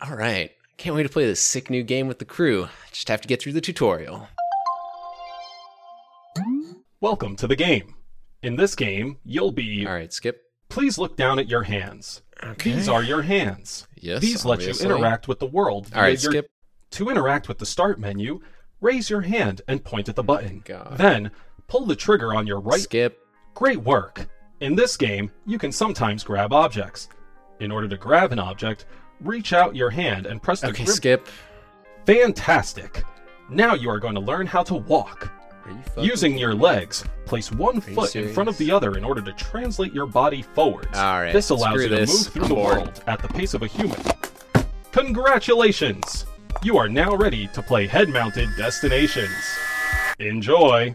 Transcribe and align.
All 0.00 0.14
right. 0.16 0.50
Can't 0.76 0.94
wait 0.94 1.04
to 1.04 1.08
play 1.08 1.24
this 1.26 1.40
sick 1.40 1.70
new 1.70 1.82
game 1.82 2.06
with 2.06 2.18
the 2.18 2.24
crew. 2.24 2.68
Just 2.92 3.08
have 3.08 3.20
to 3.22 3.28
get 3.28 3.40
through 3.40 3.52
the 3.54 3.60
tutorial. 3.60 4.28
Welcome 7.00 7.36
to 7.36 7.46
the 7.46 7.56
game. 7.56 7.94
In 8.42 8.56
this 8.56 8.74
game, 8.74 9.18
you'll 9.24 9.52
be. 9.52 9.86
All 9.86 9.94
right, 9.94 10.12
Skip. 10.12 10.42
Please 10.68 10.98
look 10.98 11.16
down 11.16 11.38
at 11.38 11.48
your 11.48 11.62
hands. 11.62 12.22
Okay. 12.42 12.72
These 12.72 12.88
are 12.88 13.02
your 13.02 13.22
hands. 13.22 13.88
Yes, 13.94 14.20
These 14.20 14.44
let 14.44 14.60
you 14.62 14.74
interact 14.84 15.28
with 15.28 15.38
the 15.38 15.46
world. 15.46 15.88
All 15.94 16.02
right, 16.02 16.22
your- 16.22 16.32
Skip. 16.32 16.46
To 16.92 17.08
interact 17.08 17.48
with 17.48 17.58
the 17.58 17.66
start 17.66 17.98
menu, 17.98 18.40
raise 18.80 19.08
your 19.10 19.22
hand 19.22 19.62
and 19.66 19.82
point 19.82 20.08
at 20.08 20.16
the 20.16 20.22
button. 20.22 20.62
God. 20.64 20.98
Then, 20.98 21.30
pull 21.68 21.86
the 21.86 21.96
trigger 21.96 22.34
on 22.34 22.46
your 22.46 22.60
right. 22.60 22.80
Skip. 22.80 23.18
Great 23.54 23.82
work. 23.82 24.26
In 24.60 24.76
this 24.76 24.96
game, 24.96 25.30
you 25.46 25.58
can 25.58 25.72
sometimes 25.72 26.22
grab 26.22 26.52
objects. 26.52 27.08
In 27.60 27.72
order 27.72 27.88
to 27.88 27.96
grab 27.96 28.32
an 28.32 28.38
object, 28.38 28.84
reach 29.20 29.52
out 29.52 29.74
your 29.76 29.90
hand 29.90 30.26
and 30.26 30.42
press 30.42 30.60
the 30.60 30.68
Okay, 30.68 30.84
grip. 30.84 30.96
Skip. 30.96 31.28
Fantastic. 32.06 33.02
Now 33.48 33.74
you 33.74 33.90
are 33.90 33.98
going 33.98 34.14
to 34.14 34.20
learn 34.20 34.46
how 34.46 34.62
to 34.64 34.74
walk. 34.74 35.30
Are 35.64 35.70
you 35.72 35.78
fucking- 35.82 36.04
Using 36.04 36.38
your 36.38 36.54
legs, 36.54 37.04
place 37.24 37.50
one 37.50 37.76
you 37.76 37.80
foot 37.80 38.14
in 38.16 38.32
front 38.32 38.48
of 38.48 38.56
the 38.58 38.70
other 38.70 38.96
in 38.96 39.04
order 39.04 39.20
to 39.22 39.32
translate 39.32 39.92
your 39.92 40.06
body 40.06 40.42
forwards. 40.42 40.96
All 40.96 41.20
right, 41.20 41.32
this 41.32 41.50
allows 41.50 41.72
screw 41.72 41.82
you 41.82 41.88
to 41.88 41.96
this. 41.96 42.10
move 42.24 42.32
through 42.32 42.42
I'm 42.44 42.48
the 42.48 42.54
bored. 42.54 42.76
world 42.76 43.02
at 43.08 43.20
the 43.22 43.28
pace 43.28 43.54
of 43.54 43.62
a 43.62 43.66
human. 43.66 43.98
Congratulations! 44.92 46.26
You 46.62 46.78
are 46.78 46.88
now 46.88 47.14
ready 47.16 47.48
to 47.48 47.62
play 47.62 47.86
head 47.86 48.08
mounted 48.08 48.48
destinations. 48.56 49.30
Enjoy! 50.20 50.94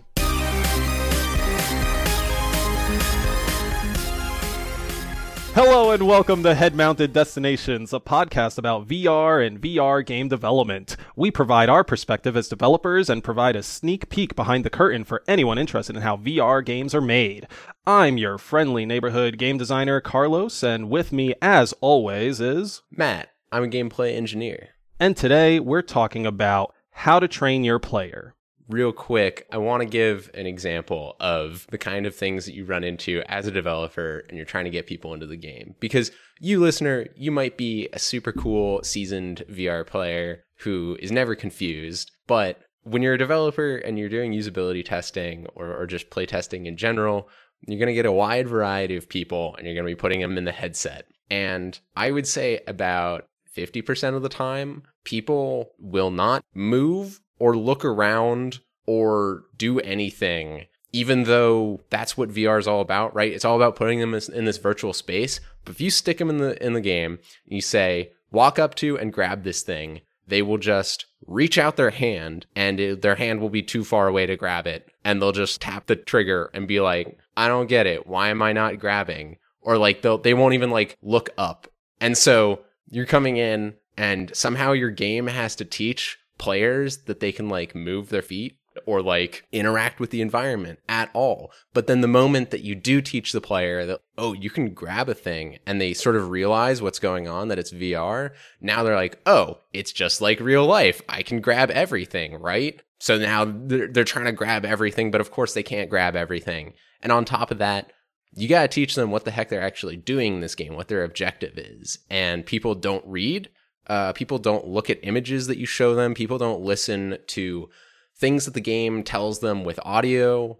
Hello 5.53 5.91
and 5.91 6.07
welcome 6.07 6.43
to 6.43 6.55
Head 6.55 6.75
Mounted 6.75 7.11
Destinations, 7.11 7.91
a 7.91 7.99
podcast 7.99 8.57
about 8.57 8.87
VR 8.87 9.45
and 9.45 9.59
VR 9.59 10.03
game 10.03 10.29
development. 10.29 10.95
We 11.17 11.29
provide 11.29 11.67
our 11.67 11.83
perspective 11.83 12.37
as 12.37 12.47
developers 12.47 13.09
and 13.09 13.21
provide 13.21 13.57
a 13.57 13.61
sneak 13.61 14.07
peek 14.07 14.33
behind 14.33 14.63
the 14.63 14.69
curtain 14.69 15.03
for 15.03 15.23
anyone 15.27 15.57
interested 15.57 15.97
in 15.97 16.03
how 16.03 16.15
VR 16.15 16.63
games 16.63 16.95
are 16.95 17.01
made. 17.01 17.47
I'm 17.85 18.17
your 18.17 18.37
friendly 18.37 18.85
neighborhood 18.85 19.37
game 19.37 19.57
designer, 19.57 19.99
Carlos, 19.99 20.63
and 20.63 20.89
with 20.89 21.11
me, 21.11 21.33
as 21.41 21.73
always, 21.81 22.39
is. 22.39 22.81
Matt. 22.89 23.27
I'm 23.51 23.65
a 23.65 23.67
gameplay 23.67 24.15
engineer. 24.15 24.69
And 25.01 25.17
today 25.17 25.59
we're 25.59 25.81
talking 25.81 26.25
about 26.25 26.73
how 26.91 27.19
to 27.19 27.27
train 27.27 27.65
your 27.65 27.77
player. 27.79 28.35
Real 28.71 28.93
quick, 28.93 29.45
I 29.51 29.57
want 29.57 29.81
to 29.81 29.85
give 29.85 30.31
an 30.33 30.45
example 30.45 31.17
of 31.19 31.67
the 31.71 31.77
kind 31.77 32.05
of 32.05 32.15
things 32.15 32.45
that 32.45 32.55
you 32.55 32.63
run 32.63 32.85
into 32.85 33.21
as 33.27 33.45
a 33.45 33.51
developer 33.51 34.23
and 34.29 34.37
you're 34.37 34.45
trying 34.45 34.63
to 34.63 34.71
get 34.71 34.87
people 34.87 35.13
into 35.13 35.25
the 35.25 35.35
game. 35.35 35.75
Because 35.81 36.09
you, 36.39 36.61
listener, 36.61 37.07
you 37.17 37.31
might 37.31 37.57
be 37.57 37.89
a 37.91 37.99
super 37.99 38.31
cool, 38.31 38.81
seasoned 38.81 39.43
VR 39.51 39.85
player 39.85 40.45
who 40.59 40.97
is 41.01 41.11
never 41.11 41.35
confused, 41.35 42.11
but 42.27 42.61
when 42.83 43.01
you're 43.01 43.15
a 43.15 43.17
developer 43.17 43.75
and 43.75 43.99
you're 43.99 44.07
doing 44.07 44.31
usability 44.31 44.85
testing 44.85 45.47
or, 45.53 45.75
or 45.75 45.85
just 45.85 46.09
play 46.09 46.25
testing 46.25 46.65
in 46.65 46.77
general, 46.77 47.27
you're 47.67 47.77
going 47.77 47.87
to 47.87 47.93
get 47.93 48.05
a 48.05 48.11
wide 48.11 48.47
variety 48.47 48.95
of 48.95 49.09
people 49.09 49.53
and 49.57 49.65
you're 49.65 49.75
going 49.75 49.85
to 49.85 49.91
be 49.91 49.99
putting 49.99 50.21
them 50.21 50.37
in 50.37 50.45
the 50.45 50.51
headset. 50.53 51.07
And 51.29 51.77
I 51.97 52.11
would 52.11 52.25
say 52.25 52.61
about 52.67 53.27
50% 53.53 54.15
of 54.15 54.23
the 54.23 54.29
time, 54.29 54.83
people 55.03 55.73
will 55.77 56.11
not 56.11 56.45
move 56.53 57.19
or 57.41 57.57
look 57.57 57.83
around 57.83 58.59
or 58.85 59.45
do 59.57 59.79
anything, 59.79 60.65
even 60.91 61.23
though 61.23 61.81
that's 61.89 62.15
what 62.15 62.29
VR 62.29 62.59
is 62.59 62.67
all 62.67 62.81
about, 62.81 63.15
right? 63.15 63.33
It's 63.33 63.43
all 63.43 63.55
about 63.55 63.75
putting 63.75 63.99
them 63.99 64.13
in 64.13 64.45
this 64.45 64.59
virtual 64.59 64.93
space. 64.93 65.39
But 65.65 65.73
if 65.73 65.81
you 65.81 65.89
stick 65.89 66.19
them 66.19 66.29
in 66.29 66.37
the 66.37 66.63
in 66.63 66.73
the 66.73 66.81
game, 66.81 67.17
you 67.45 67.59
say, 67.59 68.11
walk 68.31 68.59
up 68.59 68.75
to 68.75 68.95
and 68.95 69.11
grab 69.11 69.43
this 69.43 69.63
thing, 69.63 70.01
they 70.27 70.43
will 70.43 70.59
just 70.59 71.07
reach 71.25 71.57
out 71.57 71.77
their 71.77 71.89
hand 71.89 72.45
and 72.55 72.79
it, 72.79 73.01
their 73.01 73.15
hand 73.15 73.41
will 73.41 73.49
be 73.49 73.63
too 73.63 73.83
far 73.83 74.07
away 74.07 74.27
to 74.27 74.37
grab 74.37 74.67
it. 74.67 74.87
And 75.03 75.19
they'll 75.19 75.31
just 75.31 75.61
tap 75.61 75.87
the 75.87 75.95
trigger 75.95 76.51
and 76.53 76.67
be 76.67 76.79
like, 76.79 77.17
I 77.35 77.47
don't 77.47 77.67
get 77.67 77.87
it. 77.87 78.05
Why 78.05 78.29
am 78.29 78.43
I 78.43 78.53
not 78.53 78.77
grabbing? 78.77 79.37
Or 79.61 79.79
like 79.79 80.03
they'll, 80.03 80.19
they 80.19 80.35
won't 80.35 80.53
even 80.53 80.69
like 80.69 80.95
look 81.01 81.31
up. 81.39 81.67
And 81.99 82.15
so 82.15 82.61
you're 82.87 83.07
coming 83.07 83.37
in 83.37 83.73
and 83.97 84.35
somehow 84.35 84.73
your 84.73 84.91
game 84.91 85.25
has 85.25 85.55
to 85.55 85.65
teach 85.65 86.19
players 86.41 87.03
that 87.03 87.21
they 87.21 87.31
can 87.31 87.47
like 87.47 87.75
move 87.75 88.09
their 88.09 88.21
feet 88.21 88.57
or 88.85 89.01
like 89.01 89.45
interact 89.51 89.99
with 89.99 90.09
the 90.09 90.21
environment 90.21 90.79
at 90.89 91.09
all. 91.13 91.51
But 91.73 91.87
then 91.87 92.01
the 92.01 92.07
moment 92.07 92.51
that 92.51 92.63
you 92.63 92.73
do 92.73 93.01
teach 93.01 93.31
the 93.31 93.41
player 93.41 93.85
that, 93.85 94.01
oh, 94.17 94.33
you 94.33 94.49
can 94.49 94.73
grab 94.73 95.07
a 95.07 95.13
thing 95.13 95.59
and 95.65 95.79
they 95.79 95.93
sort 95.93 96.15
of 96.15 96.29
realize 96.29 96.81
what's 96.81 96.99
going 96.99 97.27
on, 97.27 97.49
that 97.49 97.59
it's 97.59 97.71
VR, 97.71 98.31
now 98.59 98.83
they're 98.83 98.95
like, 98.95 99.19
oh, 99.25 99.59
it's 99.71 99.91
just 99.91 100.19
like 100.19 100.39
real 100.39 100.65
life. 100.65 101.01
I 101.07 101.21
can 101.21 101.41
grab 101.41 101.69
everything, 101.69 102.35
right? 102.35 102.81
So 102.99 103.17
now 103.17 103.45
they're, 103.45 103.87
they're 103.87 104.03
trying 104.03 104.25
to 104.25 104.31
grab 104.31 104.65
everything, 104.65 105.11
but 105.11 105.21
of 105.21 105.31
course 105.31 105.53
they 105.53 105.63
can't 105.63 105.89
grab 105.89 106.15
everything. 106.15 106.73
And 107.01 107.11
on 107.11 107.25
top 107.25 107.51
of 107.51 107.59
that, 107.59 107.91
you 108.33 108.47
got 108.47 108.61
to 108.61 108.67
teach 108.67 108.95
them 108.95 109.11
what 109.11 109.25
the 109.25 109.31
heck 109.31 109.49
they're 109.49 109.61
actually 109.61 109.97
doing 109.97 110.35
in 110.35 110.41
this 110.41 110.55
game, 110.55 110.75
what 110.75 110.87
their 110.87 111.03
objective 111.03 111.57
is. 111.57 111.99
And 112.09 112.45
people 112.45 112.75
don't 112.75 113.05
read. 113.05 113.49
Uh, 113.87 114.13
people 114.13 114.37
don't 114.37 114.67
look 114.67 114.89
at 114.89 114.99
images 115.03 115.47
that 115.47 115.57
you 115.57 115.65
show 115.65 115.95
them. 115.95 116.13
People 116.13 116.37
don't 116.37 116.61
listen 116.61 117.17
to 117.27 117.69
things 118.15 118.45
that 118.45 118.53
the 118.53 118.61
game 118.61 119.03
tells 119.03 119.39
them 119.39 119.63
with 119.63 119.79
audio. 119.83 120.57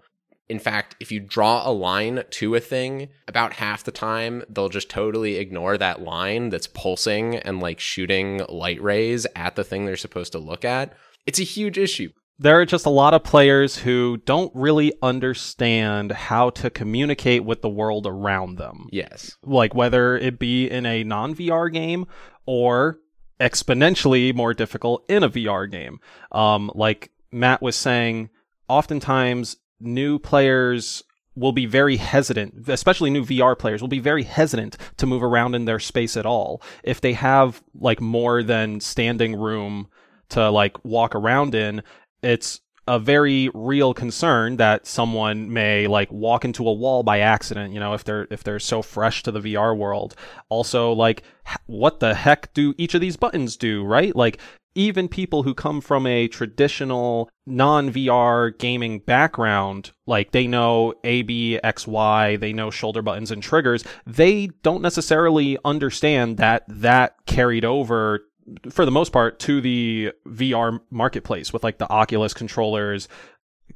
In 0.49 0.59
fact, 0.59 0.97
if 0.99 1.13
you 1.13 1.21
draw 1.21 1.65
a 1.65 1.71
line 1.71 2.23
to 2.31 2.55
a 2.55 2.59
thing, 2.59 3.07
about 3.27 3.53
half 3.53 3.85
the 3.85 3.91
time 3.91 4.43
they'll 4.49 4.67
just 4.67 4.89
totally 4.89 5.37
ignore 5.37 5.77
that 5.77 6.01
line 6.01 6.49
that's 6.49 6.67
pulsing 6.67 7.37
and 7.37 7.61
like 7.61 7.79
shooting 7.79 8.41
light 8.49 8.81
rays 8.81 9.25
at 9.35 9.55
the 9.55 9.63
thing 9.63 9.85
they're 9.85 9.95
supposed 9.95 10.33
to 10.33 10.39
look 10.39 10.65
at. 10.65 10.93
It's 11.25 11.39
a 11.39 11.43
huge 11.43 11.77
issue. 11.77 12.09
There 12.37 12.59
are 12.59 12.65
just 12.65 12.87
a 12.87 12.89
lot 12.89 13.13
of 13.13 13.23
players 13.23 13.77
who 13.77 14.17
don't 14.25 14.51
really 14.55 14.91
understand 15.03 16.11
how 16.11 16.49
to 16.49 16.71
communicate 16.71 17.45
with 17.45 17.61
the 17.61 17.69
world 17.69 18.07
around 18.07 18.57
them. 18.57 18.87
Yes. 18.91 19.37
like 19.43 19.75
whether 19.75 20.17
it 20.17 20.39
be 20.39 20.67
in 20.67 20.85
a 20.85 21.03
non 21.03 21.35
VR 21.35 21.71
game 21.71 22.07
or 22.45 22.97
exponentially 23.41 24.33
more 24.33 24.53
difficult 24.53 25.03
in 25.09 25.23
a 25.23 25.29
VR 25.29 25.69
game. 25.69 25.99
Um, 26.31 26.71
like 26.75 27.11
Matt 27.31 27.61
was 27.61 27.75
saying, 27.75 28.29
oftentimes 28.69 29.57
new 29.79 30.19
players 30.19 31.03
will 31.35 31.51
be 31.51 31.65
very 31.65 31.97
hesitant, 31.97 32.69
especially 32.69 33.09
new 33.09 33.25
VR 33.25 33.57
players 33.57 33.81
will 33.81 33.87
be 33.87 33.99
very 33.99 34.23
hesitant 34.23 34.77
to 34.97 35.07
move 35.07 35.23
around 35.23 35.55
in 35.55 35.65
their 35.65 35.79
space 35.79 36.15
at 36.15 36.25
all. 36.25 36.61
If 36.83 37.01
they 37.01 37.13
have 37.13 37.63
like 37.73 37.99
more 37.99 38.43
than 38.43 38.79
standing 38.79 39.35
room 39.35 39.87
to 40.29 40.51
like 40.51 40.83
walk 40.85 41.15
around 41.15 41.55
in, 41.55 41.81
it's 42.21 42.61
a 42.87 42.99
very 42.99 43.49
real 43.53 43.93
concern 43.93 44.57
that 44.57 44.87
someone 44.87 45.51
may 45.51 45.87
like 45.87 46.11
walk 46.11 46.43
into 46.43 46.67
a 46.67 46.73
wall 46.73 47.03
by 47.03 47.19
accident 47.19 47.73
you 47.73 47.79
know 47.79 47.93
if 47.93 48.03
they're 48.03 48.27
if 48.31 48.43
they're 48.43 48.59
so 48.59 48.81
fresh 48.81 49.23
to 49.23 49.31
the 49.31 49.39
VR 49.39 49.77
world. 49.77 50.15
Also 50.49 50.91
like 50.91 51.23
what 51.67 51.99
the 51.99 52.13
heck 52.13 52.53
do 52.53 52.73
each 52.77 52.93
of 52.93 53.01
these 53.01 53.17
buttons 53.17 53.57
do 53.57 53.83
right? 53.83 54.15
Like 54.15 54.39
even 54.73 55.07
people 55.07 55.43
who 55.43 55.53
come 55.53 55.81
from 55.81 56.07
a 56.07 56.27
traditional 56.27 57.29
non-VR 57.45 58.57
gaming 58.57 58.99
background 58.99 59.91
like 60.07 60.31
they 60.31 60.47
know 60.47 60.93
A 61.03 61.23
B 61.23 61.59
X 61.61 61.85
Y 61.85 62.37
they 62.37 62.53
know 62.53 62.69
shoulder 62.69 63.01
buttons 63.01 63.31
and 63.31 63.43
triggers 63.43 63.83
they 64.05 64.47
don't 64.63 64.81
necessarily 64.81 65.57
understand 65.65 66.37
that 66.37 66.63
that 66.67 67.15
carried 67.25 67.65
over 67.65 68.21
for 68.69 68.85
the 68.85 68.91
most 68.91 69.11
part 69.11 69.39
to 69.39 69.61
the 69.61 70.11
VR 70.27 70.79
marketplace 70.89 71.53
with 71.53 71.63
like 71.63 71.77
the 71.77 71.89
Oculus 71.89 72.33
controllers 72.33 73.07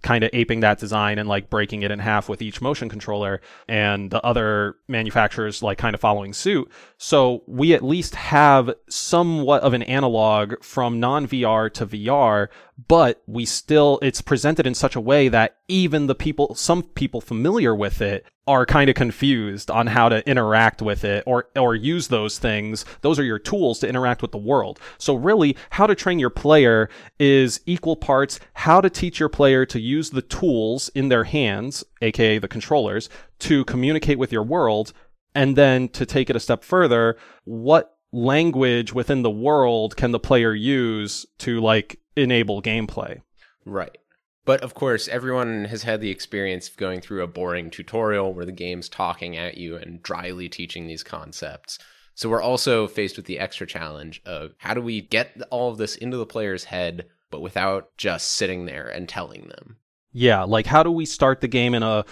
kind 0.02 0.24
of 0.24 0.30
aping 0.34 0.60
that 0.60 0.80
design 0.80 1.18
and 1.18 1.28
like 1.28 1.50
breaking 1.50 1.82
it 1.82 1.92
in 1.92 2.00
half 2.00 2.30
with 2.30 2.42
each 2.42 2.62
motion 2.62 2.90
controller 2.90 3.42
and 3.68 4.12
the 4.12 4.22
other 4.24 4.76
manufacturers 4.88 5.64
like 5.64 5.78
kind 5.78 5.94
of 5.94 6.02
following 6.02 6.34
suit. 6.34 6.70
So 6.98 7.44
we 7.48 7.74
at 7.74 7.84
least 7.84 8.16
have 8.16 8.74
somewhat 8.90 9.64
of 9.64 9.74
an 9.74 9.84
analog 9.84 10.62
from 10.64 11.00
non 11.00 11.28
VR 11.28 11.72
to 11.74 11.88
VR, 11.88 12.50
but 12.88 13.24
we 13.26 13.46
still, 13.46 14.00
it's 14.02 14.22
presented 14.22 14.68
in 14.68 14.76
such 14.76 14.96
a 14.96 15.02
way 15.02 15.30
that 15.30 15.58
even 15.68 16.08
the 16.08 16.16
people, 16.16 16.56
some 16.56 16.84
people 16.84 17.22
familiar 17.22 17.74
with 17.74 18.02
it 18.02 18.26
are 18.48 18.66
kind 18.66 18.90
of 18.90 18.96
confused 18.96 19.72
on 19.72 19.88
how 19.88 20.10
to 20.10 20.28
interact 20.30 20.82
with 20.82 21.04
it 21.04 21.24
or 21.26 21.48
or 21.56 21.74
use 21.74 22.10
those 22.10 22.38
things. 22.38 22.86
Those 23.02 23.18
are 23.18 23.24
your 23.24 23.40
tools 23.40 23.80
to 23.80 23.88
interact 23.88 24.22
with 24.22 24.32
the 24.32 24.38
world. 24.38 24.80
So 24.98 25.16
really, 25.16 25.58
how 25.72 25.88
to 25.88 25.96
train 25.96 26.20
your 26.20 26.30
player 26.30 26.90
is 27.20 27.62
equal 27.66 27.96
parts 27.96 28.40
how 28.54 28.82
to 28.82 28.90
teach 28.90 29.20
your 29.20 29.30
player 29.30 29.66
to 29.66 29.80
use 29.80 30.12
the 30.12 30.22
tools 30.22 30.90
in 30.90 31.10
their 31.10 31.24
hands, 31.24 31.84
aka 32.02 32.38
the 32.38 32.48
controllers, 32.48 33.10
to 33.40 33.66
communicate 33.66 34.20
with 34.20 34.32
your 34.32 34.44
world, 34.44 34.94
and 35.34 35.56
then 35.56 35.90
to 35.90 36.06
take 36.06 36.30
it 36.30 36.36
a 36.36 36.40
step 36.40 36.64
further, 36.64 37.18
what 37.46 37.98
language 38.12 38.94
within 38.94 39.24
the 39.24 39.32
world 39.32 39.98
can 39.98 40.12
the 40.12 40.20
player 40.20 40.54
use 40.54 41.26
to 41.38 41.60
like 41.60 42.00
enable 42.16 42.62
gameplay? 42.62 43.22
Right. 43.66 43.98
But 44.46 44.62
of 44.62 44.76
course, 44.76 45.08
everyone 45.08 45.66
has 45.66 45.84
had 45.84 46.02
the 46.02 46.12
experience 46.12 46.70
of 46.70 46.78
going 46.78 47.02
through 47.02 47.24
a 47.24 47.28
boring 47.28 47.72
tutorial 47.72 48.34
where 48.34 48.46
the 48.46 48.52
game's 48.52 48.88
talking 48.88 49.36
at 49.36 49.58
you 49.58 49.76
and 49.76 50.04
dryly 50.04 50.48
teaching 50.50 50.88
these 50.88 51.04
concepts. 51.04 51.80
So 52.14 52.30
we're 52.30 52.42
also 52.42 52.88
faced 52.88 53.18
with 53.18 53.26
the 53.26 53.40
extra 53.40 53.68
challenge 53.68 54.22
of 54.26 54.54
how 54.60 54.74
do 54.74 54.82
we 54.82 55.02
get 55.02 55.42
all 55.50 55.72
of 55.72 55.78
this 55.78 55.96
into 55.96 56.18
the 56.18 56.26
player's 56.26 56.66
head, 56.66 57.08
but 57.32 57.42
without 57.42 57.90
just 57.98 58.34
sitting 58.34 58.66
there 58.66 58.88
and 58.88 59.10
telling 59.10 59.48
them? 59.48 59.78
Yeah, 60.14 60.44
like 60.44 60.68
how 60.68 60.84
do 60.84 60.92
we 60.92 61.06
start 61.06 61.42
the 61.42 61.48
game 61.48 61.74
in 61.74 61.84
a 61.84 62.06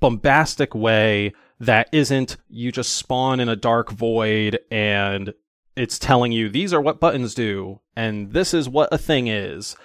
bombastic 0.00 0.74
way 0.74 1.32
that 1.60 1.88
isn't 1.92 2.36
you 2.48 2.72
just 2.72 2.96
spawn 2.96 3.40
in 3.40 3.48
a 3.48 3.56
dark 3.56 3.90
void 3.90 4.58
and 4.70 5.32
it's 5.76 5.98
telling 5.98 6.32
you 6.32 6.48
these 6.48 6.72
are 6.72 6.80
what 6.80 7.00
buttons 7.00 7.34
do 7.34 7.80
and 7.96 8.32
this 8.32 8.52
is 8.54 8.68
what 8.68 8.88
a 8.92 8.98
thing 8.98 9.28
is 9.28 9.76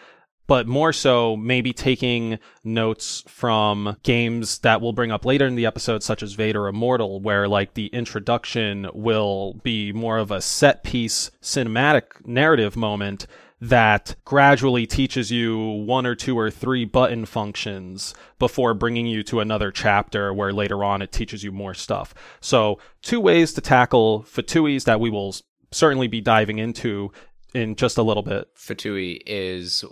but 0.48 0.68
more 0.68 0.94
so 0.94 1.36
maybe 1.36 1.74
taking 1.74 2.38
notes 2.64 3.24
from 3.28 3.98
games 4.04 4.60
that 4.60 4.80
we'll 4.80 4.94
bring 4.94 5.12
up 5.12 5.26
later 5.26 5.48
in 5.48 5.56
the 5.56 5.66
episode 5.66 6.04
such 6.04 6.22
as 6.22 6.34
Vader 6.34 6.68
Immortal 6.68 7.20
where 7.20 7.48
like 7.48 7.74
the 7.74 7.88
introduction 7.88 8.88
will 8.94 9.56
be 9.64 9.92
more 9.92 10.18
of 10.18 10.32
a 10.32 10.42
set 10.42 10.84
piece 10.84 11.32
cinematic 11.42 12.26
narrative 12.26 12.76
moment 12.76 13.26
that 13.62 14.16
gradually 14.26 14.86
teaches 14.86 15.32
you 15.32 15.58
one 15.58 16.06
or 16.06 16.14
two 16.14 16.38
or 16.38 16.52
three 16.52 16.86
button 16.86 17.26
functions 17.26 18.14
before 18.38 18.74
bringing 18.74 19.08
you 19.08 19.24
to 19.24 19.40
another 19.40 19.72
chapter 19.72 20.34
where 20.34 20.52
later 20.52 20.84
on 20.84 21.02
it 21.02 21.12
teaches 21.12 21.44
you 21.44 21.52
more 21.52 21.74
stuff. 21.74 22.14
So, 22.42 22.80
two 23.02 23.20
ways 23.20 23.54
to 23.54 23.62
tackle 23.62 24.24
Fatuis 24.24 24.84
that 24.84 25.00
we 25.00 25.10
will 25.10 25.34
certainly 25.76 26.08
be 26.08 26.22
diving 26.22 26.60
into 26.60 27.12
in 27.54 27.76
just 27.76 27.98
a 27.98 28.04
little 28.04 28.24
bit. 28.24 28.48
Fatui 28.56 29.20
is 29.26 29.84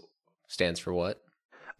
stands 0.47 0.79
for 0.79 0.93
what? 0.93 1.19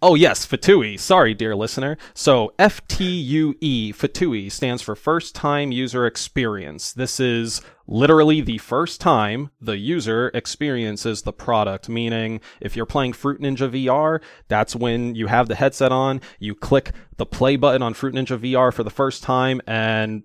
Oh, 0.05 0.15
yes, 0.15 0.45
Fatui. 0.45 0.99
Sorry, 0.99 1.33
dear 1.33 1.55
listener. 1.55 1.97
So, 2.13 2.51
FTUE, 2.59 3.95
Fatui 3.95 4.51
stands 4.51 4.81
for 4.81 4.97
First 4.97 5.33
Time 5.33 5.71
User 5.71 6.05
Experience. 6.05 6.91
This 6.91 7.21
is 7.21 7.61
literally 7.87 8.41
the 8.41 8.57
first 8.57 8.99
time 8.99 9.49
the 9.61 9.77
user 9.77 10.29
experiences 10.33 11.21
the 11.21 11.31
product, 11.31 11.87
meaning 11.87 12.41
if 12.59 12.75
you're 12.75 12.85
playing 12.85 13.13
Fruit 13.13 13.39
Ninja 13.39 13.71
VR, 13.71 14.21
that's 14.49 14.75
when 14.75 15.15
you 15.15 15.27
have 15.27 15.47
the 15.47 15.55
headset 15.55 15.93
on, 15.93 16.19
you 16.37 16.53
click 16.53 16.91
the 17.15 17.25
play 17.25 17.55
button 17.55 17.81
on 17.81 17.93
Fruit 17.93 18.13
Ninja 18.13 18.37
VR 18.37 18.73
for 18.73 18.83
the 18.83 18.89
first 18.89 19.23
time, 19.23 19.61
and 19.65 20.23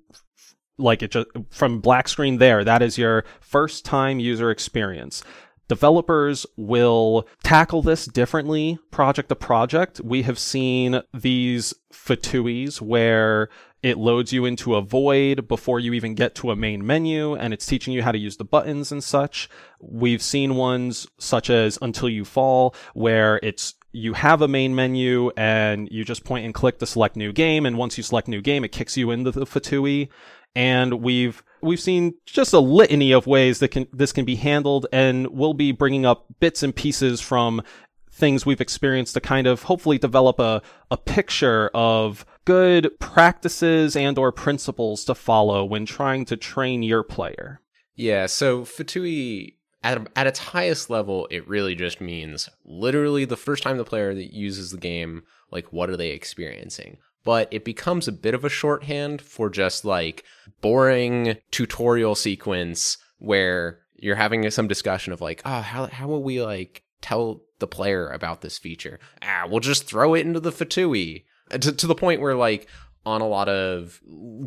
like 0.79 1.03
it 1.03 1.11
just 1.11 1.27
from 1.51 1.81
black 1.81 2.09
screen 2.09 2.39
there, 2.39 2.65
that 2.65 2.83
is 2.83 2.97
your 2.97 3.25
first 3.41 3.85
time 3.85 4.21
user 4.21 4.51
experience 4.51 5.23
developers 5.69 6.47
will 6.57 7.29
tackle 7.45 7.83
this 7.83 8.07
differently 8.07 8.79
project 8.91 9.29
to 9.29 9.37
project. 9.37 10.01
We 10.03 10.23
have 10.23 10.39
seen 10.39 11.03
these 11.15 11.75
fatuis 11.93 12.81
where 12.81 13.51
it 13.83 13.97
loads 13.97 14.33
you 14.33 14.45
into 14.45 14.75
a 14.75 14.83
void 14.83 15.47
before 15.47 15.79
you 15.79 15.93
even 15.93 16.15
get 16.15 16.35
to 16.37 16.51
a 16.51 16.57
main 16.57 16.85
menu 16.85 17.37
and 17.37 17.55
it's 17.55 17.67
teaching 17.67 17.95
you 17.95 18.03
how 18.03 18.11
to 18.11 18.19
use 18.19 18.37
the 18.37 18.45
buttons 18.45 18.91
and 18.91 19.05
such. 19.05 19.49
We've 19.81 20.23
seen 20.23 20.57
ones 20.57 21.07
such 21.19 21.49
as 21.49 21.79
Until 21.81 22.09
You 22.09 22.25
Fall 22.25 22.75
where 22.95 23.39
it's 23.43 23.75
you 23.93 24.15
have 24.15 24.43
a 24.43 24.49
main 24.49 24.75
menu 24.75 25.31
and 25.37 25.89
you 25.91 26.05
just 26.05 26.25
point 26.25 26.45
and 26.45 26.53
click 26.53 26.79
to 26.79 26.87
select 26.87 27.17
new 27.17 27.33
game 27.33 27.65
and 27.65 27.79
once 27.79 27.97
you 27.97 28.03
select 28.03 28.29
new 28.29 28.41
game 28.43 28.65
it 28.65 28.73
kicks 28.73 28.97
you 28.97 29.11
into 29.11 29.31
the 29.31 29.47
fatui 29.47 30.09
and 30.55 31.03
we've 31.03 31.43
we've 31.63 31.81
seen 31.81 32.15
just 32.27 32.53
a 32.53 32.59
litany 32.59 33.13
of 33.13 33.27
ways 33.27 33.59
that 33.59 33.69
can 33.69 33.87
this 33.93 34.13
can 34.13 34.25
be 34.25 34.37
handled 34.37 34.87
and 34.93 35.29
we'll 35.29 35.55
be 35.55 35.73
bringing 35.73 36.07
up 36.07 36.27
bits 36.41 36.63
and 36.63 36.75
pieces 36.75 37.21
from 37.21 37.63
things 38.11 38.45
we've 38.45 38.61
experienced 38.61 39.15
to 39.15 39.21
kind 39.21 39.47
of 39.47 39.63
hopefully 39.63 39.97
develop 39.97 40.41
a, 40.41 40.61
a 40.91 40.97
picture 40.97 41.71
of 41.73 42.27
good 42.45 42.91
practices 42.99 43.95
and 43.95 44.19
or 44.19 44.33
principles 44.33 45.05
to 45.05 45.15
follow 45.15 45.65
when 45.65 45.87
trying 45.87 46.25
to 46.25 46.37
train 46.37 46.83
your 46.83 47.05
player. 47.05 47.61
Yeah, 47.95 48.27
so 48.27 48.63
Fatui 48.63 49.55
at, 49.83 50.09
at 50.17 50.27
its 50.27 50.39
highest 50.39 50.91
level, 50.91 51.29
it 51.31 51.47
really 51.49 51.75
just 51.75 52.01
means 52.01 52.49
literally 52.65 53.25
the 53.25 53.37
first 53.37 53.63
time 53.63 53.79
the 53.79 53.85
player 53.85 54.15
that 54.15 54.35
uses 54.35 54.71
the 54.71 54.79
game, 54.79 55.23
like 55.51 55.73
what 55.73 55.89
are 55.89 55.97
they 55.97 56.11
experiencing? 56.11 56.99
But 57.25 57.49
it 57.51 57.65
becomes 57.65 58.09
a 58.09 58.13
bit 58.13 58.35
of 58.35 58.45
a 58.45 58.49
shorthand 58.49 59.21
for 59.21 59.51
just 59.51 59.85
like 59.85 60.25
boring 60.61 61.37
tutorial 61.51 62.15
sequence 62.15 62.99
where 63.19 63.81
you're 63.97 64.17
having 64.17 64.49
some 64.51 64.69
discussion 64.69 65.13
of 65.13 65.21
like, 65.21 65.43
oh, 65.45 65.61
how 65.61 65.87
how 65.87 66.07
will 66.07 66.23
we 66.23 66.43
like 66.43 66.83
tell 67.01 67.43
the 67.59 67.67
player 67.67 68.09
about 68.09 68.41
this 68.41 68.59
feature? 68.59 68.99
Ah, 69.23 69.47
we'll 69.49 69.61
just 69.61 69.87
throw 69.87 70.15
it 70.15 70.27
into 70.27 70.41
the 70.41 70.53
Fatui. 70.53 71.25
To, 71.51 71.73
to 71.73 71.87
the 71.87 71.95
point 71.95 72.21
where 72.21 72.35
like 72.35 72.69
on 73.07 73.23
a 73.23 73.27
lot 73.27 73.49
of 73.49 74.01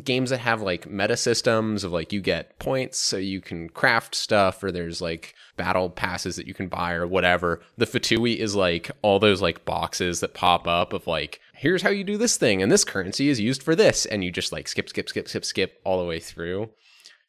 games 0.04 0.30
that 0.30 0.38
have 0.38 0.62
like 0.62 0.88
meta 0.88 1.16
systems 1.16 1.82
of 1.82 1.90
like 1.90 2.12
you 2.12 2.20
get 2.20 2.58
points 2.60 2.96
so 2.96 3.16
you 3.16 3.40
can 3.40 3.68
craft 3.68 4.14
stuff 4.14 4.62
or 4.62 4.70
there's 4.70 5.02
like 5.02 5.34
battle 5.56 5.90
passes 5.90 6.36
that 6.36 6.46
you 6.46 6.54
can 6.54 6.68
buy 6.68 6.92
or 6.92 7.06
whatever. 7.06 7.60
The 7.76 7.86
Fatui 7.86 8.36
is 8.36 8.54
like 8.54 8.90
all 9.02 9.18
those 9.18 9.42
like 9.42 9.64
boxes 9.64 10.20
that 10.20 10.34
pop 10.34 10.68
up 10.68 10.92
of 10.92 11.08
like 11.08 11.40
here's 11.62 11.82
how 11.82 11.90
you 11.90 12.02
do 12.02 12.18
this 12.18 12.36
thing 12.36 12.60
and 12.60 12.72
this 12.72 12.82
currency 12.82 13.28
is 13.28 13.38
used 13.38 13.62
for 13.62 13.76
this 13.76 14.04
and 14.04 14.24
you 14.24 14.32
just 14.32 14.50
like 14.50 14.66
skip 14.66 14.88
skip 14.88 15.08
skip 15.08 15.28
skip 15.28 15.44
skip 15.44 15.80
all 15.84 16.00
the 16.00 16.08
way 16.08 16.18
through. 16.18 16.68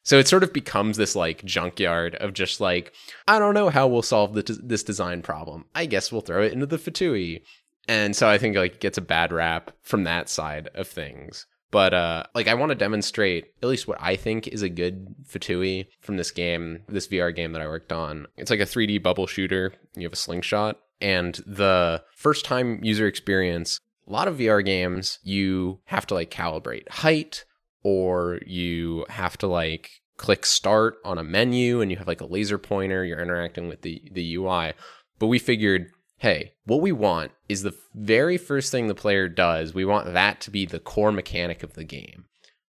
So 0.02 0.18
it 0.18 0.26
sort 0.26 0.42
of 0.42 0.52
becomes 0.52 0.96
this 0.96 1.14
like 1.14 1.44
junkyard 1.44 2.16
of 2.16 2.32
just 2.32 2.60
like 2.60 2.92
I 3.28 3.38
don't 3.38 3.54
know 3.54 3.68
how 3.68 3.86
we'll 3.86 4.02
solve 4.02 4.34
this 4.34 4.82
design 4.82 5.22
problem. 5.22 5.66
I 5.72 5.86
guess 5.86 6.10
we'll 6.10 6.20
throw 6.20 6.42
it 6.42 6.52
into 6.52 6.66
the 6.66 6.78
Fatui 6.78 7.42
and 7.86 8.16
so 8.16 8.28
I 8.28 8.38
think 8.38 8.56
like 8.56 8.74
it 8.74 8.80
gets 8.80 8.98
a 8.98 9.02
bad 9.02 9.32
rap 9.32 9.70
from 9.82 10.02
that 10.02 10.28
side 10.28 10.68
of 10.74 10.88
things. 10.88 11.46
But 11.70 11.94
uh, 11.94 12.24
like 12.34 12.48
I 12.48 12.54
want 12.54 12.70
to 12.70 12.76
demonstrate 12.76 13.52
at 13.62 13.68
least 13.68 13.86
what 13.86 13.98
I 14.00 14.16
think 14.16 14.48
is 14.48 14.62
a 14.62 14.68
good 14.68 15.14
Fatui 15.28 15.86
from 16.00 16.16
this 16.16 16.32
game, 16.32 16.82
this 16.88 17.06
VR 17.06 17.34
game 17.34 17.52
that 17.52 17.62
I 17.62 17.68
worked 17.68 17.92
on. 17.92 18.26
It's 18.36 18.50
like 18.50 18.60
a 18.60 18.64
3D 18.64 19.00
bubble 19.00 19.28
shooter. 19.28 19.74
You 19.94 20.04
have 20.04 20.12
a 20.12 20.16
slingshot, 20.16 20.78
and 21.00 21.34
the 21.46 22.02
first 22.16 22.44
time 22.44 22.82
user 22.82 23.06
experience. 23.06 23.80
A 24.06 24.12
lot 24.12 24.28
of 24.28 24.38
VR 24.38 24.64
games, 24.64 25.18
you 25.22 25.80
have 25.86 26.06
to 26.06 26.14
like 26.14 26.30
calibrate 26.30 26.88
height, 26.88 27.44
or 27.82 28.40
you 28.46 29.06
have 29.08 29.38
to 29.38 29.46
like 29.46 29.90
click 30.16 30.44
start 30.46 30.96
on 31.04 31.18
a 31.18 31.24
menu, 31.24 31.80
and 31.80 31.90
you 31.90 31.96
have 31.96 32.06
like 32.06 32.20
a 32.20 32.26
laser 32.26 32.58
pointer. 32.58 33.04
You're 33.04 33.22
interacting 33.22 33.68
with 33.68 33.82
the 33.82 34.02
the 34.12 34.36
UI. 34.36 34.74
But 35.18 35.28
we 35.28 35.38
figured 35.38 35.90
hey, 36.24 36.54
what 36.64 36.80
we 36.80 36.90
want 36.90 37.32
is 37.50 37.62
the 37.62 37.76
very 37.94 38.38
first 38.38 38.72
thing 38.72 38.86
the 38.86 38.94
player 38.94 39.28
does, 39.28 39.74
we 39.74 39.84
want 39.84 40.10
that 40.12 40.40
to 40.40 40.50
be 40.50 40.64
the 40.64 40.78
core 40.78 41.12
mechanic 41.12 41.62
of 41.62 41.74
the 41.74 41.84
game, 41.84 42.24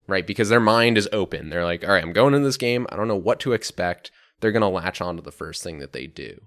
right? 0.07 0.27
Because 0.27 0.49
their 0.49 0.59
mind 0.59 0.99
is 0.99 1.09
open. 1.11 1.49
They're 1.49 1.65
like, 1.65 1.83
all 1.83 1.91
right, 1.91 2.03
I'm 2.03 2.13
going 2.13 2.35
in 2.35 2.43
this 2.43 2.57
game. 2.57 2.85
I 2.89 2.95
don't 2.95 3.07
know 3.07 3.15
what 3.15 3.39
to 3.41 3.53
expect. 3.53 4.11
They're 4.39 4.51
going 4.51 4.61
to 4.61 4.67
latch 4.67 5.01
on 5.01 5.15
to 5.15 5.23
the 5.23 5.31
first 5.31 5.63
thing 5.63 5.79
that 5.79 5.93
they 5.93 6.05
do. 6.05 6.39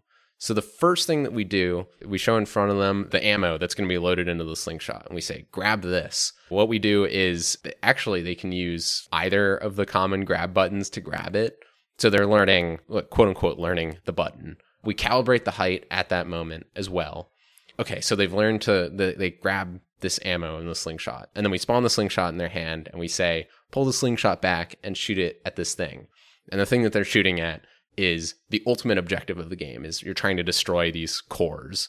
So 0.43 0.55
the 0.55 0.63
first 0.63 1.07
thing 1.07 1.23
that 1.23 1.33
we 1.33 1.45
do, 1.45 1.87
we 2.05 2.19
show 2.19 2.37
in 2.37 2.47
front 2.47 2.73
of 2.73 2.79
them 2.79 3.09
the 3.11 3.25
ammo 3.25 3.59
that's 3.59 3.75
going 3.75 3.89
to 3.89 3.93
be 3.93 3.99
loaded 3.99 4.27
into 4.27 4.45
the 4.45 4.57
slingshot, 4.57 5.07
and 5.07 5.15
we 5.15 5.21
say, 5.21 5.47
"Grab 5.53 5.83
this." 5.83 6.33
What 6.49 6.69
we 6.69 6.79
do 6.79 7.05
is 7.05 7.57
actually 7.83 8.23
they 8.23 8.35
can 8.35 8.51
use 8.51 9.07
either 9.13 9.57
of 9.57 9.77
the 9.77 9.87
common 9.87 10.25
grab 10.25 10.53
buttons 10.53 10.91
to 10.91 11.01
grab 11.01 11.37
it. 11.37 11.59
So 11.99 12.11
they're 12.11 12.27
learning, 12.27 12.81
quote 12.89 13.29
unquote, 13.29 13.59
learning 13.59 13.99
the 14.05 14.13
button 14.13 14.57
we 14.85 14.95
calibrate 14.95 15.45
the 15.45 15.53
height 15.53 15.87
at 15.91 16.09
that 16.09 16.27
moment 16.27 16.67
as 16.75 16.91
well. 16.91 17.31
Okay, 17.79 18.01
so 18.01 18.15
they've 18.15 18.33
learned 18.33 18.63
to 18.63 18.91
they 18.93 19.31
grab 19.31 19.81
this 20.01 20.19
ammo 20.25 20.59
in 20.59 20.67
the 20.67 20.75
slingshot, 20.75 21.31
and 21.35 21.47
then 21.47 21.51
we 21.51 21.59
spawn 21.59 21.85
the 21.85 21.91
slingshot 21.91 22.33
in 22.33 22.39
their 22.39 22.49
hand, 22.49 22.89
and 22.91 23.01
we 23.01 23.09
say, 23.09 23.49
pull 23.71 23.85
the 23.85 23.93
slingshot 23.93 24.43
back 24.43 24.77
and 24.83 24.97
shoot 24.97 25.19
it 25.19 25.41
at 25.47 25.57
this 25.57 25.75
thing. 25.75 26.09
And 26.51 26.61
the 26.61 26.67
thing 26.67 26.83
that 26.83 26.93
they're 26.93 27.05
shooting 27.05 27.41
at 27.41 27.63
is 27.97 28.35
the 28.51 28.63
ultimate 28.67 28.99
objective 28.99 29.39
of 29.39 29.51
the 29.51 29.57
game 29.57 29.85
is 29.85 30.03
you're 30.03 30.15
trying 30.15 30.37
to 30.37 30.43
destroy 30.43 30.91
these 30.91 31.21
cores. 31.21 31.89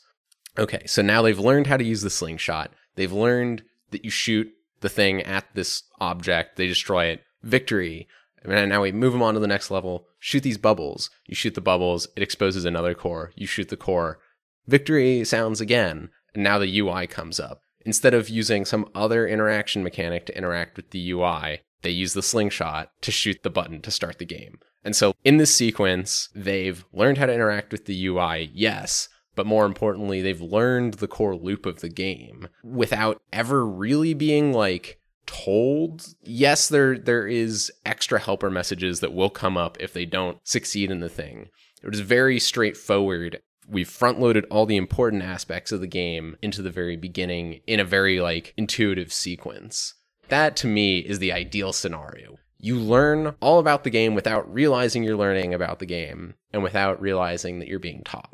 Okay, 0.57 0.85
so 0.85 1.01
now 1.01 1.21
they've 1.21 1.39
learned 1.39 1.67
how 1.67 1.77
to 1.77 1.83
use 1.83 2.01
the 2.01 2.09
slingshot. 2.09 2.71
They've 2.95 3.11
learned 3.11 3.63
that 3.91 4.03
you 4.03 4.11
shoot 4.11 4.51
the 4.81 4.89
thing 4.89 5.21
at 5.21 5.45
this 5.55 5.83
object, 5.99 6.57
they 6.57 6.67
destroy 6.67 7.05
it. 7.05 7.23
Victory. 7.41 8.07
And 8.43 8.69
now 8.69 8.81
we 8.81 8.91
move 8.91 9.13
them 9.13 9.23
on 9.23 9.33
to 9.33 9.39
the 9.39 9.47
next 9.47 9.71
level. 9.71 10.05
Shoot 10.19 10.43
these 10.43 10.57
bubbles. 10.57 11.09
You 11.25 11.35
shoot 11.35 11.55
the 11.55 11.61
bubbles, 11.61 12.07
it 12.15 12.23
exposes 12.23 12.65
another 12.65 12.93
core. 12.93 13.31
You 13.35 13.47
shoot 13.47 13.69
the 13.69 13.77
core. 13.77 14.19
Victory 14.67 15.23
sounds 15.23 15.61
again. 15.61 16.09
And 16.33 16.43
now 16.43 16.59
the 16.59 16.79
UI 16.79 17.07
comes 17.07 17.39
up. 17.39 17.61
Instead 17.85 18.13
of 18.13 18.29
using 18.29 18.65
some 18.65 18.89
other 18.93 19.27
interaction 19.27 19.83
mechanic 19.83 20.25
to 20.25 20.37
interact 20.37 20.77
with 20.77 20.91
the 20.91 21.11
UI, 21.11 21.61
they 21.81 21.89
use 21.89 22.13
the 22.13 22.21
slingshot 22.21 22.91
to 23.01 23.11
shoot 23.11 23.43
the 23.43 23.49
button 23.49 23.81
to 23.81 23.91
start 23.91 24.19
the 24.19 24.25
game. 24.25 24.59
And 24.83 24.95
so 24.95 25.13
in 25.23 25.37
this 25.37 25.53
sequence, 25.53 26.29
they've 26.35 26.83
learned 26.91 27.17
how 27.17 27.25
to 27.25 27.33
interact 27.33 27.71
with 27.71 27.85
the 27.85 28.07
UI, 28.07 28.51
yes, 28.53 29.09
but 29.35 29.45
more 29.45 29.65
importantly, 29.65 30.21
they've 30.21 30.41
learned 30.41 30.95
the 30.95 31.07
core 31.07 31.35
loop 31.35 31.65
of 31.65 31.79
the 31.79 31.89
game 31.89 32.47
without 32.63 33.21
ever 33.31 33.65
really 33.65 34.13
being 34.13 34.53
like 34.53 34.99
told 35.25 36.05
yes 36.21 36.67
there 36.67 36.97
there 36.97 37.25
is 37.25 37.71
extra 37.85 38.19
helper 38.19 38.51
messages 38.51 38.99
that 38.99 39.13
will 39.13 39.29
come 39.29 39.57
up 39.57 39.77
if 39.79 39.93
they 39.93 40.05
don't 40.05 40.37
succeed 40.43 40.91
in 40.91 40.99
the 40.99 41.09
thing. 41.09 41.49
It 41.81 41.89
was 41.89 42.01
very 42.01 42.39
straightforward. 42.39 43.41
We've 43.67 43.89
front 43.89 44.19
loaded 44.19 44.45
all 44.51 44.65
the 44.65 44.75
important 44.75 45.23
aspects 45.23 45.71
of 45.71 45.79
the 45.79 45.87
game 45.87 46.37
into 46.41 46.61
the 46.61 46.69
very 46.69 46.97
beginning 46.97 47.61
in 47.65 47.79
a 47.79 47.85
very 47.85 48.19
like 48.19 48.53
intuitive 48.57 49.11
sequence. 49.11 49.95
That 50.27 50.55
to 50.57 50.67
me 50.67 50.99
is 50.99 51.19
the 51.19 51.31
ideal 51.31 51.73
scenario 51.73 52.37
you 52.63 52.79
learn 52.79 53.35
all 53.41 53.59
about 53.59 53.83
the 53.83 53.89
game 53.89 54.15
without 54.15 54.51
realizing 54.51 55.03
you're 55.03 55.17
learning 55.17 55.53
about 55.53 55.79
the 55.79 55.85
game 55.85 56.35
and 56.53 56.63
without 56.63 57.01
realizing 57.01 57.59
that 57.59 57.67
you're 57.67 57.77
being 57.77 58.01
taught. 58.05 58.33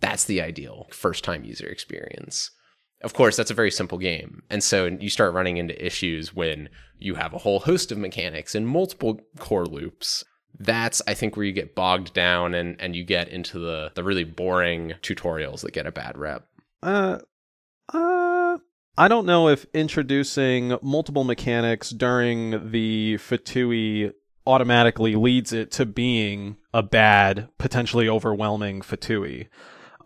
That's 0.00 0.24
the 0.24 0.40
ideal 0.40 0.86
first 0.92 1.22
time 1.22 1.44
user 1.44 1.66
experience. 1.66 2.50
Of 3.02 3.12
course, 3.12 3.36
that's 3.36 3.50
a 3.50 3.54
very 3.54 3.70
simple 3.70 3.98
game. 3.98 4.42
And 4.48 4.64
so 4.64 4.86
you 4.86 5.10
start 5.10 5.34
running 5.34 5.58
into 5.58 5.84
issues 5.84 6.34
when 6.34 6.70
you 6.98 7.16
have 7.16 7.34
a 7.34 7.38
whole 7.38 7.60
host 7.60 7.92
of 7.92 7.98
mechanics 7.98 8.54
and 8.54 8.66
multiple 8.66 9.20
core 9.38 9.66
loops. 9.66 10.24
That's, 10.58 11.02
I 11.06 11.12
think, 11.12 11.36
where 11.36 11.44
you 11.44 11.52
get 11.52 11.74
bogged 11.74 12.14
down 12.14 12.54
and, 12.54 12.80
and 12.80 12.96
you 12.96 13.04
get 13.04 13.28
into 13.28 13.58
the, 13.58 13.92
the 13.94 14.02
really 14.02 14.24
boring 14.24 14.94
tutorials 15.02 15.60
that 15.60 15.74
get 15.74 15.86
a 15.86 15.92
bad 15.92 16.16
rep. 16.16 16.48
Uh, 16.82 17.18
uh, 17.92 18.35
I 18.98 19.08
don't 19.08 19.26
know 19.26 19.48
if 19.48 19.66
introducing 19.74 20.78
multiple 20.80 21.24
mechanics 21.24 21.90
during 21.90 22.70
the 22.70 23.16
Fatui 23.18 24.10
automatically 24.46 25.16
leads 25.16 25.52
it 25.52 25.70
to 25.72 25.84
being 25.84 26.56
a 26.72 26.82
bad, 26.82 27.50
potentially 27.58 28.08
overwhelming 28.08 28.80
Fatui. 28.80 29.48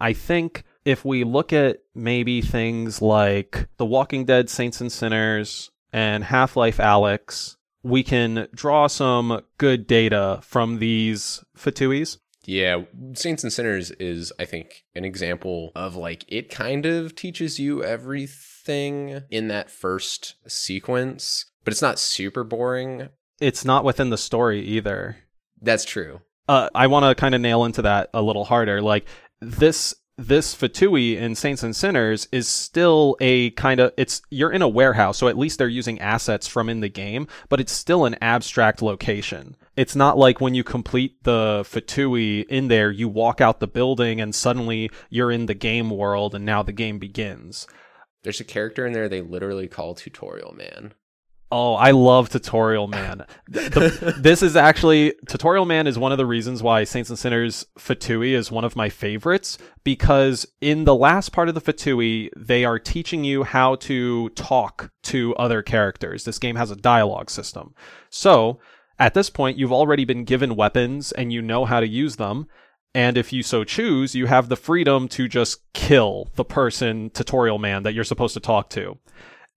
I 0.00 0.12
think 0.12 0.64
if 0.84 1.04
we 1.04 1.22
look 1.22 1.52
at 1.52 1.84
maybe 1.94 2.42
things 2.42 3.00
like 3.00 3.68
The 3.76 3.86
Walking 3.86 4.24
Dead 4.24 4.50
Saints 4.50 4.80
and 4.80 4.90
Sinners 4.90 5.70
and 5.92 6.24
Half 6.24 6.56
Life 6.56 6.78
Alyx, 6.78 7.58
we 7.84 8.02
can 8.02 8.48
draw 8.52 8.88
some 8.88 9.42
good 9.56 9.86
data 9.86 10.40
from 10.42 10.80
these 10.80 11.44
Fatuis. 11.56 12.18
Yeah, 12.44 12.82
Saints 13.14 13.44
and 13.44 13.52
Sinners 13.52 13.92
is, 13.92 14.32
I 14.40 14.46
think, 14.46 14.82
an 14.96 15.04
example 15.04 15.70
of 15.76 15.94
like 15.94 16.24
it 16.26 16.50
kind 16.50 16.86
of 16.86 17.14
teaches 17.14 17.60
you 17.60 17.84
everything 17.84 18.49
in 18.70 19.48
that 19.48 19.70
first 19.70 20.34
sequence, 20.46 21.46
but 21.64 21.72
it's 21.72 21.82
not 21.82 21.98
super 21.98 22.44
boring. 22.44 23.08
It's 23.40 23.64
not 23.64 23.84
within 23.84 24.10
the 24.10 24.18
story 24.18 24.60
either. 24.62 25.16
That's 25.60 25.84
true. 25.84 26.20
Uh, 26.48 26.68
I 26.74 26.86
want 26.88 27.04
to 27.04 27.20
kind 27.20 27.34
of 27.34 27.40
nail 27.40 27.64
into 27.64 27.82
that 27.82 28.10
a 28.12 28.22
little 28.22 28.44
harder. 28.44 28.82
Like 28.82 29.06
this 29.40 29.94
this 30.20 30.54
Fatui 30.54 31.16
in 31.16 31.34
Saints 31.34 31.62
and 31.62 31.74
Sinners 31.74 32.28
is 32.30 32.46
still 32.46 33.16
a 33.20 33.50
kind 33.52 33.80
of 33.80 33.92
it's 33.96 34.20
you're 34.30 34.52
in 34.52 34.60
a 34.60 34.68
warehouse, 34.68 35.16
so 35.16 35.28
at 35.28 35.38
least 35.38 35.58
they're 35.58 35.68
using 35.68 35.98
assets 36.00 36.46
from 36.46 36.68
in 36.68 36.80
the 36.80 36.88
game, 36.88 37.26
but 37.48 37.60
it's 37.60 37.72
still 37.72 38.04
an 38.04 38.16
abstract 38.20 38.82
location. 38.82 39.56
It's 39.76 39.96
not 39.96 40.18
like 40.18 40.40
when 40.40 40.54
you 40.54 40.62
complete 40.62 41.24
the 41.24 41.62
Fatui 41.64 42.44
in 42.48 42.68
there, 42.68 42.90
you 42.90 43.08
walk 43.08 43.40
out 43.40 43.60
the 43.60 43.66
building 43.66 44.20
and 44.20 44.34
suddenly 44.34 44.90
you're 45.08 45.30
in 45.30 45.46
the 45.46 45.54
game 45.54 45.88
world 45.88 46.34
and 46.34 46.44
now 46.44 46.62
the 46.62 46.72
game 46.72 46.98
begins. 46.98 47.66
There's 48.22 48.40
a 48.40 48.44
character 48.44 48.86
in 48.86 48.92
there 48.92 49.08
they 49.08 49.22
literally 49.22 49.68
call 49.68 49.94
Tutorial 49.94 50.54
Man. 50.54 50.94
Oh, 51.52 51.74
I 51.74 51.90
love 51.90 52.28
Tutorial 52.28 52.86
Man. 52.86 53.26
The, 53.48 54.14
this 54.16 54.42
is 54.42 54.54
actually 54.54 55.14
Tutorial 55.26 55.64
Man 55.64 55.88
is 55.88 55.98
one 55.98 56.12
of 56.12 56.18
the 56.18 56.26
reasons 56.26 56.62
why 56.62 56.84
Saints 56.84 57.10
and 57.10 57.18
Sinners 57.18 57.66
Fatui 57.76 58.30
is 58.30 58.52
one 58.52 58.64
of 58.64 58.76
my 58.76 58.88
favorites 58.88 59.58
because 59.82 60.46
in 60.60 60.84
the 60.84 60.94
last 60.94 61.32
part 61.32 61.48
of 61.48 61.56
the 61.56 61.60
Fatui, 61.60 62.30
they 62.36 62.64
are 62.64 62.78
teaching 62.78 63.24
you 63.24 63.42
how 63.42 63.74
to 63.76 64.28
talk 64.30 64.92
to 65.04 65.34
other 65.34 65.62
characters. 65.62 66.24
This 66.24 66.38
game 66.38 66.54
has 66.56 66.70
a 66.70 66.76
dialogue 66.76 67.30
system. 67.30 67.74
So, 68.08 68.60
at 69.00 69.14
this 69.14 69.30
point, 69.30 69.58
you've 69.58 69.72
already 69.72 70.04
been 70.04 70.24
given 70.24 70.54
weapons 70.54 71.10
and 71.10 71.32
you 71.32 71.42
know 71.42 71.64
how 71.64 71.80
to 71.80 71.88
use 71.88 72.16
them. 72.16 72.46
And 72.94 73.16
if 73.16 73.32
you 73.32 73.42
so 73.42 73.62
choose, 73.62 74.14
you 74.14 74.26
have 74.26 74.48
the 74.48 74.56
freedom 74.56 75.06
to 75.08 75.28
just 75.28 75.60
kill 75.72 76.28
the 76.34 76.44
person, 76.44 77.10
tutorial 77.10 77.58
man, 77.58 77.84
that 77.84 77.94
you're 77.94 78.04
supposed 78.04 78.34
to 78.34 78.40
talk 78.40 78.70
to. 78.70 78.98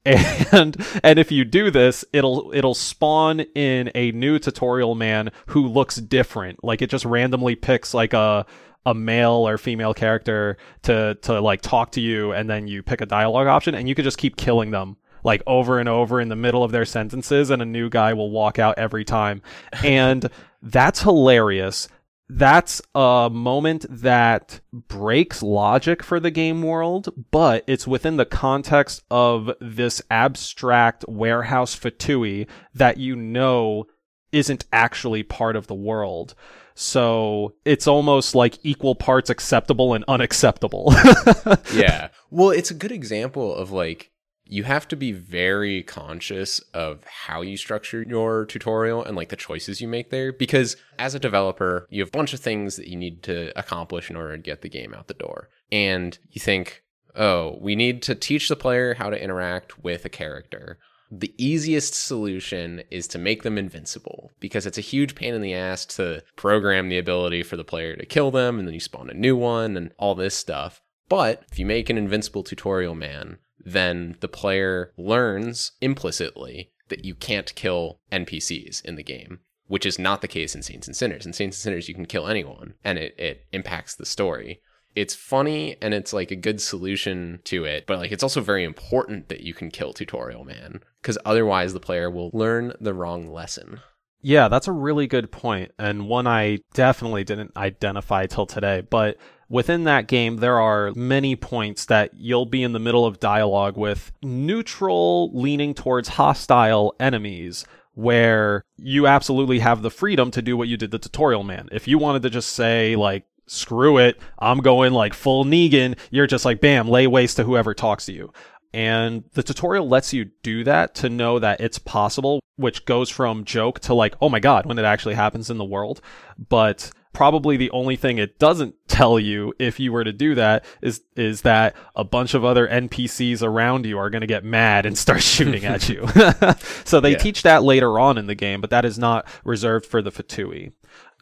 And 0.52 0.76
and 1.02 1.18
if 1.18 1.32
you 1.32 1.46
do 1.46 1.72
this 1.72 2.04
it'll 2.12 2.52
it'll 2.54 2.74
spawn 2.74 3.40
in 3.40 3.90
a 3.96 4.12
new 4.12 4.38
tutorial 4.38 4.96
man 4.96 5.32
who 5.48 5.66
looks 5.66 5.96
different. 5.96 6.62
Like 6.62 6.82
it 6.82 6.90
just 6.90 7.06
randomly 7.06 7.56
picks 7.56 7.94
like 7.94 8.12
a 8.14 8.46
a 8.86 8.94
male 8.94 9.48
or 9.48 9.58
female 9.58 9.94
character 9.94 10.58
to 10.84 11.16
to 11.22 11.40
like 11.40 11.62
talk 11.62 11.94
to 11.94 12.02
you 12.02 12.34
and 12.34 12.50
then 12.50 12.68
you 12.68 12.84
pick 12.84 13.00
a 13.00 13.06
dialogue 13.06 13.48
option 13.48 13.76
and 13.76 13.88
you 13.88 13.96
could 13.96 14.04
just 14.04 14.18
keep 14.18 14.36
killing 14.36 14.72
them 14.72 14.98
like 15.24 15.42
over 15.48 15.80
and 15.80 15.88
over 15.88 16.20
in 16.20 16.28
the 16.28 16.36
middle 16.36 16.66
of 16.66 16.74
their 16.74 16.86
sentences 16.86 17.50
and 17.50 17.62
a 17.62 17.66
new 17.66 17.90
guy 17.90 18.14
will 18.14 18.30
walk 18.30 18.60
out 18.60 18.78
every 18.78 19.06
time. 19.06 19.42
And 19.84 20.30
that's 20.62 21.02
hilarious 21.02 21.88
that's 22.30 22.82
a 22.96 23.30
moment 23.32 23.86
that 23.90 24.62
breaks 24.72 25.44
logic 25.44 26.02
for 26.02 26.20
the 26.20 26.32
game 26.32 26.62
world, 26.62 27.10
but 27.32 27.64
it's 27.68 27.88
within 27.88 28.18
the 28.18 28.26
context 28.26 29.04
of 29.12 29.52
this 29.60 30.02
abstract 30.10 31.06
warehouse 31.08 31.76
fatui 31.78 32.48
that 32.74 32.98
you 32.98 33.16
know 33.16 33.86
isn't 34.32 34.66
actually 34.72 35.24
part 35.24 35.56
of 35.56 35.68
the 35.68 35.76
world. 35.76 36.34
So 36.76 37.54
it's 37.66 37.88
almost 37.88 38.34
like 38.34 38.58
equal 38.64 38.96
parts 38.96 39.30
acceptable 39.30 39.94
and 39.94 40.04
unacceptable. 40.08 40.94
yeah. 41.74 42.10
Well, 42.32 42.50
it's 42.50 42.72
a 42.72 42.76
good 42.76 42.92
example 42.92 43.54
of 43.54 43.72
like 43.72 44.12
you 44.54 44.64
have 44.64 44.88
to 44.88 44.96
be 44.96 45.12
very 45.12 45.82
conscious 45.82 46.60
of 46.76 47.04
how 47.06 47.42
you 47.42 47.58
structure 47.58 48.04
your 48.04 48.46
tutorial 48.46 49.04
and 49.04 49.18
like 49.18 49.30
the 49.30 49.36
choices 49.36 49.82
you 49.82 49.88
make 49.88 50.12
there 50.12 50.32
because 50.32 50.78
as 51.00 51.16
a 51.16 51.20
developer 51.20 51.88
you 51.90 52.04
have 52.04 52.10
a 52.10 52.12
bunch 52.12 52.36
of 52.36 52.40
things 52.40 52.76
that 52.76 52.88
you 52.88 52.96
need 52.96 53.24
to 53.24 53.52
accomplish 53.58 54.12
in 54.12 54.16
order 54.16 54.38
to 54.38 54.44
get 54.44 54.62
the 54.62 54.70
game 54.70 54.94
out 54.94 55.08
the 55.08 55.16
door. 55.16 55.50
And 55.72 56.16
you 56.30 56.40
think 56.40 56.84
oh 57.16 57.58
we 57.62 57.76
need 57.76 58.04
to 58.04 58.14
teach 58.14 58.48
the 58.48 58.56
player 58.56 58.94
how 58.94 59.10
to 59.10 59.22
interact 59.22 59.84
with 59.84 60.06
a 60.06 60.10
character. 60.10 60.78
The 61.10 61.34
easiest 61.40 61.96
solution 61.96 62.84
is 62.92 63.08
to 63.08 63.18
make 63.18 63.42
them 63.42 63.58
invincible 63.58 64.30
because 64.40 64.68
it's 64.68 64.78
a 64.78 64.82
huge 64.82 65.16
pain 65.16 65.34
in 65.34 65.42
the 65.42 65.56
ass 65.56 65.84
to 65.98 66.22
program 66.36 66.90
the 66.90 67.00
ability 67.00 67.42
for 67.42 67.58
the 67.58 67.64
player 67.64 67.96
to 67.96 68.06
kill 68.06 68.30
them 68.30 68.60
and 68.60 68.68
then 68.68 68.76
you 68.76 68.80
spawn 68.80 69.10
a 69.10 69.16
new 69.16 69.36
one 69.36 69.76
and 69.76 69.92
all 69.98 70.14
this 70.14 70.36
stuff. 70.36 70.80
But 71.10 71.44
if 71.52 71.58
you 71.58 71.66
make 71.66 71.90
an 71.90 71.98
invincible 71.98 72.44
tutorial 72.44 72.94
man 72.94 73.40
then 73.64 74.18
the 74.20 74.28
player 74.28 74.94
learns 74.98 75.74
implicitly 75.82 76.72
that 76.90 77.06
you 77.06 77.16
can't 77.16 77.56
kill 77.56 78.00
NPCs 78.12 78.84
in 78.84 78.96
the 78.96 79.04
game, 79.04 79.40
which 79.68 79.86
is 79.86 79.98
not 79.98 80.22
the 80.22 80.28
case 80.28 80.54
in 80.54 80.62
Saints 80.62 80.88
and 80.88 80.96
Sinners. 80.96 81.26
In 81.26 81.34
Saints 81.34 81.58
and 81.58 81.62
Sinners, 81.64 81.88
you 81.88 81.96
can 81.96 82.06
kill 82.06 82.28
anyone 82.28 82.76
and 82.84 82.98
it, 82.98 83.16
it 83.18 83.46
impacts 83.52 83.96
the 83.96 84.06
story. 84.06 84.62
It's 84.96 85.16
funny 85.16 85.76
and 85.82 85.94
it's 85.94 86.14
like 86.14 86.30
a 86.30 86.36
good 86.36 86.62
solution 86.62 87.40
to 87.46 87.66
it, 87.66 87.88
but 87.88 87.98
like 87.98 88.12
it's 88.12 88.22
also 88.22 88.42
very 88.42 88.64
important 88.64 89.30
that 89.30 89.42
you 89.42 89.54
can 89.54 89.72
kill 89.72 89.94
Tutorial 89.94 90.46
Man 90.46 90.82
because 91.02 91.18
otherwise 91.26 91.74
the 91.74 91.80
player 91.80 92.12
will 92.12 92.30
learn 92.34 92.74
the 92.80 92.94
wrong 92.94 93.28
lesson. 93.28 93.80
Yeah, 94.26 94.48
that's 94.48 94.70
a 94.70 94.72
really 94.72 95.06
good 95.06 95.34
point, 95.34 95.74
and 95.78 96.08
one 96.08 96.28
I 96.28 96.60
definitely 96.74 97.26
didn't 97.26 97.58
identify 97.58 98.26
till 98.26 98.46
today. 98.46 98.82
But 98.90 99.18
within 99.54 99.84
that 99.84 100.08
game, 100.08 100.38
there 100.38 100.60
are 100.60 100.92
many 100.96 101.36
points 101.36 101.86
that 101.86 102.10
you'll 102.16 102.48
be 102.48 102.64
in 102.64 102.74
the 102.74 102.80
middle 102.80 103.06
of 103.06 103.20
dialogue 103.20 103.78
with 103.78 104.12
neutral, 104.24 105.30
leaning 105.32 105.76
towards 105.76 106.10
hostile 106.10 106.96
enemies. 107.00 107.66
Where 107.96 108.64
you 108.76 109.06
absolutely 109.06 109.60
have 109.60 109.84
the 109.84 109.92
freedom 109.92 110.32
to 110.32 110.42
do 110.42 110.58
what 110.58 110.68
you 110.68 110.78
did 110.78 110.90
the 110.90 110.98
tutorial 110.98 111.44
man. 111.44 111.70
If 111.72 111.88
you 111.88 112.00
wanted 112.00 112.24
to 112.24 112.32
just 112.32 112.54
say, 112.54 112.96
like, 112.96 113.28
screw 113.46 114.00
it, 114.00 114.20
I'm 114.40 114.62
going 114.62 114.94
like 114.94 115.14
full 115.14 115.46
Negan, 115.46 116.00
you're 116.10 116.26
just 116.26 116.44
like, 116.44 116.60
bam, 116.60 116.88
lay 116.88 117.06
waste 117.06 117.38
to 117.38 117.44
whoever 117.44 117.76
talks 117.76 118.08
to 118.08 118.12
you. 118.12 118.34
And 118.74 119.24
the 119.34 119.44
tutorial 119.44 119.88
lets 119.88 120.12
you 120.12 120.32
do 120.42 120.64
that 120.64 120.96
to 120.96 121.10
know 121.10 121.38
that 121.38 121.62
it's 121.62 121.78
possible, 121.78 122.40
which 122.56 122.86
goes 122.86 123.12
from 123.12 123.46
joke 123.46 123.80
to 123.82 123.94
like, 123.94 124.16
oh 124.20 124.30
my 124.30 124.40
God, 124.40 124.66
when 124.66 124.80
it 124.80 124.86
actually 124.86 125.14
happens 125.14 125.52
in 125.52 125.60
the 125.60 125.64
world. 125.64 126.02
But 126.50 126.90
probably 127.14 127.58
the 127.58 127.72
only 127.72 127.96
thing 127.96 128.18
it 128.18 128.40
doesn't 128.40 128.76
tell 128.88 129.20
you 129.20 129.54
if 129.60 129.80
you 129.80 129.92
were 129.92 130.04
to 130.04 130.12
do 130.12 130.36
that 130.36 130.66
is 130.82 131.02
is 131.16 131.42
that 131.42 131.76
a 131.96 132.04
bunch 132.04 132.34
of 132.34 132.44
other 132.44 132.68
NPCs 132.68 133.42
around 133.42 133.86
you 133.86 133.98
are 133.98 134.10
going 134.10 134.22
to 134.22 134.28
get 134.28 134.44
mad 134.44 134.86
and 134.86 134.98
start 134.98 135.22
shooting 135.24 135.66
at 135.66 135.88
you. 135.88 136.08
so 136.84 137.00
they 137.00 137.12
yeah. 137.12 137.18
teach 137.18 137.44
that 137.44 137.64
later 137.64 138.00
on 138.00 138.18
in 138.18 138.28
the 138.28 138.36
game, 138.36 138.62
but 138.62 138.72
that 138.72 138.86
is 138.86 139.00
not 139.00 139.28
reserved 139.44 139.86
for 139.86 140.02
the 140.02 140.12
Fatui. 140.12 140.74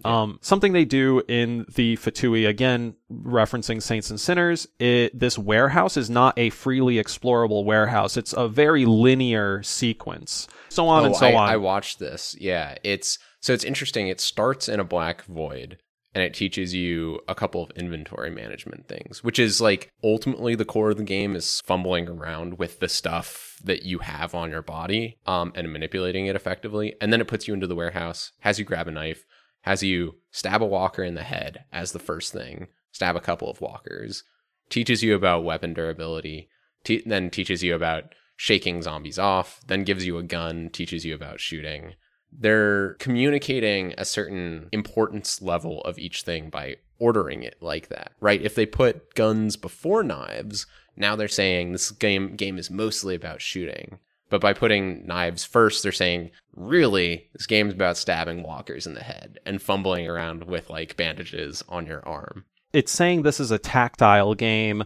Yeah. 0.03 0.21
Um, 0.21 0.39
something 0.41 0.73
they 0.73 0.85
do 0.85 1.21
in 1.27 1.65
the 1.75 1.95
Fatui, 1.97 2.47
again, 2.47 2.95
referencing 3.11 3.81
Saints 3.81 4.09
and 4.09 4.19
Sinners, 4.19 4.67
it, 4.79 5.17
this 5.17 5.37
warehouse 5.37 5.95
is 5.95 6.09
not 6.09 6.37
a 6.37 6.49
freely 6.49 6.95
explorable 6.95 7.65
warehouse. 7.65 8.17
It's 8.17 8.33
a 8.33 8.47
very 8.47 8.85
linear 8.85 9.61
sequence. 9.61 10.47
So 10.69 10.87
on 10.87 11.03
oh, 11.03 11.05
and 11.07 11.15
so 11.15 11.27
I, 11.27 11.35
on. 11.35 11.49
I 11.49 11.57
watched 11.57 11.99
this. 11.99 12.35
Yeah. 12.39 12.75
It's 12.83 13.19
so 13.41 13.53
it's 13.53 13.63
interesting. 13.63 14.07
It 14.07 14.21
starts 14.21 14.69
in 14.69 14.79
a 14.79 14.85
black 14.85 15.25
void 15.25 15.77
and 16.13 16.23
it 16.23 16.33
teaches 16.33 16.73
you 16.73 17.19
a 17.27 17.35
couple 17.35 17.63
of 17.63 17.71
inventory 17.71 18.29
management 18.29 18.87
things, 18.87 19.23
which 19.23 19.39
is 19.39 19.61
like 19.61 19.91
ultimately 20.03 20.55
the 20.55 20.65
core 20.65 20.91
of 20.91 20.97
the 20.97 21.03
game 21.03 21.35
is 21.35 21.61
fumbling 21.65 22.07
around 22.07 22.59
with 22.59 22.79
the 22.79 22.89
stuff 22.89 23.57
that 23.63 23.83
you 23.83 23.99
have 23.99 24.35
on 24.35 24.51
your 24.51 24.61
body 24.61 25.17
um, 25.25 25.53
and 25.55 25.71
manipulating 25.71 26.27
it 26.27 26.35
effectively. 26.35 26.95
And 27.01 27.11
then 27.11 27.21
it 27.21 27.27
puts 27.27 27.47
you 27.47 27.53
into 27.53 27.67
the 27.67 27.75
warehouse, 27.75 28.33
has 28.41 28.59
you 28.59 28.65
grab 28.65 28.87
a 28.87 28.91
knife, 28.91 29.25
has 29.61 29.81
you 29.83 30.15
stab 30.31 30.61
a 30.61 30.65
walker 30.65 31.03
in 31.03 31.15
the 31.15 31.23
head 31.23 31.65
as 31.71 31.93
the 31.93 31.99
first 31.99 32.33
thing, 32.33 32.67
stab 32.91 33.15
a 33.15 33.21
couple 33.21 33.49
of 33.49 33.61
walkers, 33.61 34.23
teaches 34.69 35.01
you 35.01 35.15
about 35.15 35.43
weapon 35.43 35.73
durability, 35.73 36.49
te- 36.83 37.03
then 37.05 37.29
teaches 37.29 37.63
you 37.63 37.73
about 37.73 38.13
shaking 38.35 38.81
zombies 38.81 39.19
off, 39.19 39.61
then 39.67 39.83
gives 39.83 40.05
you 40.05 40.17
a 40.17 40.23
gun, 40.23 40.69
teaches 40.69 41.05
you 41.05 41.15
about 41.15 41.39
shooting, 41.39 41.93
they're 42.31 42.93
communicating 42.95 43.93
a 43.97 44.05
certain 44.05 44.69
importance 44.71 45.41
level 45.41 45.81
of 45.81 45.99
each 45.99 46.23
thing 46.23 46.49
by 46.49 46.77
ordering 46.99 47.43
it 47.43 47.57
like 47.61 47.89
that, 47.89 48.13
right? 48.19 48.41
If 48.41 48.55
they 48.55 48.65
put 48.65 49.15
guns 49.15 49.57
before 49.57 50.03
knives, 50.03 50.65
now 50.95 51.15
they're 51.15 51.27
saying 51.27 51.71
this 51.71 51.91
game 51.91 52.35
game 52.35 52.57
is 52.57 52.69
mostly 52.69 53.15
about 53.15 53.41
shooting. 53.41 53.99
But 54.29 54.39
by 54.39 54.53
putting 54.53 55.05
knives 55.05 55.43
first, 55.43 55.83
they're 55.83 55.91
saying, 55.91 56.31
really, 56.55 57.27
this 57.33 57.45
game's 57.45 57.73
about 57.73 57.97
stabbing 57.97 58.43
walkers 58.43 58.87
in 58.87 58.93
the 58.93 59.03
head 59.03 59.39
and 59.45 59.61
fumbling 59.61 60.07
around 60.07 60.45
with 60.45 60.69
like 60.69 60.95
bandages 60.95 61.63
on 61.67 61.85
your 61.85 62.07
arm. 62.07 62.45
It's 62.71 62.93
saying 62.93 63.23
this 63.23 63.41
is 63.41 63.51
a 63.51 63.59
tactile 63.59 64.33
game 64.33 64.83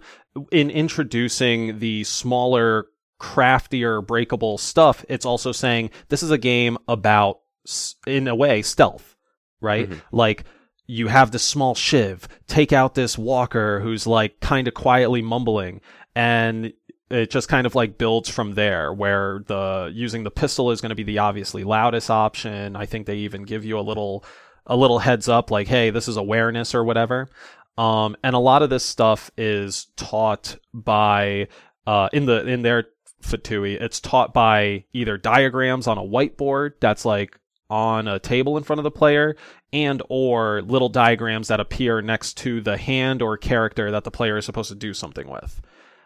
in 0.52 0.72
introducing 0.72 1.78
the 1.78 2.04
smaller, 2.06 2.88
craftier, 3.18 4.02
breakable 4.02 4.58
stuff. 4.58 5.06
It's 5.10 5.26
also 5.26 5.52
saying 5.52 5.92
this 6.10 6.24
is 6.24 6.32
a 6.32 6.38
game 6.38 6.78
about, 6.88 7.40
in 8.06 8.28
a 8.28 8.36
way, 8.36 8.62
stealth, 8.62 9.16
right? 9.62 9.90
Mm-hmm. 9.90 10.16
Like, 10.16 10.46
you 10.88 11.08
have 11.08 11.32
this 11.32 11.44
small 11.44 11.74
shiv, 11.74 12.28
take 12.48 12.72
out 12.72 12.94
this 12.94 13.18
walker 13.18 13.80
who's 13.80 14.06
like 14.06 14.40
kind 14.40 14.68
of 14.68 14.76
quietly 14.76 15.22
mumbling, 15.22 15.82
and 16.16 16.74
it 17.10 17.30
just 17.30 17.50
kind 17.50 17.68
of 17.68 17.76
like 17.76 17.98
builds 17.98 18.30
from 18.30 18.54
there 18.54 18.94
where 18.94 19.44
the 19.48 19.92
using 19.94 20.24
the 20.24 20.32
pistol 20.32 20.72
is 20.72 20.82
going 20.82 20.90
to 20.90 20.96
be 20.96 21.04
the 21.04 21.20
obviously 21.20 21.64
loudest 21.64 22.10
option 22.10 22.76
i 22.76 22.86
think 22.86 23.06
they 23.06 23.18
even 23.18 23.44
give 23.44 23.64
you 23.64 23.78
a 23.78 23.82
little 23.82 24.26
a 24.66 24.76
little 24.76 24.98
heads 24.98 25.30
up 25.30 25.52
like 25.52 25.68
hey 25.68 25.92
this 25.92 26.08
is 26.08 26.18
awareness 26.18 26.74
or 26.74 26.84
whatever 26.84 27.30
um, 27.78 28.16
and 28.24 28.36
a 28.36 28.40
lot 28.40 28.62
of 28.64 28.70
this 28.70 28.86
stuff 28.86 29.30
is 29.38 29.88
taught 29.98 30.58
by 30.74 31.48
uh, 31.86 32.10
in 32.14 32.26
the 32.26 32.46
in 32.48 32.62
their 32.62 32.86
Fatui, 33.26 33.82
it's 33.82 34.00
taught 34.00 34.34
by 34.34 34.86
either 34.94 35.18
diagrams 35.18 35.88
on 35.88 35.98
a 35.98 36.04
whiteboard 36.04 36.74
that's 36.80 37.06
like 37.06 37.40
on 37.70 38.08
a 38.08 38.20
table 38.20 38.58
in 38.58 38.64
front 38.64 38.80
of 38.80 38.84
the 38.84 38.92
player 38.92 39.36
and 39.74 40.02
or 40.10 40.62
little 40.62 40.90
diagrams 40.90 41.48
that 41.48 41.60
appear 41.60 42.02
next 42.02 42.38
to 42.38 42.62
the 42.62 42.78
hand 42.78 43.22
or 43.22 43.38
character 43.38 43.92
that 43.92 44.04
the 44.04 44.12
player 44.12 44.38
is 44.38 44.46
supposed 44.46 44.70
to 44.70 44.76
do 44.76 44.94
something 44.94 45.28
with. 45.28 45.62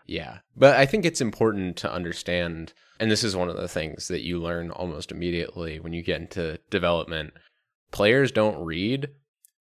Yeah. 0.06 0.40
But 0.56 0.78
I 0.78 0.86
think 0.86 1.06
it's 1.06 1.22
important 1.22 1.78
to 1.78 1.92
understand, 1.92 2.74
and 3.00 3.12
this 3.12 3.24
is 3.24 3.36
one 3.36 3.50
of 3.50 3.58
the 3.58 3.68
things 3.68 4.08
that 4.08 4.22
you 4.22 4.40
learn 4.40 4.72
almost 4.72 5.12
immediately 5.12 5.80
when 5.80 5.94
you 5.94 6.02
get 6.02 6.22
into 6.22 6.60
development. 6.70 7.34
Players 7.92 8.32
don't 8.32 8.64
read, 8.64 9.10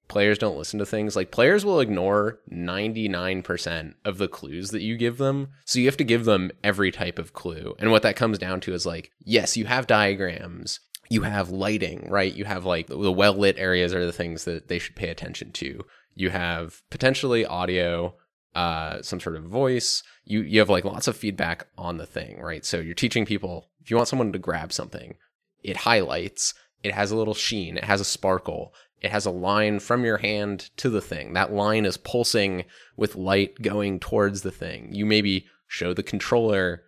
players 0.08 0.38
don't 0.38 0.56
listen 0.56 0.78
to 0.78 0.86
things. 0.86 1.14
Like, 1.14 1.30
players 1.30 1.64
will 1.64 1.80
ignore 1.80 2.40
99% 2.50 3.94
of 4.04 4.18
the 4.18 4.28
clues 4.28 4.70
that 4.70 4.82
you 4.82 4.96
give 4.96 5.18
them. 5.18 5.48
So 5.64 5.78
you 5.78 5.86
have 5.86 5.96
to 5.98 6.04
give 6.04 6.24
them 6.24 6.50
every 6.64 6.90
type 6.90 7.18
of 7.18 7.32
clue. 7.32 7.74
And 7.78 7.90
what 7.90 8.02
that 8.02 8.16
comes 8.16 8.38
down 8.38 8.60
to 8.62 8.74
is 8.74 8.86
like, 8.86 9.10
yes, 9.20 9.56
you 9.56 9.66
have 9.66 9.86
diagrams. 9.86 10.80
You 11.10 11.22
have 11.22 11.50
lighting, 11.50 12.08
right? 12.10 12.34
You 12.34 12.44
have 12.44 12.64
like 12.64 12.88
the 12.88 13.12
well 13.12 13.32
lit 13.32 13.56
areas 13.58 13.94
are 13.94 14.04
the 14.04 14.12
things 14.12 14.44
that 14.44 14.68
they 14.68 14.78
should 14.78 14.96
pay 14.96 15.08
attention 15.08 15.52
to. 15.52 15.84
You 16.14 16.30
have 16.30 16.82
potentially 16.90 17.46
audio, 17.46 18.14
uh, 18.54 19.00
some 19.00 19.18
sort 19.18 19.36
of 19.36 19.44
voice. 19.44 20.02
You 20.24 20.42
you 20.42 20.58
have 20.58 20.68
like 20.68 20.84
lots 20.84 21.08
of 21.08 21.16
feedback 21.16 21.66
on 21.78 21.96
the 21.96 22.04
thing, 22.04 22.40
right? 22.40 22.62
So 22.62 22.78
you're 22.78 22.92
teaching 22.92 23.24
people 23.24 23.70
if 23.80 23.90
you 23.90 23.96
want 23.96 24.08
someone 24.08 24.32
to 24.32 24.38
grab 24.38 24.70
something, 24.70 25.14
it 25.62 25.78
highlights, 25.78 26.52
it 26.82 26.92
has 26.92 27.10
a 27.10 27.16
little 27.16 27.32
sheen, 27.32 27.78
it 27.78 27.84
has 27.84 28.02
a 28.02 28.04
sparkle, 28.04 28.74
it 29.00 29.10
has 29.10 29.26
a 29.26 29.30
line 29.30 29.78
from 29.78 30.04
your 30.04 30.18
hand 30.18 30.70
to 30.78 30.90
the 30.90 31.00
thing. 31.00 31.32
That 31.32 31.52
line 31.52 31.84
is 31.84 31.96
pulsing 31.96 32.64
with 32.96 33.16
light 33.16 33.62
going 33.62 34.00
towards 34.00 34.42
the 34.42 34.50
thing. 34.50 34.92
You 34.92 35.06
maybe 35.06 35.46
show 35.66 35.94
the 35.94 36.02
controller 36.02 36.82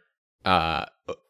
uh, 0.44 0.86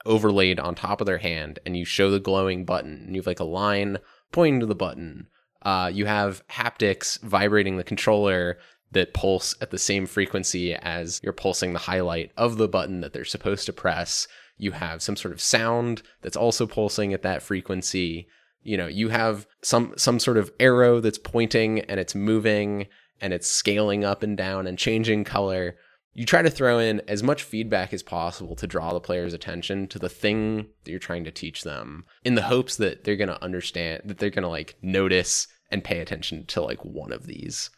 overlaid 0.07 0.59
on 0.59 0.75
top 0.75 1.01
of 1.01 1.07
their 1.07 1.19
hand, 1.19 1.59
and 1.67 1.77
you 1.77 1.85
show 1.85 2.11
the 2.11 2.21
glowing 2.21 2.65
button. 2.65 3.03
And 3.07 3.15
you 3.15 3.21
have 3.21 3.27
like 3.27 3.41
a 3.41 3.45
line 3.45 3.99
pointing 4.33 4.61
to 4.61 4.67
the 4.67 4.75
button. 4.75 5.27
Uh, 5.63 5.91
you 5.93 6.07
have 6.07 6.47
haptics 6.49 7.21
vibrating 7.21 7.77
the 7.77 7.85
controller 7.85 8.59
that 8.93 9.15
pulse 9.15 9.55
at 9.61 9.71
the 9.71 9.79
same 9.79 10.07
frequency 10.07 10.75
as 10.75 11.21
you're 11.23 11.33
pulsing 11.33 11.73
the 11.73 11.79
highlight 11.79 12.33
of 12.37 12.57
the 12.57 12.69
button 12.69 13.01
that 13.03 13.13
they're 13.13 13.25
supposed 13.25 13.67
to 13.67 13.73
press. 13.73 14.27
You 14.57 14.73
have 14.73 15.03
some 15.03 15.17
sort 15.17 15.33
of 15.33 15.41
sound 15.41 16.03
that's 16.23 16.37
also 16.37 16.67
pulsing 16.67 17.13
at 17.13 17.23
that 17.23 17.43
frequency. 17.43 18.27
You 18.63 18.77
know, 18.77 18.87
you 18.87 19.09
have 19.09 19.47
some 19.63 19.95
some 19.97 20.19
sort 20.19 20.37
of 20.37 20.53
arrow 20.61 21.01
that's 21.01 21.19
pointing 21.19 21.81
and 21.81 21.99
it's 21.99 22.15
moving 22.15 22.87
and 23.21 23.33
it's 23.33 23.49
scaling 23.49 24.05
up 24.05 24.23
and 24.23 24.37
down 24.37 24.67
and 24.67 24.79
changing 24.79 25.25
color. 25.25 25.77
You 26.13 26.27
try 26.27 26.43
to 26.43 26.51
throw 26.51 26.79
in 26.79 27.01
as 27.07 27.23
much 27.23 27.45
feedback 27.45 27.93
as 27.93 28.03
possible 28.03 28.57
to 28.57 28.67
draw 28.67 28.93
the 28.93 29.01
player's 29.01 29.33
attention 29.33 29.87
to 29.89 29.99
the 29.99 30.09
thing 30.09 30.67
that 30.85 30.91
you're 30.91 30.99
trying 30.99 31.25
to 31.25 31.31
teach 31.31 31.63
them 31.63 32.05
in 32.25 32.35
the 32.35 32.43
hopes 32.43 32.77
that 32.77 33.05
they're 33.05 33.17
going 33.17 33.29
to 33.29 33.43
understand 33.43 34.03
that 34.07 34.19
they're 34.19 34.29
going 34.29 34.43
to 34.43 34.49
like 34.49 34.77
notice 34.83 35.47
and 35.71 35.85
pay 35.85 36.01
attention 36.01 36.45
to 36.47 36.61
like 36.61 36.85
one 36.85 37.13
of 37.13 37.27
these 37.27 37.71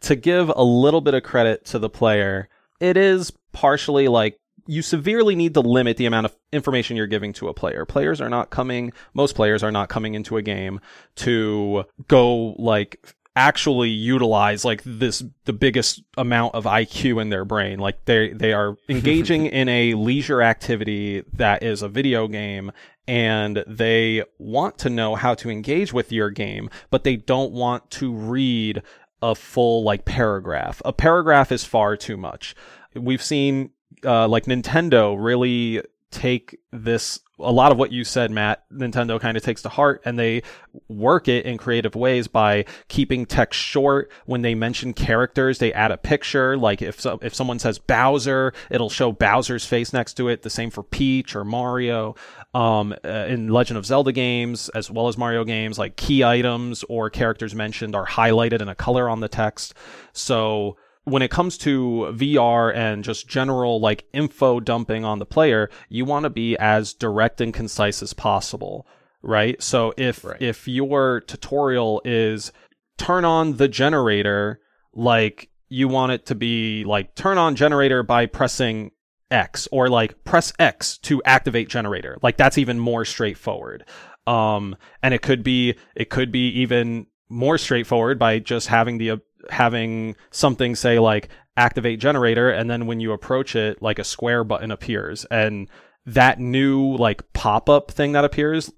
to 0.00 0.16
give 0.16 0.50
a 0.54 0.62
little 0.62 1.00
bit 1.00 1.14
of 1.14 1.22
credit 1.22 1.64
to 1.66 1.78
the 1.78 1.90
player, 1.90 2.48
it 2.80 2.96
is 2.96 3.32
partially 3.52 4.08
like 4.08 4.38
you 4.68 4.82
severely 4.82 5.34
need 5.34 5.54
to 5.54 5.60
limit 5.60 5.96
the 5.96 6.04
amount 6.04 6.26
of 6.26 6.36
information 6.52 6.96
you're 6.96 7.06
giving 7.06 7.32
to 7.32 7.48
a 7.48 7.54
player. 7.54 7.86
Players 7.86 8.20
are 8.20 8.28
not 8.28 8.50
coming, 8.50 8.92
most 9.14 9.34
players 9.34 9.62
are 9.62 9.72
not 9.72 9.88
coming 9.88 10.14
into 10.14 10.36
a 10.36 10.42
game 10.42 10.80
to 11.16 11.84
go 12.06 12.52
like 12.58 13.14
actually 13.34 13.88
utilize 13.88 14.64
like 14.64 14.82
this 14.84 15.24
the 15.44 15.52
biggest 15.54 16.02
amount 16.18 16.54
of 16.54 16.64
IQ 16.64 17.20
in 17.22 17.30
their 17.30 17.46
brain. 17.46 17.78
Like 17.78 18.04
they 18.04 18.34
they 18.34 18.52
are 18.52 18.76
engaging 18.90 19.46
in 19.46 19.70
a 19.70 19.94
leisure 19.94 20.42
activity 20.42 21.22
that 21.32 21.62
is 21.62 21.80
a 21.80 21.88
video 21.88 22.28
game 22.28 22.70
and 23.06 23.64
they 23.66 24.22
want 24.38 24.76
to 24.78 24.90
know 24.90 25.14
how 25.14 25.32
to 25.36 25.48
engage 25.48 25.94
with 25.94 26.12
your 26.12 26.28
game, 26.28 26.68
but 26.90 27.04
they 27.04 27.16
don't 27.16 27.52
want 27.52 27.90
to 27.92 28.12
read 28.12 28.82
a 29.22 29.34
full 29.34 29.82
like 29.82 30.04
paragraph. 30.04 30.82
A 30.84 30.92
paragraph 30.92 31.50
is 31.50 31.64
far 31.64 31.96
too 31.96 32.18
much. 32.18 32.54
We've 32.94 33.22
seen 33.22 33.70
uh, 34.04 34.28
like 34.28 34.44
Nintendo 34.44 35.16
really 35.18 35.82
take 36.10 36.58
this 36.72 37.20
a 37.38 37.52
lot 37.52 37.70
of 37.70 37.78
what 37.78 37.92
you 37.92 38.02
said 38.02 38.30
matt 38.30 38.64
nintendo 38.72 39.20
kind 39.20 39.36
of 39.36 39.42
takes 39.42 39.62
to 39.62 39.68
heart 39.68 40.00
and 40.04 40.18
they 40.18 40.42
work 40.88 41.28
it 41.28 41.44
in 41.44 41.56
creative 41.58 41.94
ways 41.94 42.26
by 42.26 42.64
keeping 42.88 43.26
text 43.26 43.60
short. 43.60 44.10
When 44.24 44.42
they 44.42 44.54
mention 44.54 44.94
characters 44.94 45.58
they 45.58 45.72
add 45.72 45.90
a 45.90 45.96
picture 45.98 46.56
like 46.56 46.80
if 46.80 47.00
so, 47.00 47.18
if 47.22 47.34
someone 47.34 47.58
says 47.58 47.78
bowser 47.78 48.54
it'll 48.70 48.88
show 48.88 49.12
bowser's 49.12 49.66
face 49.66 49.92
next 49.92 50.14
to 50.14 50.28
it 50.28 50.42
the 50.42 50.50
same 50.50 50.70
for 50.70 50.82
peach 50.82 51.36
or 51.36 51.44
mario 51.44 52.14
um, 52.54 52.94
uh, 53.04 53.08
in 53.08 53.48
legend 53.48 53.76
of 53.76 53.84
zelda 53.84 54.12
games 54.12 54.70
as 54.70 54.90
well 54.90 55.08
as 55.08 55.18
mario 55.18 55.44
games 55.44 55.78
like 55.78 55.96
key 55.96 56.24
items 56.24 56.84
or 56.88 57.10
characters 57.10 57.54
mentioned 57.54 57.94
are 57.94 58.06
highlighted 58.06 58.62
in 58.62 58.68
a 58.68 58.74
color 58.74 59.08
on 59.08 59.20
the 59.20 59.28
text. 59.28 59.74
So 60.12 60.76
when 61.08 61.22
it 61.22 61.30
comes 61.30 61.58
to 61.58 62.12
VR 62.14 62.74
and 62.74 63.04
just 63.04 63.28
general 63.28 63.80
like 63.80 64.04
info 64.12 64.60
dumping 64.60 65.04
on 65.04 65.18
the 65.18 65.26
player, 65.26 65.70
you 65.88 66.04
want 66.04 66.24
to 66.24 66.30
be 66.30 66.56
as 66.56 66.94
direct 66.94 67.40
and 67.40 67.52
concise 67.52 68.02
as 68.02 68.12
possible, 68.12 68.86
right? 69.22 69.60
So 69.62 69.92
if 69.96 70.24
right. 70.24 70.40
if 70.40 70.68
your 70.68 71.20
tutorial 71.20 72.02
is 72.04 72.52
turn 72.96 73.24
on 73.24 73.56
the 73.56 73.68
generator, 73.68 74.60
like 74.92 75.50
you 75.68 75.88
want 75.88 76.12
it 76.12 76.26
to 76.26 76.34
be 76.34 76.84
like 76.84 77.14
turn 77.14 77.38
on 77.38 77.56
generator 77.56 78.02
by 78.02 78.26
pressing 78.26 78.90
X 79.30 79.68
or 79.70 79.88
like 79.88 80.24
press 80.24 80.52
X 80.58 80.98
to 80.98 81.22
activate 81.24 81.68
generator. 81.68 82.18
Like 82.22 82.36
that's 82.36 82.58
even 82.58 82.78
more 82.78 83.04
straightforward. 83.04 83.84
Um 84.26 84.76
and 85.02 85.14
it 85.14 85.22
could 85.22 85.42
be 85.42 85.74
it 85.94 86.10
could 86.10 86.32
be 86.32 86.48
even 86.48 87.06
more 87.28 87.58
straightforward 87.58 88.18
by 88.18 88.38
just 88.38 88.68
having 88.68 88.98
the 88.98 89.20
having 89.50 90.16
something 90.30 90.74
say 90.74 90.98
like 90.98 91.28
activate 91.56 92.00
generator 92.00 92.50
and 92.50 92.70
then 92.70 92.86
when 92.86 93.00
you 93.00 93.12
approach 93.12 93.56
it 93.56 93.82
like 93.82 93.98
a 93.98 94.04
square 94.04 94.44
button 94.44 94.70
appears 94.70 95.24
and 95.26 95.68
that 96.06 96.38
new 96.38 96.96
like 96.96 97.32
pop-up 97.32 97.90
thing 97.90 98.12
that 98.12 98.24
appears 98.24 98.70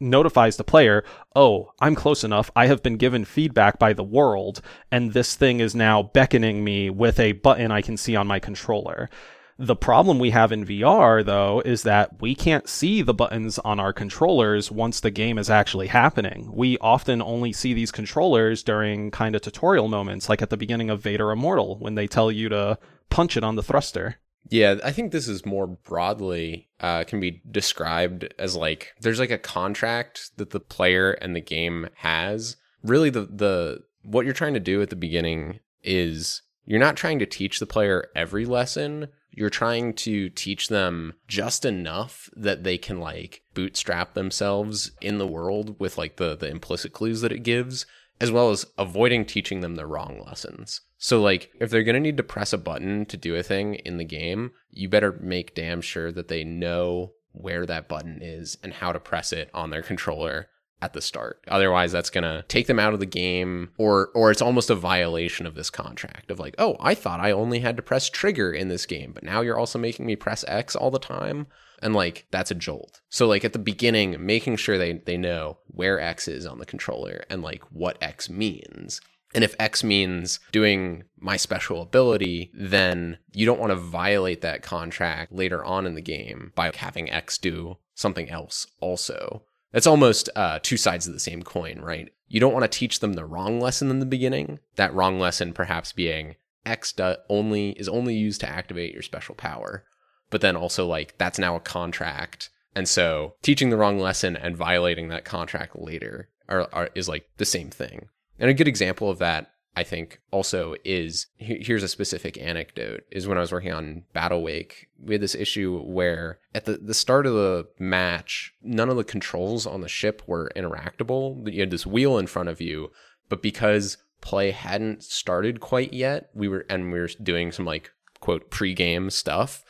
notifies 0.00 0.56
the 0.56 0.64
player, 0.64 1.04
oh, 1.34 1.72
I'm 1.80 1.94
close 1.94 2.24
enough. 2.24 2.50
I 2.54 2.66
have 2.66 2.82
been 2.82 2.96
given 2.96 3.24
feedback 3.24 3.78
by 3.78 3.92
the 3.92 4.04
world, 4.04 4.60
and 4.90 5.12
this 5.12 5.34
thing 5.34 5.60
is 5.60 5.74
now 5.74 6.02
beckoning 6.02 6.64
me 6.64 6.90
with 6.90 7.18
a 7.18 7.32
button 7.32 7.70
I 7.70 7.82
can 7.82 7.96
see 7.96 8.16
on 8.16 8.26
my 8.26 8.38
controller. 8.38 9.10
The 9.60 9.74
problem 9.74 10.20
we 10.20 10.30
have 10.30 10.52
in 10.52 10.64
VR, 10.64 11.24
though, 11.24 11.60
is 11.64 11.82
that 11.82 12.20
we 12.20 12.36
can't 12.36 12.68
see 12.68 13.02
the 13.02 13.12
buttons 13.12 13.58
on 13.58 13.80
our 13.80 13.92
controllers 13.92 14.70
once 14.70 15.00
the 15.00 15.10
game 15.10 15.36
is 15.36 15.50
actually 15.50 15.88
happening. 15.88 16.48
We 16.52 16.78
often 16.78 17.20
only 17.20 17.52
see 17.52 17.74
these 17.74 17.90
controllers 17.90 18.62
during 18.62 19.10
kind 19.10 19.34
of 19.34 19.42
tutorial 19.42 19.88
moments, 19.88 20.28
like 20.28 20.42
at 20.42 20.50
the 20.50 20.56
beginning 20.56 20.90
of 20.90 21.00
Vader 21.00 21.32
Immortal, 21.32 21.76
when 21.80 21.96
they 21.96 22.06
tell 22.06 22.30
you 22.30 22.48
to 22.50 22.78
punch 23.10 23.36
it 23.36 23.42
on 23.42 23.56
the 23.56 23.62
thruster. 23.62 24.18
Yeah, 24.48 24.76
I 24.84 24.92
think 24.92 25.10
this 25.10 25.26
is 25.26 25.44
more 25.44 25.66
broadly 25.66 26.68
uh, 26.78 27.02
can 27.04 27.18
be 27.18 27.42
described 27.50 28.32
as 28.38 28.54
like 28.54 28.94
there's 29.00 29.18
like 29.18 29.32
a 29.32 29.38
contract 29.38 30.30
that 30.36 30.50
the 30.50 30.60
player 30.60 31.10
and 31.12 31.34
the 31.34 31.40
game 31.40 31.88
has. 31.96 32.56
Really, 32.84 33.10
the 33.10 33.22
the 33.22 33.82
what 34.02 34.24
you're 34.24 34.34
trying 34.34 34.54
to 34.54 34.60
do 34.60 34.80
at 34.80 34.90
the 34.90 34.96
beginning 34.96 35.58
is 35.82 36.42
you're 36.64 36.78
not 36.78 36.96
trying 36.96 37.18
to 37.18 37.26
teach 37.26 37.58
the 37.58 37.66
player 37.66 38.08
every 38.14 38.46
lesson. 38.46 39.08
You're 39.30 39.50
trying 39.50 39.94
to 39.94 40.30
teach 40.30 40.68
them 40.68 41.14
just 41.28 41.64
enough 41.64 42.28
that 42.36 42.64
they 42.64 42.78
can 42.78 42.98
like 43.00 43.42
bootstrap 43.54 44.14
themselves 44.14 44.92
in 45.00 45.18
the 45.18 45.26
world 45.26 45.78
with 45.78 45.98
like 45.98 46.16
the 46.16 46.36
the 46.36 46.48
implicit 46.48 46.92
clues 46.92 47.20
that 47.20 47.32
it 47.32 47.42
gives, 47.42 47.86
as 48.20 48.32
well 48.32 48.50
as 48.50 48.66
avoiding 48.76 49.24
teaching 49.24 49.60
them 49.60 49.76
the 49.76 49.86
wrong 49.86 50.22
lessons. 50.26 50.80
So 50.98 51.20
like 51.20 51.50
if 51.60 51.70
they're 51.70 51.84
going 51.84 51.94
to 51.94 52.00
need 52.00 52.16
to 52.16 52.22
press 52.22 52.52
a 52.52 52.58
button 52.58 53.06
to 53.06 53.16
do 53.16 53.36
a 53.36 53.42
thing 53.42 53.74
in 53.74 53.98
the 53.98 54.04
game, 54.04 54.52
you 54.70 54.88
better 54.88 55.12
make 55.20 55.54
damn 55.54 55.80
sure 55.80 56.10
that 56.12 56.28
they 56.28 56.44
know 56.44 57.12
where 57.32 57.66
that 57.66 57.88
button 57.88 58.18
is 58.20 58.58
and 58.62 58.72
how 58.72 58.92
to 58.92 58.98
press 58.98 59.32
it 59.32 59.50
on 59.54 59.70
their 59.70 59.82
controller 59.90 60.48
at 60.80 60.92
the 60.92 61.00
start. 61.00 61.44
Otherwise 61.48 61.92
that's 61.92 62.10
going 62.10 62.24
to 62.24 62.44
take 62.48 62.66
them 62.66 62.78
out 62.78 62.94
of 62.94 63.00
the 63.00 63.06
game 63.06 63.70
or 63.78 64.10
or 64.14 64.30
it's 64.30 64.42
almost 64.42 64.70
a 64.70 64.74
violation 64.74 65.46
of 65.46 65.54
this 65.54 65.70
contract 65.70 66.30
of 66.30 66.38
like, 66.38 66.54
"Oh, 66.58 66.76
I 66.80 66.94
thought 66.94 67.20
I 67.20 67.30
only 67.32 67.60
had 67.60 67.76
to 67.76 67.82
press 67.82 68.08
trigger 68.08 68.52
in 68.52 68.68
this 68.68 68.86
game, 68.86 69.12
but 69.12 69.24
now 69.24 69.40
you're 69.40 69.58
also 69.58 69.78
making 69.78 70.06
me 70.06 70.16
press 70.16 70.44
X 70.46 70.76
all 70.76 70.90
the 70.90 70.98
time." 70.98 71.46
And 71.80 71.94
like 71.94 72.26
that's 72.30 72.50
a 72.50 72.56
jolt. 72.56 73.00
So 73.08 73.26
like 73.26 73.44
at 73.44 73.52
the 73.52 73.58
beginning, 73.58 74.24
making 74.24 74.56
sure 74.56 74.78
they 74.78 74.94
they 74.94 75.16
know 75.16 75.58
where 75.68 76.00
X 76.00 76.28
is 76.28 76.46
on 76.46 76.58
the 76.58 76.66
controller 76.66 77.24
and 77.30 77.42
like 77.42 77.62
what 77.70 77.98
X 78.00 78.28
means. 78.28 79.00
And 79.34 79.44
if 79.44 79.54
X 79.58 79.84
means 79.84 80.40
doing 80.52 81.04
my 81.18 81.36
special 81.36 81.82
ability, 81.82 82.50
then 82.54 83.18
you 83.32 83.44
don't 83.44 83.60
want 83.60 83.70
to 83.70 83.76
violate 83.76 84.40
that 84.40 84.62
contract 84.62 85.32
later 85.32 85.62
on 85.64 85.86
in 85.86 85.94
the 85.94 86.00
game 86.00 86.52
by 86.54 86.72
having 86.74 87.10
X 87.10 87.36
do 87.36 87.76
something 87.94 88.30
else 88.30 88.66
also. 88.80 89.42
It's 89.72 89.86
almost 89.86 90.30
uh, 90.34 90.60
two 90.62 90.76
sides 90.76 91.06
of 91.06 91.12
the 91.12 91.20
same 91.20 91.42
coin, 91.42 91.80
right? 91.80 92.10
You 92.26 92.40
don't 92.40 92.52
want 92.52 92.70
to 92.70 92.78
teach 92.78 93.00
them 93.00 93.14
the 93.14 93.24
wrong 93.24 93.60
lesson 93.60 93.90
in 93.90 93.98
the 93.98 94.06
beginning. 94.06 94.60
That 94.76 94.94
wrong 94.94 95.18
lesson 95.18 95.52
perhaps 95.52 95.92
being 95.92 96.36
X 96.64 96.94
only 97.28 97.70
is 97.70 97.88
only 97.88 98.14
used 98.14 98.40
to 98.42 98.48
activate 98.48 98.92
your 98.92 99.02
special 99.02 99.34
power, 99.34 99.84
but 100.30 100.40
then 100.40 100.56
also 100.56 100.86
like 100.86 101.16
that's 101.18 101.38
now 101.38 101.56
a 101.56 101.60
contract, 101.60 102.50
and 102.74 102.88
so 102.88 103.34
teaching 103.42 103.70
the 103.70 103.76
wrong 103.76 103.98
lesson 103.98 104.36
and 104.36 104.56
violating 104.56 105.08
that 105.08 105.24
contract 105.24 105.76
later 105.76 106.28
are, 106.48 106.68
are 106.72 106.90
is 106.94 107.08
like 107.08 107.28
the 107.38 107.44
same 107.44 107.70
thing. 107.70 108.08
And 108.38 108.50
a 108.50 108.54
good 108.54 108.68
example 108.68 109.10
of 109.10 109.18
that 109.18 109.50
I 109.78 109.84
think 109.84 110.20
also 110.32 110.74
is 110.84 111.28
here's 111.36 111.84
a 111.84 111.88
specific 111.88 112.36
anecdote 112.36 113.04
is 113.12 113.28
when 113.28 113.38
I 113.38 113.42
was 113.42 113.52
working 113.52 113.72
on 113.72 114.02
Battle 114.12 114.42
Wake, 114.42 114.88
we 115.00 115.14
had 115.14 115.20
this 115.20 115.36
issue 115.36 115.80
where 115.84 116.40
at 116.52 116.64
the, 116.64 116.78
the 116.78 116.94
start 116.94 117.26
of 117.26 117.34
the 117.34 117.68
match, 117.78 118.54
none 118.60 118.88
of 118.88 118.96
the 118.96 119.04
controls 119.04 119.68
on 119.68 119.80
the 119.80 119.88
ship 119.88 120.20
were 120.26 120.50
interactable. 120.56 121.48
You 121.52 121.60
had 121.60 121.70
this 121.70 121.86
wheel 121.86 122.18
in 122.18 122.26
front 122.26 122.48
of 122.48 122.60
you, 122.60 122.90
but 123.28 123.40
because 123.40 123.98
play 124.20 124.50
hadn't 124.50 125.04
started 125.04 125.60
quite 125.60 125.92
yet, 125.92 126.30
we 126.34 126.48
were 126.48 126.66
and 126.68 126.92
we 126.92 126.98
were 126.98 127.10
doing 127.22 127.52
some 127.52 127.64
like 127.64 127.92
quote 128.18 128.50
pre-game 128.50 129.10
stuff. 129.10 129.62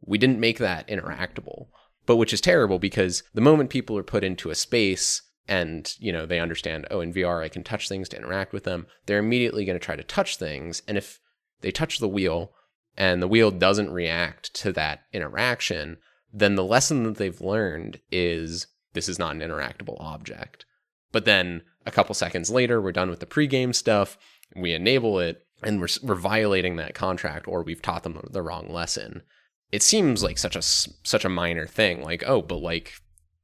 We 0.00 0.16
didn't 0.16 0.38
make 0.38 0.58
that 0.58 0.86
interactable. 0.86 1.66
But 2.06 2.16
which 2.16 2.32
is 2.32 2.40
terrible 2.40 2.78
because 2.78 3.24
the 3.34 3.40
moment 3.40 3.70
people 3.70 3.98
are 3.98 4.04
put 4.04 4.22
into 4.22 4.50
a 4.50 4.54
space 4.54 5.22
and 5.48 5.94
you 5.98 6.12
know 6.12 6.26
they 6.26 6.38
understand 6.38 6.86
oh 6.90 7.00
in 7.00 7.12
vr 7.12 7.42
i 7.42 7.48
can 7.48 7.62
touch 7.62 7.88
things 7.88 8.08
to 8.08 8.16
interact 8.16 8.52
with 8.52 8.64
them. 8.64 8.86
They're 9.06 9.18
immediately 9.18 9.64
going 9.64 9.78
to 9.78 9.84
try 9.84 9.96
to 9.96 10.04
touch 10.04 10.36
things 10.36 10.82
and 10.86 10.96
if 10.96 11.20
they 11.60 11.70
touch 11.70 11.98
the 11.98 12.08
wheel 12.08 12.52
and 12.96 13.22
the 13.22 13.28
wheel 13.28 13.50
doesn't 13.50 13.92
react 13.92 14.54
to 14.54 14.72
that 14.72 15.02
interaction 15.12 15.98
then 16.32 16.54
the 16.54 16.64
lesson 16.64 17.04
that 17.04 17.16
they've 17.16 17.40
learned 17.40 18.00
is 18.10 18.66
this 18.92 19.08
is 19.08 19.18
not 19.18 19.34
an 19.34 19.40
interactable 19.40 19.96
object. 20.00 20.64
But 21.12 21.24
then 21.24 21.62
a 21.86 21.90
couple 21.90 22.14
seconds 22.14 22.50
later 22.50 22.80
we're 22.80 22.92
done 22.92 23.10
with 23.10 23.20
the 23.20 23.26
pregame 23.26 23.74
stuff 23.74 24.18
we 24.56 24.72
enable 24.72 25.18
it 25.18 25.46
and 25.62 25.80
we're, 25.80 25.88
we're 26.02 26.14
violating 26.14 26.76
that 26.76 26.94
contract 26.94 27.46
or 27.46 27.62
we've 27.62 27.82
taught 27.82 28.02
them 28.02 28.20
the 28.30 28.42
wrong 28.42 28.68
lesson. 28.68 29.22
It 29.72 29.82
seems 29.82 30.22
like 30.22 30.38
such 30.38 30.56
a 30.56 30.62
such 30.62 31.24
a 31.24 31.28
minor 31.28 31.66
thing 31.66 32.02
like 32.02 32.24
oh 32.26 32.42
but 32.42 32.56
like 32.56 32.94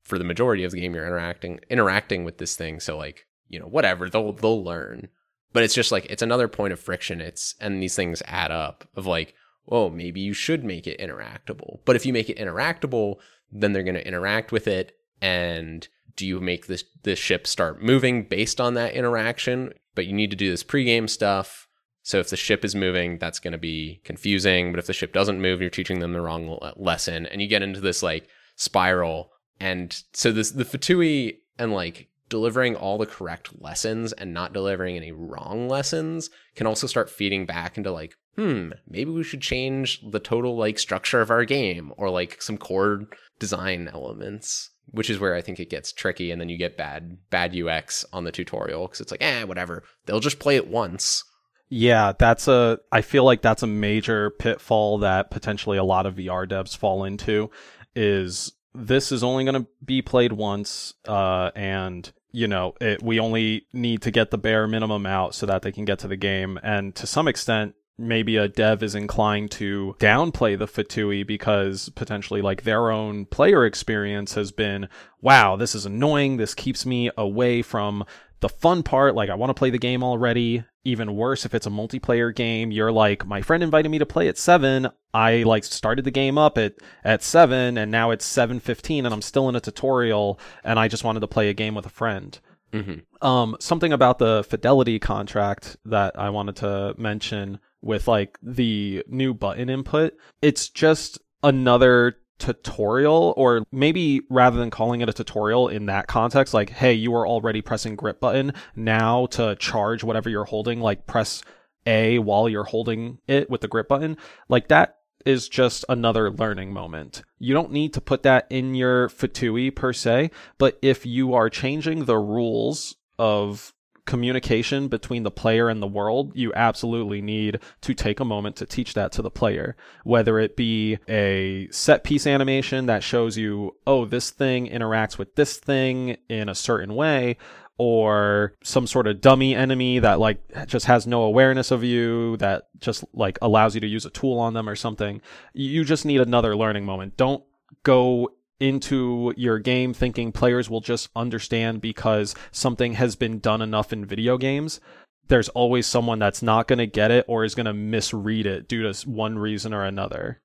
for 0.06 0.18
the 0.18 0.24
majority 0.24 0.64
of 0.64 0.70
the 0.70 0.80
game 0.80 0.94
you're 0.94 1.06
interacting 1.06 1.60
interacting 1.68 2.24
with 2.24 2.38
this 2.38 2.56
thing. 2.56 2.80
So 2.80 2.96
like 2.96 3.26
you 3.48 3.58
know 3.58 3.66
whatever 3.66 4.08
they'll 4.08 4.32
they'll 4.32 4.64
learn. 4.64 5.08
But 5.52 5.62
it's 5.62 5.74
just 5.74 5.92
like 5.92 6.06
it's 6.06 6.22
another 6.22 6.48
point 6.48 6.72
of 6.72 6.80
friction. 6.80 7.20
It's 7.20 7.54
and 7.60 7.82
these 7.82 7.96
things 7.96 8.22
add 8.26 8.50
up 8.50 8.88
of 8.94 9.06
like 9.06 9.34
oh 9.68 9.90
maybe 9.90 10.20
you 10.20 10.32
should 10.32 10.64
make 10.64 10.86
it 10.86 11.00
interactable. 11.00 11.80
But 11.84 11.96
if 11.96 12.06
you 12.06 12.12
make 12.12 12.30
it 12.30 12.38
interactable 12.38 13.16
then 13.52 13.72
they're 13.72 13.82
going 13.82 13.94
to 13.94 14.06
interact 14.06 14.52
with 14.52 14.66
it. 14.66 14.96
And 15.20 15.86
do 16.14 16.26
you 16.26 16.40
make 16.40 16.66
this 16.66 16.84
this 17.02 17.18
ship 17.18 17.46
start 17.46 17.82
moving 17.82 18.24
based 18.24 18.60
on 18.60 18.74
that 18.74 18.94
interaction? 18.94 19.72
But 19.94 20.06
you 20.06 20.12
need 20.12 20.30
to 20.30 20.36
do 20.36 20.50
this 20.50 20.64
pregame 20.64 21.08
stuff. 21.08 21.68
So 22.02 22.18
if 22.18 22.30
the 22.30 22.36
ship 22.36 22.64
is 22.64 22.74
moving 22.74 23.18
that's 23.18 23.40
going 23.40 23.52
to 23.52 23.58
be 23.58 24.00
confusing. 24.04 24.72
But 24.72 24.78
if 24.78 24.86
the 24.86 24.92
ship 24.92 25.12
doesn't 25.12 25.40
move 25.40 25.60
you're 25.60 25.70
teaching 25.70 26.00
them 26.00 26.12
the 26.12 26.20
wrong 26.20 26.58
lesson 26.76 27.26
and 27.26 27.40
you 27.40 27.48
get 27.48 27.62
into 27.62 27.80
this 27.80 28.02
like 28.02 28.28
spiral 28.56 29.32
and 29.60 30.02
so 30.12 30.32
this 30.32 30.50
the 30.50 30.64
Fatui 30.64 31.38
and 31.58 31.72
like 31.72 32.08
delivering 32.28 32.74
all 32.74 32.98
the 32.98 33.06
correct 33.06 33.60
lessons 33.60 34.12
and 34.12 34.34
not 34.34 34.52
delivering 34.52 34.96
any 34.96 35.12
wrong 35.12 35.68
lessons 35.68 36.30
can 36.54 36.66
also 36.66 36.86
start 36.86 37.10
feeding 37.10 37.46
back 37.46 37.78
into 37.78 37.92
like, 37.92 38.16
hmm, 38.36 38.70
maybe 38.88 39.10
we 39.10 39.22
should 39.22 39.40
change 39.40 40.02
the 40.10 40.20
total 40.20 40.56
like 40.56 40.78
structure 40.78 41.20
of 41.20 41.30
our 41.30 41.44
game 41.44 41.92
or 41.96 42.10
like 42.10 42.42
some 42.42 42.58
core 42.58 43.04
design 43.38 43.88
elements, 43.92 44.70
which 44.86 45.08
is 45.08 45.20
where 45.20 45.34
I 45.34 45.42
think 45.42 45.60
it 45.60 45.70
gets 45.70 45.92
tricky 45.92 46.30
and 46.30 46.40
then 46.40 46.48
you 46.48 46.58
get 46.58 46.76
bad 46.76 47.18
bad 47.30 47.56
UX 47.56 48.04
on 48.12 48.24
the 48.24 48.32
tutorial 48.32 48.88
cuz 48.88 49.00
it's 49.00 49.10
like, 49.10 49.22
eh, 49.22 49.44
whatever. 49.44 49.84
They'll 50.06 50.20
just 50.20 50.38
play 50.40 50.56
it 50.56 50.68
once. 50.68 51.24
Yeah, 51.68 52.12
that's 52.16 52.46
a 52.48 52.78
I 52.92 53.02
feel 53.02 53.24
like 53.24 53.42
that's 53.42 53.62
a 53.62 53.68
major 53.68 54.30
pitfall 54.30 54.98
that 54.98 55.30
potentially 55.30 55.78
a 55.78 55.84
lot 55.84 56.06
of 56.06 56.16
VR 56.16 56.48
devs 56.48 56.76
fall 56.76 57.04
into 57.04 57.50
is 57.94 58.52
this 58.76 59.12
is 59.12 59.24
only 59.24 59.44
going 59.44 59.62
to 59.62 59.68
be 59.84 60.02
played 60.02 60.32
once, 60.32 60.94
uh, 61.06 61.50
and 61.54 62.12
you 62.32 62.46
know, 62.46 62.74
it, 62.80 63.02
we 63.02 63.18
only 63.18 63.66
need 63.72 64.02
to 64.02 64.10
get 64.10 64.30
the 64.30 64.38
bare 64.38 64.66
minimum 64.66 65.06
out 65.06 65.34
so 65.34 65.46
that 65.46 65.62
they 65.62 65.72
can 65.72 65.86
get 65.86 65.98
to 66.00 66.08
the 66.08 66.16
game. 66.16 66.58
And 66.62 66.94
to 66.96 67.06
some 67.06 67.28
extent, 67.28 67.74
maybe 67.98 68.36
a 68.36 68.46
dev 68.46 68.82
is 68.82 68.94
inclined 68.94 69.50
to 69.52 69.96
downplay 69.98 70.58
the 70.58 70.66
Fatui 70.66 71.26
because 71.26 71.88
potentially 71.90 72.42
like 72.42 72.62
their 72.62 72.90
own 72.90 73.24
player 73.24 73.64
experience 73.64 74.34
has 74.34 74.52
been, 74.52 74.88
wow, 75.22 75.56
this 75.56 75.74
is 75.74 75.86
annoying. 75.86 76.36
This 76.36 76.54
keeps 76.54 76.84
me 76.84 77.10
away 77.16 77.62
from 77.62 78.04
the 78.40 78.50
fun 78.50 78.82
part. 78.82 79.14
Like 79.14 79.30
I 79.30 79.34
want 79.34 79.50
to 79.50 79.58
play 79.58 79.70
the 79.70 79.78
game 79.78 80.04
already 80.04 80.64
even 80.86 81.16
worse 81.16 81.44
if 81.44 81.52
it's 81.52 81.66
a 81.66 81.70
multiplayer 81.70 82.34
game 82.34 82.70
you're 82.70 82.92
like 82.92 83.26
my 83.26 83.42
friend 83.42 83.62
invited 83.62 83.88
me 83.88 83.98
to 83.98 84.06
play 84.06 84.28
at 84.28 84.38
7 84.38 84.88
i 85.12 85.42
like 85.42 85.64
started 85.64 86.04
the 86.04 86.10
game 86.10 86.38
up 86.38 86.56
at 86.56 86.74
at 87.04 87.22
7 87.22 87.76
and 87.76 87.90
now 87.90 88.12
it's 88.12 88.26
7:15 88.26 89.04
and 89.04 89.12
i'm 89.12 89.22
still 89.22 89.48
in 89.48 89.56
a 89.56 89.60
tutorial 89.60 90.38
and 90.62 90.78
i 90.78 90.86
just 90.86 91.04
wanted 91.04 91.20
to 91.20 91.26
play 91.26 91.48
a 91.48 91.54
game 91.54 91.74
with 91.74 91.86
a 91.86 91.90
friend 91.90 92.38
mm-hmm. 92.72 93.26
um 93.26 93.56
something 93.58 93.92
about 93.92 94.18
the 94.18 94.44
fidelity 94.48 94.98
contract 94.98 95.76
that 95.84 96.16
i 96.18 96.30
wanted 96.30 96.56
to 96.56 96.94
mention 96.96 97.58
with 97.82 98.06
like 98.06 98.38
the 98.40 99.02
new 99.08 99.34
button 99.34 99.68
input 99.68 100.14
it's 100.40 100.68
just 100.68 101.18
another 101.42 102.16
tutorial 102.38 103.32
or 103.36 103.64
maybe 103.72 104.20
rather 104.28 104.58
than 104.58 104.70
calling 104.70 105.00
it 105.00 105.08
a 105.08 105.12
tutorial 105.12 105.68
in 105.68 105.86
that 105.86 106.06
context 106.06 106.52
like 106.52 106.70
hey 106.70 106.92
you 106.92 107.14
are 107.14 107.26
already 107.26 107.62
pressing 107.62 107.96
grip 107.96 108.20
button 108.20 108.52
now 108.74 109.26
to 109.26 109.56
charge 109.56 110.04
whatever 110.04 110.28
you're 110.28 110.44
holding 110.44 110.80
like 110.80 111.06
press 111.06 111.42
a 111.86 112.18
while 112.18 112.48
you're 112.48 112.64
holding 112.64 113.18
it 113.26 113.48
with 113.48 113.62
the 113.62 113.68
grip 113.68 113.88
button 113.88 114.16
like 114.48 114.68
that 114.68 114.96
is 115.26 115.48
just 115.48 115.84
another 115.88 116.30
learning 116.30 116.72
moment. 116.72 117.22
You 117.40 117.52
don't 117.52 117.72
need 117.72 117.92
to 117.94 118.00
put 118.00 118.22
that 118.22 118.46
in 118.48 118.76
your 118.76 119.08
Fatui 119.08 119.74
per 119.74 119.92
se, 119.92 120.30
but 120.56 120.78
if 120.80 121.04
you 121.04 121.34
are 121.34 121.50
changing 121.50 122.04
the 122.04 122.16
rules 122.16 122.94
of 123.18 123.74
communication 124.06 124.88
between 124.88 125.22
the 125.22 125.30
player 125.30 125.68
and 125.68 125.82
the 125.82 125.86
world, 125.86 126.32
you 126.34 126.52
absolutely 126.54 127.20
need 127.20 127.60
to 127.82 127.94
take 127.94 128.20
a 128.20 128.24
moment 128.24 128.56
to 128.56 128.66
teach 128.66 128.94
that 128.94 129.12
to 129.12 129.22
the 129.22 129.30
player. 129.30 129.76
Whether 130.04 130.38
it 130.38 130.56
be 130.56 130.98
a 131.08 131.68
set 131.70 132.04
piece 132.04 132.26
animation 132.26 132.86
that 132.86 133.02
shows 133.02 133.36
you, 133.36 133.76
oh, 133.86 134.04
this 134.04 134.30
thing 134.30 134.68
interacts 134.68 135.18
with 135.18 135.34
this 135.34 135.58
thing 135.58 136.16
in 136.28 136.48
a 136.48 136.54
certain 136.54 136.94
way, 136.94 137.36
or 137.78 138.54
some 138.62 138.86
sort 138.86 139.06
of 139.06 139.20
dummy 139.20 139.54
enemy 139.54 139.98
that 139.98 140.18
like 140.18 140.40
just 140.66 140.86
has 140.86 141.06
no 141.06 141.22
awareness 141.22 141.70
of 141.70 141.84
you 141.84 142.36
that 142.38 142.68
just 142.78 143.04
like 143.12 143.38
allows 143.42 143.74
you 143.74 143.80
to 143.82 143.86
use 143.86 144.06
a 144.06 144.10
tool 144.10 144.38
on 144.38 144.54
them 144.54 144.68
or 144.68 144.76
something. 144.76 145.20
You 145.52 145.84
just 145.84 146.06
need 146.06 146.20
another 146.20 146.56
learning 146.56 146.86
moment. 146.86 147.16
Don't 147.16 147.44
go 147.82 148.30
into 148.58 149.34
your 149.36 149.58
game 149.58 149.92
thinking 149.92 150.32
players 150.32 150.70
will 150.70 150.80
just 150.80 151.10
understand 151.14 151.80
because 151.80 152.34
something 152.50 152.94
has 152.94 153.16
been 153.16 153.38
done 153.38 153.60
enough 153.60 153.92
in 153.92 154.04
video 154.04 154.38
games 154.38 154.80
there's 155.28 155.48
always 155.50 155.86
someone 155.86 156.18
that's 156.18 156.42
not 156.42 156.68
going 156.68 156.78
to 156.78 156.86
get 156.86 157.10
it 157.10 157.24
or 157.28 157.44
is 157.44 157.54
going 157.54 157.66
to 157.66 157.72
misread 157.72 158.46
it 158.46 158.68
due 158.68 158.82
to 158.82 159.08
one 159.08 159.38
reason 159.38 159.74
or 159.74 159.84
another. 159.84 160.40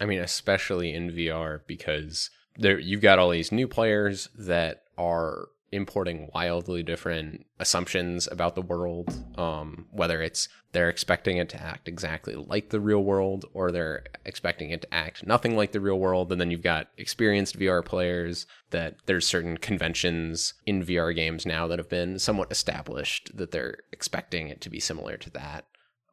I 0.00 0.06
mean 0.06 0.20
especially 0.20 0.94
in 0.94 1.10
vr 1.10 1.60
because 1.66 2.30
there 2.56 2.78
you've 2.78 3.02
got 3.02 3.18
all 3.18 3.30
these 3.30 3.52
new 3.52 3.68
players 3.68 4.28
that 4.36 4.82
are 4.96 5.48
importing 5.72 6.30
wildly 6.34 6.82
different 6.82 7.46
assumptions 7.58 8.28
about 8.30 8.54
the 8.54 8.62
world, 8.62 9.12
um, 9.38 9.86
whether 9.90 10.22
it's 10.22 10.48
they're 10.72 10.88
expecting 10.88 11.38
it 11.38 11.48
to 11.48 11.62
act 11.62 11.88
exactly 11.88 12.34
like 12.34 12.70
the 12.70 12.80
real 12.80 13.02
world 13.02 13.46
or 13.52 13.72
they're 13.72 14.04
expecting 14.24 14.70
it 14.70 14.82
to 14.82 14.94
act 14.94 15.26
nothing 15.26 15.56
like 15.56 15.72
the 15.72 15.80
real 15.80 15.98
world. 15.98 16.30
And 16.30 16.40
then 16.40 16.50
you've 16.50 16.62
got 16.62 16.88
experienced 16.96 17.58
VR 17.58 17.84
players 17.84 18.46
that 18.70 18.96
there's 19.06 19.26
certain 19.26 19.56
conventions 19.56 20.54
in 20.66 20.84
VR 20.84 21.14
games 21.14 21.44
now 21.44 21.66
that 21.66 21.78
have 21.78 21.88
been 21.88 22.18
somewhat 22.18 22.52
established 22.52 23.30
that 23.36 23.50
they're 23.50 23.78
expecting 23.92 24.48
it 24.48 24.60
to 24.60 24.70
be 24.70 24.80
similar 24.80 25.16
to 25.16 25.30
that 25.30 25.66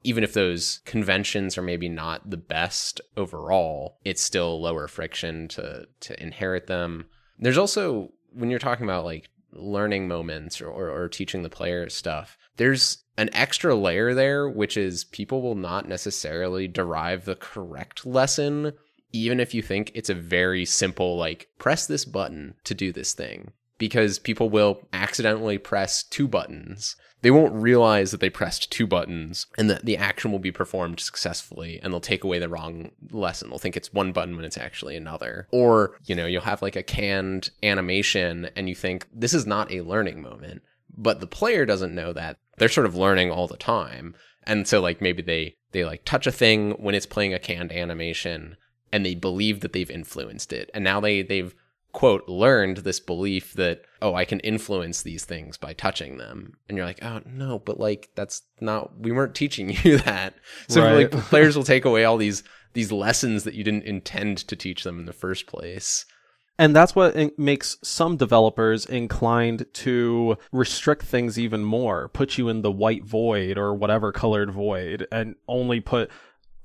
even 0.03 0.23
if 0.23 0.33
those 0.33 0.79
conventions 0.85 1.57
are 1.57 1.61
maybe 1.61 1.89
not 1.89 2.29
the 2.29 2.37
best 2.37 3.01
overall, 3.17 3.97
it's 4.05 4.21
still 4.21 4.61
lower 4.61 4.87
friction 4.87 5.47
to 5.49 5.87
to 5.99 6.23
inherit 6.23 6.67
them. 6.67 7.05
There's 7.37 7.57
also 7.57 8.11
when 8.31 8.49
you're 8.49 8.59
talking 8.59 8.85
about 8.85 9.05
like 9.05 9.29
learning 9.53 10.07
moments 10.07 10.61
or, 10.61 10.69
or, 10.69 10.89
or 10.89 11.07
teaching 11.07 11.43
the 11.43 11.49
player 11.49 11.89
stuff, 11.89 12.37
there's 12.57 13.03
an 13.17 13.29
extra 13.33 13.75
layer 13.75 14.13
there, 14.13 14.49
which 14.49 14.77
is 14.77 15.03
people 15.05 15.41
will 15.41 15.55
not 15.55 15.87
necessarily 15.87 16.67
derive 16.67 17.25
the 17.25 17.35
correct 17.35 18.05
lesson, 18.05 18.73
even 19.11 19.39
if 19.39 19.53
you 19.53 19.61
think 19.61 19.91
it's 19.93 20.09
a 20.09 20.15
very 20.15 20.65
simple, 20.65 21.17
like, 21.17 21.49
press 21.57 21.87
this 21.87 22.05
button 22.05 22.55
to 22.63 22.73
do 22.73 22.91
this 22.91 23.13
thing. 23.13 23.51
Because 23.77 24.19
people 24.19 24.49
will 24.49 24.87
accidentally 24.91 25.57
press 25.57 26.03
two 26.03 26.27
buttons 26.27 26.97
they 27.21 27.31
won't 27.31 27.53
realize 27.53 28.11
that 28.11 28.19
they 28.19 28.29
pressed 28.29 28.71
two 28.71 28.87
buttons 28.87 29.47
and 29.57 29.69
that 29.69 29.85
the 29.85 29.97
action 29.97 30.31
will 30.31 30.39
be 30.39 30.51
performed 30.51 30.99
successfully 30.99 31.79
and 31.81 31.91
they'll 31.91 31.99
take 31.99 32.23
away 32.23 32.39
the 32.39 32.49
wrong 32.49 32.91
lesson. 33.11 33.49
They'll 33.49 33.59
think 33.59 33.75
it's 33.75 33.93
one 33.93 34.11
button 34.11 34.35
when 34.35 34.45
it's 34.45 34.57
actually 34.57 34.95
another. 34.95 35.47
Or, 35.51 35.97
you 36.05 36.15
know, 36.15 36.25
you'll 36.25 36.41
have 36.43 36.61
like 36.61 36.75
a 36.75 36.83
canned 36.83 37.49
animation 37.61 38.49
and 38.55 38.69
you 38.69 38.75
think 38.75 39.07
this 39.13 39.33
is 39.33 39.45
not 39.45 39.71
a 39.71 39.81
learning 39.81 40.21
moment, 40.21 40.61
but 40.95 41.19
the 41.19 41.27
player 41.27 41.65
doesn't 41.65 41.95
know 41.95 42.13
that. 42.13 42.37
They're 42.57 42.69
sort 42.69 42.87
of 42.87 42.95
learning 42.95 43.31
all 43.31 43.47
the 43.47 43.57
time. 43.57 44.15
And 44.43 44.67
so 44.67 44.81
like 44.81 45.01
maybe 45.01 45.21
they 45.21 45.55
they 45.71 45.85
like 45.85 46.05
touch 46.05 46.25
a 46.25 46.31
thing 46.31 46.71
when 46.71 46.95
it's 46.95 47.05
playing 47.05 47.33
a 47.33 47.39
canned 47.39 47.71
animation 47.71 48.57
and 48.91 49.05
they 49.05 49.15
believe 49.15 49.59
that 49.59 49.73
they've 49.73 49.91
influenced 49.91 50.51
it. 50.53 50.69
And 50.73 50.83
now 50.83 50.99
they 50.99 51.21
they've 51.21 51.53
quote 51.91 52.27
learned 52.27 52.77
this 52.77 52.99
belief 52.99 53.53
that 53.53 53.81
oh 54.01 54.13
i 54.13 54.23
can 54.23 54.39
influence 54.41 55.01
these 55.01 55.25
things 55.25 55.57
by 55.57 55.73
touching 55.73 56.17
them. 56.17 56.57
And 56.67 56.77
you're 56.77 56.85
like 56.85 57.03
oh 57.03 57.21
no 57.25 57.59
but 57.59 57.79
like 57.79 58.09
that's 58.15 58.43
not 58.59 58.97
we 58.99 59.11
weren't 59.11 59.35
teaching 59.35 59.69
you 59.83 59.97
that. 59.99 60.35
So 60.67 60.81
right. 60.81 61.11
like 61.11 61.23
players 61.29 61.55
will 61.55 61.63
take 61.63 61.85
away 61.85 62.03
all 62.05 62.17
these 62.17 62.43
these 62.73 62.91
lessons 62.91 63.43
that 63.43 63.55
you 63.55 63.63
didn't 63.63 63.83
intend 63.83 64.37
to 64.37 64.55
teach 64.55 64.83
them 64.83 64.99
in 64.99 65.05
the 65.05 65.13
first 65.13 65.47
place. 65.47 66.05
And 66.59 66.75
that's 66.75 66.93
what 66.93 67.39
makes 67.39 67.77
some 67.81 68.17
developers 68.17 68.85
inclined 68.85 69.65
to 69.75 70.37
restrict 70.51 71.03
things 71.03 71.39
even 71.39 71.63
more, 71.63 72.09
put 72.09 72.37
you 72.37 72.49
in 72.49 72.63
the 72.63 72.71
white 72.71 73.05
void 73.05 73.57
or 73.57 73.73
whatever 73.73 74.11
colored 74.11 74.51
void, 74.51 75.07
and 75.09 75.35
only 75.47 75.79
put 75.79 76.11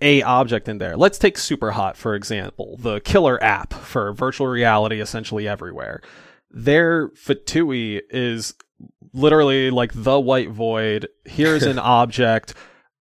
a 0.04 0.22
object 0.22 0.68
in 0.68 0.78
there. 0.78 0.96
Let's 0.96 1.18
take 1.18 1.36
Superhot 1.36 1.96
for 1.96 2.14
example, 2.14 2.76
the 2.78 3.00
killer 3.00 3.42
app 3.42 3.72
for 3.72 4.12
virtual 4.12 4.46
reality 4.46 5.00
essentially 5.00 5.48
everywhere. 5.48 6.02
Their 6.50 7.08
Fatui 7.08 8.02
is 8.10 8.54
literally 9.12 9.70
like 9.70 9.92
the 9.94 10.20
white 10.20 10.50
void. 10.50 11.08
Here's 11.24 11.64
an 11.64 11.78
object, 11.80 12.54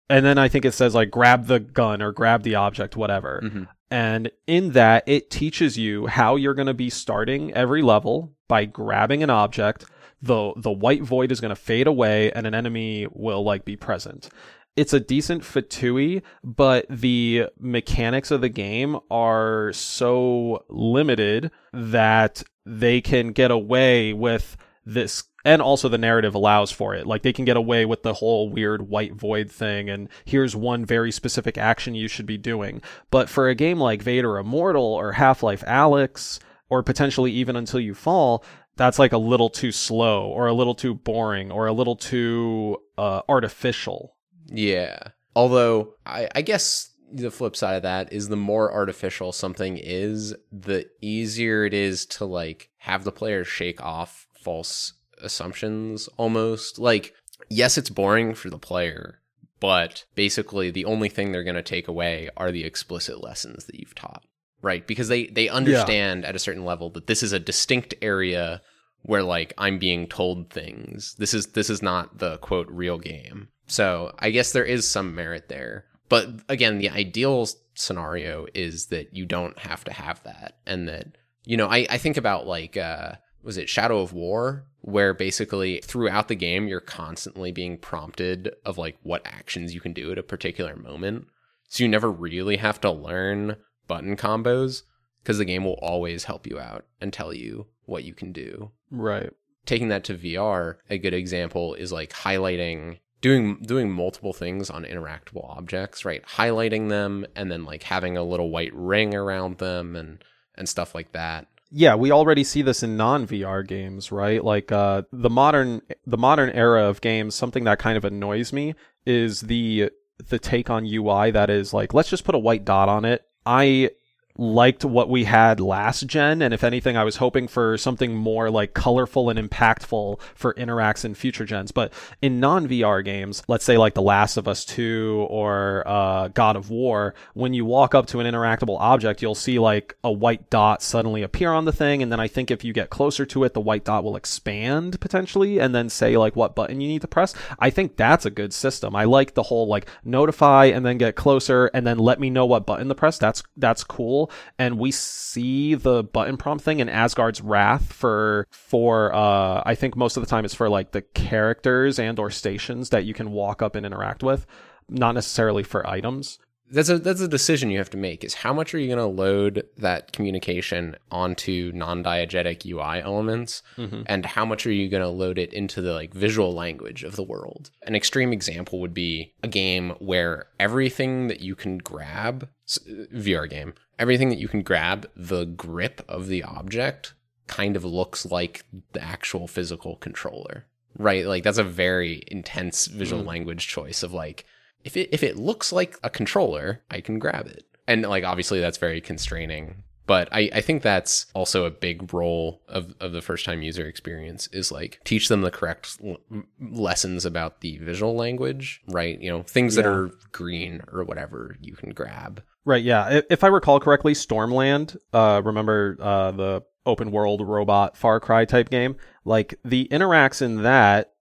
and 0.10 0.26
then 0.26 0.38
I 0.38 0.48
think 0.48 0.66
it 0.66 0.74
says 0.74 0.96
like 0.96 1.12
grab 1.12 1.46
the 1.48 1.60
gun 1.60 2.02
or 2.02 2.12
grab 2.14 2.44
the 2.44 2.56
object, 2.56 2.96
whatever. 2.96 3.42
Mm-hmm. 3.44 3.64
And 3.92 4.32
in 4.48 4.72
that, 4.72 5.04
it 5.06 5.30
teaches 5.30 5.78
you 5.78 6.08
how 6.08 6.36
you're 6.36 6.56
going 6.56 6.68
to 6.68 6.74
be 6.74 6.90
starting 6.90 7.54
every 7.54 7.84
level 7.84 8.34
by 8.48 8.66
grabbing 8.66 9.22
an 9.22 9.30
object. 9.30 9.86
The 10.22 10.54
the 10.56 10.72
white 10.72 11.04
void 11.04 11.34
is 11.34 11.42
going 11.42 11.50
to 11.50 11.56
fade 11.56 11.86
away, 11.86 12.32
and 12.32 12.48
an 12.48 12.56
enemy 12.56 13.08
will 13.12 13.44
like 13.44 13.66
be 13.66 13.76
present 13.76 14.30
it's 14.76 14.94
a 14.94 15.00
decent 15.00 15.44
fatui, 15.44 16.22
but 16.44 16.86
the 16.90 17.48
mechanics 17.60 18.32
of 18.32 18.42
the 18.42 18.50
game 18.50 18.98
are 19.12 19.72
so 19.74 20.66
limited 20.70 21.52
that 21.72 22.44
they 22.66 23.02
can 23.02 23.32
get 23.32 23.52
away 23.52 24.14
with 24.14 24.58
this 24.86 25.24
and 25.46 25.62
also 25.62 25.90
the 25.90 25.98
narrative 25.98 26.34
allows 26.36 26.72
for 26.72 26.96
it. 26.96 27.06
Like 27.06 27.22
they 27.22 27.34
can 27.34 27.46
get 27.46 27.58
away 27.58 27.86
with 27.86 28.04
the 28.04 28.14
whole 28.14 28.50
weird 28.50 28.88
white 28.90 29.14
void 29.14 29.52
thing 29.52 29.90
and 29.90 30.08
here's 30.26 30.56
one 30.56 30.86
very 30.86 31.12
specific 31.12 31.58
action 31.58 31.96
you 31.96 32.08
should 32.08 32.26
be 32.26 32.38
doing. 32.38 32.82
But 33.12 33.30
for 33.30 33.50
a 33.50 33.56
game 33.56 33.80
like 33.80 34.02
Vader 34.02 34.38
Immortal 34.38 34.86
or 34.86 35.14
Half-Life 35.14 35.64
Alyx 35.68 36.40
or 36.70 36.82
potentially 36.82 37.32
even 37.32 37.56
Until 37.56 37.82
You 37.82 37.94
Fall, 37.94 38.44
that's 38.78 38.98
like 38.98 39.12
a 39.12 39.18
little 39.18 39.50
too 39.50 39.72
slow 39.72 40.28
or 40.28 40.48
a 40.48 40.54
little 40.54 40.76
too 40.76 40.96
boring 40.96 41.52
or 41.52 41.68
a 41.68 41.74
little 41.74 41.96
too 41.96 42.78
uh, 42.98 43.22
artificial 43.28 44.13
yeah. 44.54 45.00
Although 45.36 45.96
I, 46.06 46.30
I 46.36 46.42
guess 46.42 46.92
the 47.12 47.32
flip 47.32 47.56
side 47.56 47.76
of 47.76 47.84
that 47.84 48.14
is 48.14 48.30
the 48.30 48.36
more 48.36 48.72
artificial 48.72 49.32
something 49.32 49.78
is, 49.78 50.34
the 50.52 50.88
easier 51.02 51.66
it 51.66 51.74
is 51.74 52.06
to 52.06 52.26
like 52.26 52.70
have 52.78 53.04
the 53.04 53.12
player 53.12 53.44
shake 53.44 53.82
off 53.82 54.28
false 54.36 54.94
assumptions 55.22 56.08
almost. 56.18 56.80
Like, 56.80 57.14
yes, 57.50 57.78
it's 57.78 57.90
boring 57.90 58.36
for 58.36 58.50
the 58.50 58.60
player, 58.60 59.20
but 59.60 60.06
basically 60.16 60.70
the 60.70 60.86
only 60.86 61.10
thing 61.10 61.32
they're 61.32 61.44
going 61.44 61.56
to 61.56 61.64
take 61.64 61.88
away 61.88 62.30
are 62.38 62.52
the 62.52 62.64
explicit 62.64 63.24
lessons 63.24 63.66
that 63.66 63.80
you've 63.80 63.96
taught. 63.96 64.24
Right? 64.62 64.88
Because 64.88 65.10
they 65.10 65.28
they 65.28 65.50
understand 65.50 66.24
yeah. 66.24 66.30
at 66.30 66.38
a 66.38 66.40
certain 66.40 66.64
level 66.64 66.90
that 66.92 67.08
this 67.08 67.22
is 67.22 67.34
a 67.34 67.40
distinct 67.40 67.96
area 68.02 68.62
where 69.02 69.24
like 69.24 69.54
I'm 69.58 69.78
being 69.78 70.08
told 70.08 70.50
things. 70.50 71.16
This 71.16 71.34
is 71.34 71.48
this 71.48 71.70
is 71.70 71.82
not 71.82 72.20
the 72.20 72.38
quote 72.38 72.68
real 72.70 72.98
game. 72.98 73.50
So 73.68 74.14
I 74.20 74.30
guess 74.30 74.52
there 74.52 74.66
is 74.66 74.88
some 74.88 75.16
merit 75.16 75.50
there. 75.50 75.86
But 76.10 76.30
again, 76.50 76.78
the 76.78 76.90
ideal 76.90 77.48
scenario 77.76 78.46
is 78.54 78.88
that 78.88 79.16
you 79.16 79.26
don't 79.26 79.58
have 79.58 79.84
to 79.86 79.94
have 79.94 80.22
that. 80.24 80.58
And 80.66 80.88
that, 80.88 81.18
you 81.46 81.58
know, 81.58 81.68
I, 81.68 81.88
I 81.90 81.98
think 81.98 82.18
about 82.18 82.46
like, 82.46 82.78
uh, 82.78 83.14
was 83.42 83.58
it 83.58 83.70
Shadow 83.70 84.02
of 84.02 84.14
War? 84.14 84.66
Where 84.82 85.14
basically 85.14 85.80
throughout 85.82 86.28
the 86.28 86.36
game, 86.36 86.68
you're 86.68 86.82
constantly 86.82 87.52
being 87.52 87.78
prompted 87.78 88.54
of 88.66 88.78
like 88.78 88.98
what 89.04 89.26
actions 89.26 89.74
you 89.74 89.80
can 89.80 89.94
do 89.94 90.12
at 90.12 90.18
a 90.18 90.24
particular 90.24 90.76
moment. 90.76 91.28
So 91.70 91.84
you 91.84 91.90
never 91.90 92.12
really 92.12 92.58
have 92.58 92.82
to 92.82 92.92
learn 92.92 93.56
button 93.88 94.18
combos 94.18 94.84
because 95.24 95.38
the 95.38 95.46
game 95.46 95.64
will 95.64 95.80
always 95.82 96.26
help 96.26 96.46
you 96.46 96.60
out 96.60 96.86
and 97.00 97.14
tell 97.14 97.34
you 97.34 97.68
what 97.86 98.04
you 98.04 98.14
can 98.14 98.32
do. 98.34 98.72
Right. 98.92 99.32
Taking 99.66 99.88
that 99.88 100.04
to 100.06 100.16
VR, 100.16 100.76
a 100.90 100.98
good 100.98 101.14
example 101.14 101.74
is 101.74 101.92
like 101.92 102.12
highlighting 102.12 103.00
doing 103.24 103.58
doing 103.64 103.90
multiple 103.90 104.34
things 104.34 104.70
on 104.70 104.84
interactable 104.84 105.50
objects, 105.50 106.06
right? 106.06 106.24
Highlighting 106.26 106.90
them 106.90 107.26
and 107.36 107.50
then 107.50 107.64
like 107.64 107.82
having 107.84 108.18
a 108.18 108.24
little 108.24 108.52
white 108.52 108.74
ring 108.76 109.16
around 109.16 109.58
them 109.58 109.96
and 109.96 110.24
and 110.56 110.70
stuff 110.70 110.94
like 110.94 111.14
that. 111.14 111.48
Yeah, 111.72 111.96
we 111.96 112.12
already 112.12 112.44
see 112.44 112.62
this 112.62 112.84
in 112.84 112.98
non-VR 112.98 113.68
games, 113.68 114.12
right? 114.12 114.44
Like 114.44 114.72
uh, 114.72 115.04
the 115.12 115.30
modern 115.30 115.82
the 116.06 116.20
modern 116.20 116.52
era 116.52 116.84
of 116.84 117.02
games, 117.02 117.34
something 117.34 117.64
that 117.64 117.80
kind 117.80 117.98
of 117.98 118.06
annoys 118.06 118.54
me 118.54 118.76
is 119.08 119.42
the 119.42 119.90
the 120.30 120.38
take 120.38 120.70
on 120.70 120.86
UI 120.86 121.32
that 121.32 121.50
is 121.50 121.74
like 121.74 121.94
let's 121.94 122.10
just 122.10 122.26
put 122.26 122.36
a 122.36 122.40
white 122.40 122.66
dot 122.66 122.90
on 122.90 123.06
it. 123.06 123.24
I 123.46 123.92
liked 124.38 124.84
what 124.84 125.10
we 125.10 125.26
had 125.26 125.60
last 125.60 126.08
gen 126.08 126.42
and 126.42 126.54
if 126.54 126.64
anything 126.64 126.98
i 126.98 127.04
was 127.04 127.18
hoping 127.18 127.48
for 127.48 127.78
something 127.78 128.16
more 128.16 128.50
like 128.50 128.74
colorful 128.74 129.30
and 129.30 129.38
impactful 129.38 130.20
for 130.36 130.54
interacts 130.56 131.06
in 131.06 131.14
future 131.14 131.46
gens. 131.46 131.72
But 131.72 131.94
in 132.22 132.40
non-vr 132.40 133.04
games 133.06 133.44
let's 133.48 133.66
say 133.66 133.78
like 133.78 133.94
the 133.94 134.02
last 134.02 134.38
of 134.38 134.48
us 134.48 134.66
2 134.66 135.28
or 135.30 135.84
uh, 135.88 136.30
god 136.30 136.56
of 136.56 136.70
war 136.70 137.14
when 137.34 137.54
you 137.54 137.66
walk 137.66 137.96
up 137.96 138.08
to 138.08 138.20
an 138.20 138.28
interactable 138.28 138.80
object 138.80 139.22
you'll 139.22 139.36
see 139.36 139.60
like 139.60 139.96
a 140.04 140.12
white 140.12 140.50
dot 140.50 140.82
suddenly 140.82 141.22
appear 141.22 141.52
on 141.52 141.66
the 141.66 141.72
thing 141.72 142.02
and 142.02 142.12
then 142.12 142.20
i 142.20 142.28
think 142.28 142.50
if 142.50 142.64
you 142.64 142.74
get 142.74 142.90
closer 142.90 143.26
to 143.26 143.44
it 143.44 143.54
the 143.54 143.62
white 143.62 143.86
dot 143.86 144.04
will 144.04 144.16
expand 144.16 145.00
potentially 145.00 145.60
and 145.60 145.74
then 145.74 145.90
say 145.90 146.18
like 146.18 146.36
what 146.36 146.56
button 146.56 146.82
you 146.82 146.88
need 146.88 147.02
to 147.02 147.08
press. 147.08 147.34
I 147.60 147.70
think 147.70 147.96
that's 147.96 148.26
a 148.26 148.32
good 148.32 148.54
system. 148.54 148.96
I 148.96 149.06
like 149.06 149.34
the 149.34 149.44
whole 149.44 149.68
like 149.68 149.88
notify 150.04 150.66
and 150.66 150.86
then 150.86 150.98
get 150.98 151.16
closer 151.16 151.68
and 151.74 151.86
then 151.86 151.98
let 151.98 152.20
me 152.20 152.30
know 152.30 152.46
what 152.46 152.66
button 152.66 152.88
to 152.90 152.96
press. 152.96 153.18
That's 153.18 153.44
that's 153.58 153.84
cool 153.84 154.23
and 154.58 154.78
we 154.78 154.92
see 154.92 155.76
the 155.76 156.04
button 156.04 156.38
prompt 156.38 156.64
thing 156.64 156.80
in 156.80 156.90
Asgard's 156.90 157.42
Wrath 157.42 157.92
for 157.92 158.48
for 158.52 159.14
uh, 159.14 159.64
I 159.66 159.76
think 159.76 159.96
most 159.96 160.18
of 160.18 160.24
the 160.24 160.30
time 160.30 160.46
it's 160.46 160.54
for 160.54 160.70
like 160.70 160.92
the 160.92 161.02
characters 161.02 162.00
and 162.00 162.20
or 162.20 162.30
stations 162.30 162.90
that 162.90 163.06
you 163.06 163.14
can 163.14 163.32
walk 163.32 163.62
up 163.62 163.76
and 163.76 163.86
interact 163.86 164.24
with, 164.24 164.46
not 164.90 165.14
necessarily 165.16 165.64
for 165.64 165.88
items 165.88 166.40
that's 166.74 166.90
a 166.90 166.98
that's 166.98 167.22
a 167.22 167.28
decision 167.28 167.70
you 167.70 167.78
have 167.78 167.90
to 167.92 167.98
make 167.98 168.24
is 168.24 168.34
how 168.34 168.52
much 168.52 168.74
are 168.74 168.80
you 168.80 168.88
going 168.88 168.98
to 168.98 169.06
load 169.06 169.64
that 169.78 170.12
communication 170.12 170.96
onto 171.12 171.72
non-diegetic 171.74 172.66
UI 172.66 173.00
elements 173.02 173.62
mm-hmm. 173.78 174.02
and 174.08 174.26
how 174.26 174.44
much 174.44 174.66
are 174.66 174.72
you 174.72 174.90
going 174.90 175.04
to 175.04 175.10
load 175.10 175.38
it 175.38 175.54
into 175.54 175.82
the 175.82 175.94
like 175.94 176.14
visual 176.14 176.54
language 176.54 177.04
of 177.04 177.16
the 177.16 177.24
world. 177.24 177.70
An 177.86 177.96
extreme 177.96 178.34
example 178.34 178.80
would 178.80 178.94
be 178.94 179.34
a 179.44 179.48
game 179.48 179.92
where 180.00 180.48
everything 180.60 181.28
that 181.28 181.42
you 181.42 181.56
can 181.56 181.78
grab 181.78 182.50
VR 182.68 183.48
game, 183.48 183.76
everything 184.04 184.30
that 184.30 184.38
you 184.44 184.48
can 184.54 184.62
grab 184.62 185.00
the 185.16 185.46
grip 185.46 185.98
of 186.08 186.28
the 186.28 186.42
object 186.44 187.14
kind 187.48 187.76
of 187.76 187.84
looks 187.84 188.26
like 188.38 188.64
the 188.96 189.02
actual 189.04 189.48
physical 189.48 189.96
controller. 189.98 190.66
Right? 190.98 191.26
Like 191.26 191.44
that's 191.44 191.58
a 191.58 191.64
very 191.86 192.24
intense 192.28 192.86
visual 193.02 193.24
Mm. 193.24 193.28
language 193.34 193.68
choice 193.68 194.04
of 194.04 194.14
like 194.14 194.46
if 194.84 194.96
it 194.96 195.10
if 195.12 195.24
it 195.24 195.38
looks 195.38 195.72
like 195.72 195.98
a 196.04 196.10
controller, 196.10 196.82
I 196.92 197.02
can 197.02 197.18
grab 197.20 197.48
it. 197.48 197.64
And 197.88 198.04
like 198.04 198.24
obviously 198.24 198.60
that's 198.60 198.78
very 198.78 199.02
constraining. 199.02 199.66
But 200.06 200.28
I, 200.34 200.50
I 200.54 200.62
think 200.62 200.82
that's 200.84 201.28
also 201.34 201.64
a 201.66 201.72
big 201.72 202.14
role 202.14 202.62
of, 202.68 202.94
of 203.00 203.14
the 203.14 203.22
first 203.22 203.46
time 203.46 203.62
user 203.62 203.86
experience 203.88 204.48
is 204.52 204.70
like 204.70 205.00
teach 205.06 205.30
them 205.30 205.42
the 205.42 205.50
correct 205.60 205.98
l- 206.06 206.18
lessons 206.60 207.24
about 207.26 207.62
the 207.62 207.78
visual 207.78 208.14
language, 208.14 208.82
right? 208.90 209.18
You 209.20 209.30
know, 209.32 209.44
things 209.44 209.76
that 209.76 209.86
are 209.86 210.12
green 210.34 210.82
or 210.92 211.06
whatever 211.06 211.56
you 211.62 211.76
can 211.76 211.92
grab. 211.92 212.44
Right, 212.66 212.84
yeah. 212.84 213.22
If 213.30 213.44
I 213.44 213.48
recall 213.48 213.80
correctly, 213.80 214.14
Stormland, 214.14 214.96
uh, 215.12 215.42
remember 215.44 215.98
uh, 216.00 216.32
the 216.32 216.64
open 216.86 217.12
world 217.12 217.42
robot 217.42 217.98
Far 217.98 218.20
Cry 218.20 218.46
type 218.46 218.70
game? 218.70 218.96
Like, 219.26 219.60
the 219.66 219.88
interacts 219.92 220.42
in 220.42 220.64
that, 220.64 221.12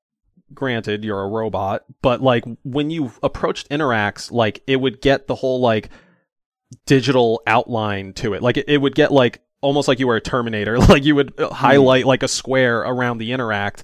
granted, 0.54 1.04
you're 1.04 1.20
a 1.20 1.28
robot, 1.28 1.84
but 2.00 2.20
like, 2.20 2.44
when 2.62 2.90
you 2.90 3.12
approached 3.24 3.70
interacts, 3.70 4.30
like, 4.30 4.62
it 4.68 4.76
would 4.76 5.00
get 5.00 5.26
the 5.26 5.34
whole, 5.34 5.60
like, 5.60 5.90
digital 6.86 7.42
outline 7.46 8.12
to 8.14 8.34
it. 8.34 8.42
Like, 8.42 8.56
it, 8.56 8.68
it 8.68 8.78
would 8.78 8.94
get, 8.94 9.10
like, 9.10 9.42
almost 9.60 9.88
like 9.88 9.98
you 9.98 10.06
were 10.06 10.16
a 10.16 10.20
Terminator. 10.20 10.78
Like, 10.88 11.04
you 11.04 11.16
would 11.16 11.40
uh, 11.40 11.52
highlight, 11.52 12.06
like, 12.06 12.22
a 12.22 12.28
square 12.28 12.80
around 12.80 13.18
the 13.18 13.32
interact. 13.32 13.82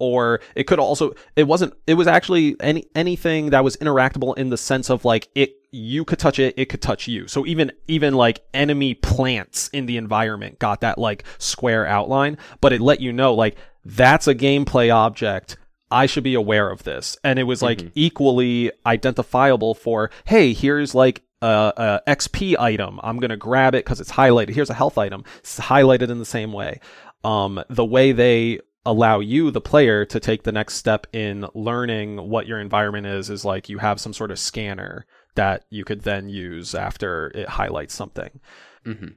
Or 0.00 0.40
it 0.56 0.64
could 0.64 0.80
also, 0.80 1.12
it 1.36 1.44
wasn't, 1.44 1.74
it 1.86 1.94
was 1.94 2.08
actually 2.08 2.56
any, 2.60 2.86
anything 2.96 3.50
that 3.50 3.62
was 3.62 3.76
interactable 3.76 4.36
in 4.36 4.50
the 4.50 4.56
sense 4.56 4.90
of 4.90 5.04
like, 5.04 5.28
it, 5.36 5.54
you 5.70 6.04
could 6.04 6.18
touch 6.18 6.40
it, 6.40 6.54
it 6.56 6.64
could 6.64 6.82
touch 6.82 7.06
you. 7.06 7.28
So 7.28 7.46
even, 7.46 7.70
even 7.86 8.14
like 8.14 8.42
enemy 8.52 8.94
plants 8.94 9.68
in 9.68 9.86
the 9.86 9.98
environment 9.98 10.58
got 10.58 10.80
that 10.80 10.98
like 10.98 11.24
square 11.38 11.86
outline, 11.86 12.38
but 12.60 12.72
it 12.72 12.80
let 12.80 13.00
you 13.00 13.12
know 13.12 13.34
like, 13.34 13.56
that's 13.84 14.26
a 14.26 14.34
gameplay 14.34 14.92
object. 14.92 15.56
I 15.90 16.06
should 16.06 16.24
be 16.24 16.34
aware 16.34 16.70
of 16.70 16.84
this. 16.84 17.18
And 17.24 17.38
it 17.38 17.44
was 17.44 17.62
like 17.62 17.90
equally 17.94 18.70
identifiable 18.86 19.74
for, 19.74 20.10
hey, 20.24 20.52
here's 20.52 20.94
like 20.94 21.22
a, 21.42 22.00
a 22.06 22.10
XP 22.10 22.56
item. 22.58 23.00
I'm 23.02 23.18
going 23.18 23.30
to 23.30 23.36
grab 23.36 23.74
it 23.74 23.84
because 23.84 24.00
it's 24.00 24.12
highlighted. 24.12 24.50
Here's 24.50 24.70
a 24.70 24.74
health 24.74 24.98
item. 24.98 25.24
It's 25.38 25.58
highlighted 25.58 26.10
in 26.10 26.18
the 26.18 26.24
same 26.24 26.52
way. 26.52 26.80
Um, 27.24 27.62
the 27.68 27.84
way 27.84 28.12
they 28.12 28.60
allow 28.84 29.20
you, 29.20 29.50
the 29.50 29.60
player, 29.60 30.04
to 30.06 30.20
take 30.20 30.42
the 30.42 30.52
next 30.52 30.74
step 30.74 31.06
in 31.12 31.46
learning 31.54 32.16
what 32.28 32.46
your 32.46 32.60
environment 32.60 33.06
is, 33.06 33.30
is 33.30 33.44
like 33.44 33.68
you 33.68 33.78
have 33.78 34.00
some 34.00 34.12
sort 34.12 34.30
of 34.30 34.38
scanner 34.38 35.06
that 35.34 35.64
you 35.70 35.84
could 35.84 36.02
then 36.02 36.28
use 36.28 36.74
after 36.74 37.28
it 37.34 37.48
highlights 37.48 37.94
something. 37.94 38.40
hmm 38.84 39.08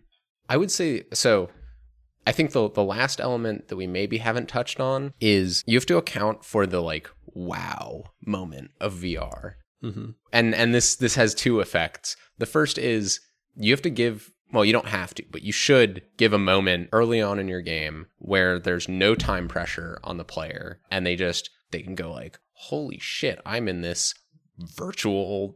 I 0.49 0.57
would 0.57 0.71
say 0.71 1.03
so. 1.13 1.49
I 2.27 2.31
think 2.33 2.51
the 2.51 2.69
the 2.69 2.83
last 2.83 3.21
element 3.21 3.69
that 3.69 3.77
we 3.77 3.87
maybe 3.87 4.17
haven't 4.17 4.49
touched 4.49 4.79
on 4.79 5.13
is 5.19 5.63
you 5.65 5.77
have 5.77 5.85
to 5.87 5.97
account 5.97 6.43
for 6.43 6.67
the 6.67 6.81
like 6.81 7.09
wow 7.27 8.03
moment 8.25 8.71
of 8.79 8.93
VR. 8.93 9.53
Mm-hmm. 9.83 10.11
and 10.31 10.55
and 10.55 10.73
this 10.73 10.95
this 10.95 11.15
has 11.15 11.33
two 11.33 11.59
effects. 11.59 12.15
The 12.37 12.45
first 12.45 12.77
is 12.77 13.19
you 13.55 13.71
have 13.71 13.81
to 13.81 13.89
give 13.89 14.31
well, 14.53 14.63
you 14.63 14.71
don't 14.71 14.87
have 14.87 15.15
to, 15.15 15.23
but 15.31 15.41
you 15.41 15.51
should 15.51 16.03
give 16.15 16.31
a 16.31 16.37
moment 16.37 16.89
early 16.93 17.19
on 17.19 17.39
in 17.39 17.47
your 17.47 17.61
game 17.61 18.05
where 18.19 18.59
there's 18.59 18.87
no 18.87 19.15
time 19.15 19.47
pressure 19.47 19.99
on 20.03 20.17
the 20.17 20.23
player 20.23 20.79
and 20.91 21.05
they 21.05 21.15
just 21.15 21.49
they 21.71 21.81
can 21.81 21.95
go 21.95 22.11
like, 22.11 22.39
"Holy 22.53 22.99
shit, 22.99 23.41
I'm 23.47 23.67
in 23.67 23.81
this 23.81 24.13
virtual 24.59 25.55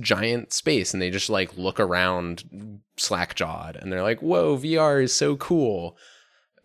giant 0.00 0.52
space." 0.52 0.92
And 0.92 1.00
they 1.00 1.10
just 1.10 1.30
like 1.30 1.56
look 1.56 1.78
around 1.78 2.80
slack-jawed 2.96 3.76
and 3.76 3.92
they're 3.92 4.02
like, 4.02 4.20
"Whoa, 4.20 4.58
VR 4.58 5.02
is 5.02 5.14
so 5.14 5.36
cool." 5.36 5.96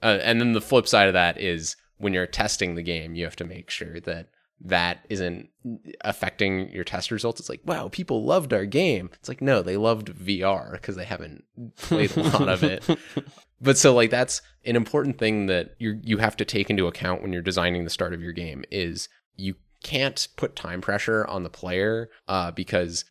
Uh, 0.02 0.17
and 0.24 0.41
then 0.41 0.54
the 0.54 0.62
flip 0.62 0.88
side 0.88 1.08
of 1.08 1.13
that 1.13 1.39
is 1.39 1.76
when 1.97 2.12
you're 2.12 2.26
testing 2.26 2.74
the 2.74 2.82
game, 2.82 3.13
you 3.13 3.24
have 3.24 3.36
to 3.36 3.45
make 3.45 3.69
sure 3.69 4.00
that 4.00 4.30
that 4.63 5.06
isn't 5.10 5.50
affecting 6.02 6.69
your 6.71 6.84
test 6.84 7.12
results. 7.12 7.39
It's 7.39 7.50
like, 7.50 7.62
wow, 7.65 7.89
people 7.91 8.24
loved 8.24 8.54
our 8.54 8.65
game. 8.65 9.10
It's 9.13 9.30
like, 9.30 9.41
no, 9.41 9.62
they 9.62 9.78
loved 9.78 10.13
VR 10.13 10.74
because 10.74 10.95
they 10.95 11.06
haven't 11.06 11.43
played 11.78 12.15
a 12.15 12.21
lot 12.21 12.50
of 12.50 12.63
it. 12.63 12.84
But 13.62 13.78
so 13.78 13.93
like 13.93 14.10
that's 14.10 14.41
an 14.65 14.76
important 14.76 15.19
thing 15.19 15.45
that 15.45 15.76
you 15.78 16.00
you 16.02 16.17
have 16.17 16.36
to 16.38 16.45
take 16.45 16.69
into 16.69 16.88
account 16.88 17.21
when 17.21 17.32
you're 17.32 17.41
designing 17.43 17.84
the 17.84 17.91
start 17.91 18.13
of 18.13 18.21
your 18.21 18.32
game 18.32 18.63
is 18.71 19.08
you 19.36 19.56
can't 19.84 20.28
put 20.36 20.56
time 20.56 20.82
pressure 20.82 21.26
on 21.28 21.43
the 21.43 21.50
player 21.50 22.10
uh, 22.28 22.52
because 22.52 23.06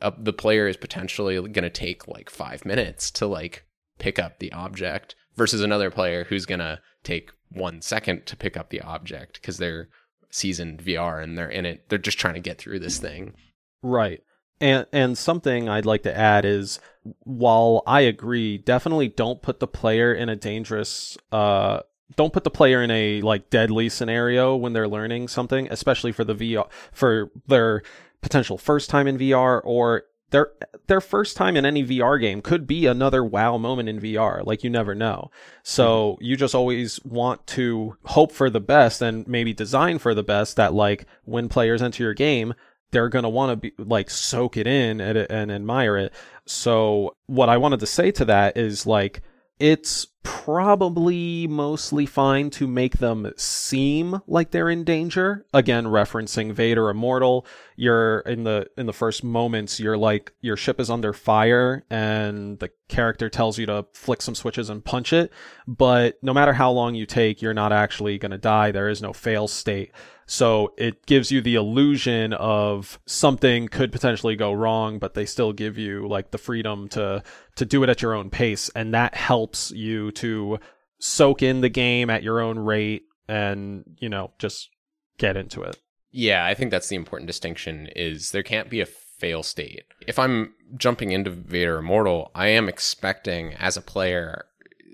uh, 0.00 0.10
the 0.18 0.32
player 0.32 0.66
is 0.66 0.76
potentially 0.76 1.36
going 1.36 1.62
to 1.62 1.70
take 1.70 2.08
like 2.08 2.30
five 2.30 2.64
minutes 2.64 3.10
to 3.10 3.26
like 3.26 3.64
pick 3.98 4.18
up 4.18 4.38
the 4.38 4.52
object 4.52 5.14
versus 5.36 5.60
another 5.60 5.90
player 5.90 6.24
who's 6.24 6.46
going 6.46 6.58
to 6.58 6.80
take 7.04 7.30
one 7.50 7.82
second 7.82 8.26
to 8.26 8.36
pick 8.36 8.56
up 8.56 8.70
the 8.70 8.80
object 8.80 9.40
because 9.40 9.58
they're 9.58 9.88
seasoned 10.32 10.82
VR 10.82 11.22
and 11.22 11.38
they're 11.38 11.48
in 11.48 11.64
it. 11.64 11.88
They're 11.88 11.98
just 11.98 12.18
trying 12.18 12.34
to 12.34 12.40
get 12.40 12.58
through 12.58 12.80
this 12.80 12.98
thing. 12.98 13.34
Right. 13.82 14.22
And 14.60 14.86
and 14.92 15.16
something 15.16 15.68
I'd 15.68 15.86
like 15.86 16.02
to 16.04 16.16
add 16.16 16.44
is 16.44 16.80
while 17.20 17.82
I 17.86 18.00
agree, 18.00 18.58
definitely 18.58 19.08
don't 19.08 19.42
put 19.42 19.60
the 19.60 19.66
player 19.66 20.12
in 20.12 20.28
a 20.28 20.36
dangerous 20.36 21.16
uh 21.30 21.80
don't 22.16 22.32
put 22.32 22.44
the 22.44 22.50
player 22.50 22.82
in 22.82 22.90
a 22.90 23.22
like 23.22 23.50
deadly 23.50 23.88
scenario 23.88 24.56
when 24.56 24.72
they're 24.72 24.88
learning 24.88 25.28
something, 25.28 25.68
especially 25.70 26.12
for 26.12 26.24
the 26.24 26.34
VR 26.34 26.68
for 26.92 27.30
their 27.46 27.82
potential 28.20 28.56
first 28.56 28.88
time 28.88 29.06
in 29.06 29.18
VR 29.18 29.60
or 29.64 30.04
their 30.32 30.50
their 30.88 31.00
first 31.00 31.36
time 31.36 31.56
in 31.56 31.64
any 31.64 31.84
VR 31.84 32.20
game 32.20 32.42
could 32.42 32.66
be 32.66 32.86
another 32.86 33.24
wow 33.24 33.56
moment 33.56 33.88
in 33.88 34.00
VR. 34.00 34.44
Like 34.44 34.64
you 34.64 34.70
never 34.70 34.94
know. 34.94 35.30
So 35.62 36.16
hmm. 36.18 36.24
you 36.24 36.36
just 36.36 36.54
always 36.54 37.02
want 37.04 37.46
to 37.48 37.96
hope 38.04 38.32
for 38.32 38.50
the 38.50 38.60
best 38.60 39.00
and 39.00 39.26
maybe 39.28 39.54
design 39.54 39.98
for 39.98 40.14
the 40.14 40.24
best 40.24 40.56
that 40.56 40.74
like 40.74 41.06
when 41.24 41.48
players 41.48 41.82
enter 41.82 42.02
your 42.02 42.14
game, 42.14 42.54
they're 42.90 43.08
going 43.08 43.22
to 43.22 43.28
want 43.28 43.50
to 43.50 43.56
be 43.56 43.72
like 43.82 44.10
soak 44.10 44.56
it 44.56 44.66
in 44.66 45.00
and, 45.00 45.18
and 45.18 45.52
admire 45.52 45.96
it. 45.96 46.12
So 46.46 47.16
what 47.26 47.48
I 47.48 47.58
wanted 47.58 47.80
to 47.80 47.86
say 47.86 48.10
to 48.12 48.24
that 48.24 48.56
is 48.56 48.86
like 48.86 49.22
it's 49.58 50.08
probably 50.22 51.46
mostly 51.46 52.06
fine 52.06 52.50
to 52.50 52.66
make 52.66 52.98
them 52.98 53.32
seem 53.36 54.20
like 54.26 54.50
they're 54.50 54.70
in 54.70 54.84
danger. 54.84 55.46
Again, 55.52 55.84
referencing 55.86 56.52
Vader 56.52 56.90
Immortal, 56.90 57.46
you're 57.76 58.20
in 58.20 58.44
the 58.44 58.66
in 58.76 58.86
the 58.86 58.92
first 58.92 59.24
moments, 59.24 59.80
you're 59.80 59.96
like 59.96 60.32
your 60.40 60.56
ship 60.56 60.78
is 60.80 60.90
under 60.90 61.12
fire 61.12 61.84
and 61.90 62.58
the 62.58 62.70
character 62.88 63.28
tells 63.28 63.58
you 63.58 63.66
to 63.66 63.86
flick 63.94 64.22
some 64.22 64.34
switches 64.34 64.70
and 64.70 64.84
punch 64.84 65.12
it, 65.12 65.32
but 65.66 66.18
no 66.22 66.32
matter 66.32 66.52
how 66.52 66.70
long 66.70 66.94
you 66.94 67.06
take, 67.06 67.42
you're 67.42 67.54
not 67.54 67.72
actually 67.72 68.18
going 68.18 68.32
to 68.32 68.38
die. 68.38 68.70
There 68.70 68.88
is 68.88 69.02
no 69.02 69.12
fail 69.12 69.48
state. 69.48 69.92
So 70.26 70.72
it 70.78 71.04
gives 71.06 71.30
you 71.30 71.40
the 71.40 71.56
illusion 71.56 72.32
of 72.32 72.98
something 73.06 73.68
could 73.68 73.92
potentially 73.92 74.36
go 74.36 74.52
wrong, 74.52 74.98
but 74.98 75.14
they 75.14 75.26
still 75.26 75.52
give 75.52 75.78
you 75.78 76.06
like 76.08 76.30
the 76.30 76.38
freedom 76.38 76.88
to 76.90 77.22
to 77.56 77.64
do 77.64 77.82
it 77.82 77.90
at 77.90 78.02
your 78.02 78.14
own 78.14 78.30
pace, 78.30 78.70
and 78.74 78.94
that 78.94 79.14
helps 79.14 79.70
you 79.72 80.10
to 80.12 80.58
soak 80.98 81.42
in 81.42 81.60
the 81.60 81.68
game 81.68 82.08
at 82.10 82.22
your 82.22 82.40
own 82.40 82.58
rate 82.58 83.02
and 83.28 83.84
you 83.98 84.08
know 84.08 84.30
just 84.38 84.70
get 85.18 85.36
into 85.36 85.62
it. 85.62 85.78
Yeah, 86.10 86.44
I 86.44 86.54
think 86.54 86.70
that's 86.70 86.88
the 86.88 86.96
important 86.96 87.26
distinction 87.26 87.88
is 87.96 88.30
there 88.30 88.42
can't 88.42 88.70
be 88.70 88.80
a 88.80 88.86
fail 88.86 89.42
state. 89.42 89.84
If 90.06 90.18
I'm 90.18 90.54
jumping 90.76 91.12
into 91.12 91.30
Vader 91.30 91.78
Immortal, 91.78 92.30
I 92.34 92.48
am 92.48 92.68
expecting 92.68 93.54
as 93.54 93.76
a 93.76 93.82
player 93.82 94.44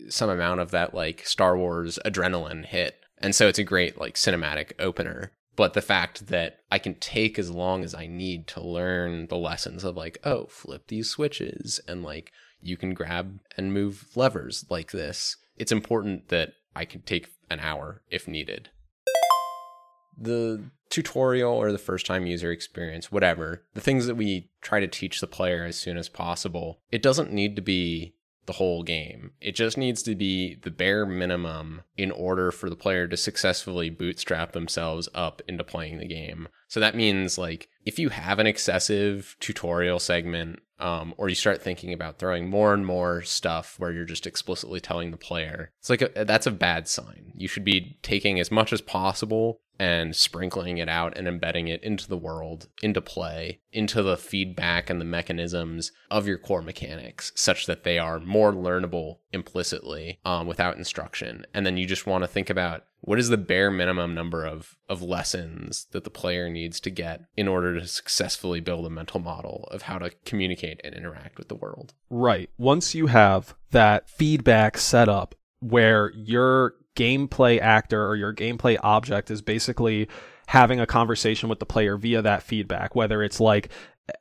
some 0.08 0.30
amount 0.30 0.60
of 0.60 0.70
that 0.70 0.94
like 0.94 1.26
Star 1.26 1.56
Wars 1.56 1.98
adrenaline 2.04 2.64
hit. 2.64 2.96
And 3.20 3.34
so 3.34 3.48
it's 3.48 3.58
a 3.58 3.64
great 3.64 3.98
like 3.98 4.14
cinematic 4.14 4.72
opener. 4.78 5.32
But 5.56 5.74
the 5.74 5.82
fact 5.82 6.28
that 6.28 6.60
I 6.70 6.78
can 6.78 6.94
take 6.94 7.38
as 7.38 7.50
long 7.50 7.82
as 7.82 7.94
I 7.94 8.06
need 8.06 8.46
to 8.48 8.60
learn 8.60 9.26
the 9.26 9.36
lessons 9.36 9.82
of 9.82 9.96
like, 9.96 10.18
oh, 10.22 10.46
flip 10.46 10.86
these 10.86 11.10
switches 11.10 11.80
and 11.88 12.02
like 12.02 12.32
you 12.60 12.76
can 12.76 12.94
grab 12.94 13.40
and 13.56 13.74
move 13.74 14.06
levers 14.14 14.64
like 14.70 14.92
this. 14.92 15.36
It's 15.56 15.72
important 15.72 16.28
that 16.28 16.52
I 16.76 16.84
can 16.84 17.02
take 17.02 17.28
an 17.50 17.58
hour 17.58 18.02
if 18.08 18.28
needed 18.28 18.70
the 20.20 20.64
tutorial 20.90 21.52
or 21.52 21.70
the 21.70 21.78
first 21.78 22.06
time 22.06 22.26
user 22.26 22.50
experience, 22.50 23.12
whatever, 23.12 23.64
the 23.74 23.80
things 23.80 24.06
that 24.06 24.16
we 24.16 24.50
try 24.60 24.80
to 24.80 24.88
teach 24.88 25.20
the 25.20 25.26
player 25.26 25.64
as 25.64 25.78
soon 25.78 25.96
as 25.96 26.08
possible, 26.08 26.80
it 26.90 27.02
doesn't 27.02 27.32
need 27.32 27.56
to 27.56 27.62
be 27.62 28.14
the 28.48 28.54
whole 28.54 28.82
game. 28.82 29.32
It 29.42 29.54
just 29.54 29.76
needs 29.76 30.02
to 30.04 30.14
be 30.14 30.56
the 30.62 30.70
bare 30.70 31.04
minimum 31.04 31.82
in 31.98 32.10
order 32.10 32.50
for 32.50 32.70
the 32.70 32.76
player 32.76 33.06
to 33.06 33.16
successfully 33.16 33.90
bootstrap 33.90 34.52
themselves 34.52 35.06
up 35.14 35.42
into 35.46 35.62
playing 35.62 35.98
the 35.98 36.08
game. 36.08 36.48
So 36.66 36.80
that 36.80 36.96
means 36.96 37.36
like 37.36 37.68
if 37.84 37.98
you 37.98 38.08
have 38.08 38.38
an 38.38 38.46
excessive 38.46 39.36
tutorial 39.38 39.98
segment 39.98 40.60
um, 40.78 41.12
or 41.18 41.28
you 41.28 41.34
start 41.34 41.60
thinking 41.60 41.92
about 41.92 42.18
throwing 42.18 42.48
more 42.48 42.72
and 42.72 42.86
more 42.86 43.20
stuff 43.20 43.74
where 43.78 43.92
you're 43.92 44.06
just 44.06 44.26
explicitly 44.26 44.80
telling 44.80 45.10
the 45.10 45.18
player, 45.18 45.70
it's 45.78 45.90
like 45.90 46.00
a, 46.00 46.24
that's 46.24 46.46
a 46.46 46.50
bad 46.50 46.88
sign. 46.88 47.32
You 47.36 47.48
should 47.48 47.64
be 47.64 47.98
taking 48.02 48.40
as 48.40 48.50
much 48.50 48.72
as 48.72 48.80
possible 48.80 49.60
and 49.78 50.14
sprinkling 50.14 50.78
it 50.78 50.88
out 50.88 51.16
and 51.16 51.28
embedding 51.28 51.68
it 51.68 51.82
into 51.82 52.08
the 52.08 52.16
world, 52.16 52.68
into 52.82 53.00
play, 53.00 53.60
into 53.72 54.02
the 54.02 54.16
feedback 54.16 54.90
and 54.90 55.00
the 55.00 55.04
mechanisms 55.04 55.92
of 56.10 56.26
your 56.26 56.38
core 56.38 56.62
mechanics, 56.62 57.32
such 57.34 57.66
that 57.66 57.84
they 57.84 57.98
are 57.98 58.18
more 58.18 58.52
learnable 58.52 59.18
implicitly 59.32 60.18
um, 60.24 60.46
without 60.46 60.76
instruction. 60.76 61.46
And 61.54 61.64
then 61.64 61.76
you 61.76 61.86
just 61.86 62.06
want 62.06 62.24
to 62.24 62.28
think 62.28 62.50
about 62.50 62.84
what 63.00 63.18
is 63.18 63.28
the 63.28 63.36
bare 63.36 63.70
minimum 63.70 64.14
number 64.14 64.44
of, 64.44 64.76
of 64.88 65.02
lessons 65.02 65.86
that 65.92 66.04
the 66.04 66.10
player 66.10 66.48
needs 66.48 66.80
to 66.80 66.90
get 66.90 67.22
in 67.36 67.46
order 67.46 67.78
to 67.78 67.86
successfully 67.86 68.60
build 68.60 68.84
a 68.86 68.90
mental 68.90 69.20
model 69.20 69.68
of 69.70 69.82
how 69.82 69.98
to 69.98 70.10
communicate 70.24 70.80
and 70.82 70.94
interact 70.94 71.38
with 71.38 71.48
the 71.48 71.54
world. 71.54 71.94
Right. 72.10 72.50
Once 72.58 72.94
you 72.94 73.06
have 73.06 73.54
that 73.70 74.10
feedback 74.10 74.78
set 74.78 75.08
up 75.08 75.34
where 75.60 76.12
your 76.14 76.74
gameplay 76.98 77.60
actor 77.60 78.06
or 78.06 78.16
your 78.16 78.34
gameplay 78.34 78.76
object 78.82 79.30
is 79.30 79.40
basically 79.40 80.08
having 80.48 80.80
a 80.80 80.86
conversation 80.86 81.48
with 81.48 81.60
the 81.60 81.66
player 81.66 81.96
via 81.96 82.22
that 82.22 82.42
feedback, 82.42 82.94
whether 82.96 83.22
it's 83.22 83.38
like 83.38 83.68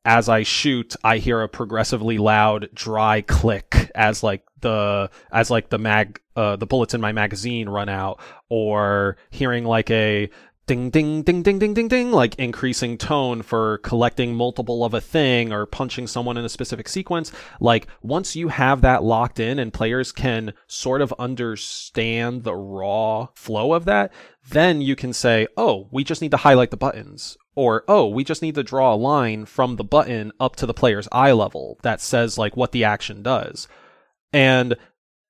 as 0.04 0.28
I 0.30 0.44
shoot, 0.44 0.96
I 1.04 1.18
hear 1.18 1.42
a 1.42 1.50
progressively 1.50 2.18
loud, 2.18 2.70
dry 2.74 3.22
click 3.22 3.90
as 3.96 4.24
like 4.24 4.44
the 4.62 5.10
as 5.32 5.50
like 5.50 5.70
the 5.70 5.78
mag 5.78 6.20
uh, 6.36 6.56
the 6.56 6.66
bullets 6.66 6.94
in 6.94 7.02
my 7.02 7.12
magazine 7.12 7.70
run 7.70 7.90
out, 7.90 8.20
or 8.50 9.18
hearing 9.30 9.64
like 9.64 9.90
a 9.90 10.30
ding 10.68 10.90
ding 10.90 11.24
ding 11.24 11.42
ding 11.44 11.58
ding 11.60 11.74
ding 11.74 11.88
ding 11.88 12.12
like 12.12 12.36
increasing 12.36 12.98
tone 12.98 13.42
for 13.42 13.78
collecting 13.80 14.36
multiple 14.36 14.84
of 14.84 14.94
a 14.94 15.00
thing 15.00 15.54
or 15.54 15.66
punching 15.66 16.06
someone 16.06 16.36
in 16.36 16.44
a 16.44 16.50
specific 16.50 16.90
sequence. 16.90 17.32
Like 17.62 17.88
once 18.02 18.36
you 18.36 18.50
have 18.50 18.82
that 18.82 19.02
locked 19.02 19.40
in 19.40 19.60
and 19.60 19.74
players 19.74 20.12
can 20.12 20.54
sort 20.68 21.02
of 21.02 21.14
understand 21.18 22.44
the 22.44 22.54
raw 22.54 23.30
flow 23.34 23.74
of 23.74 23.86
that 23.86 24.12
then 24.50 24.82
you 24.82 24.96
can 24.96 25.14
say 25.14 25.48
oh 25.56 25.88
we 25.92 26.04
just 26.04 26.22
need 26.22 26.32
to 26.32 26.38
highlight 26.38 26.72
the 26.72 26.78
buttons. 26.78 27.38
Or 27.56 27.86
oh 27.88 28.08
we 28.08 28.26
just 28.26 28.42
need 28.42 28.56
to 28.56 28.64
draw 28.64 28.94
a 28.94 28.96
line 28.96 29.46
from 29.46 29.78
the 29.78 29.86
button 29.86 30.34
up 30.38 30.58
to 30.58 30.66
the 30.66 30.74
player's 30.74 31.08
eye 31.14 31.32
level 31.32 31.80
that 31.82 32.02
says 32.02 32.38
like 32.38 32.58
what 32.58 32.74
the 32.74 32.84
action 32.84 33.24
does. 33.24 33.70
And 34.34 34.76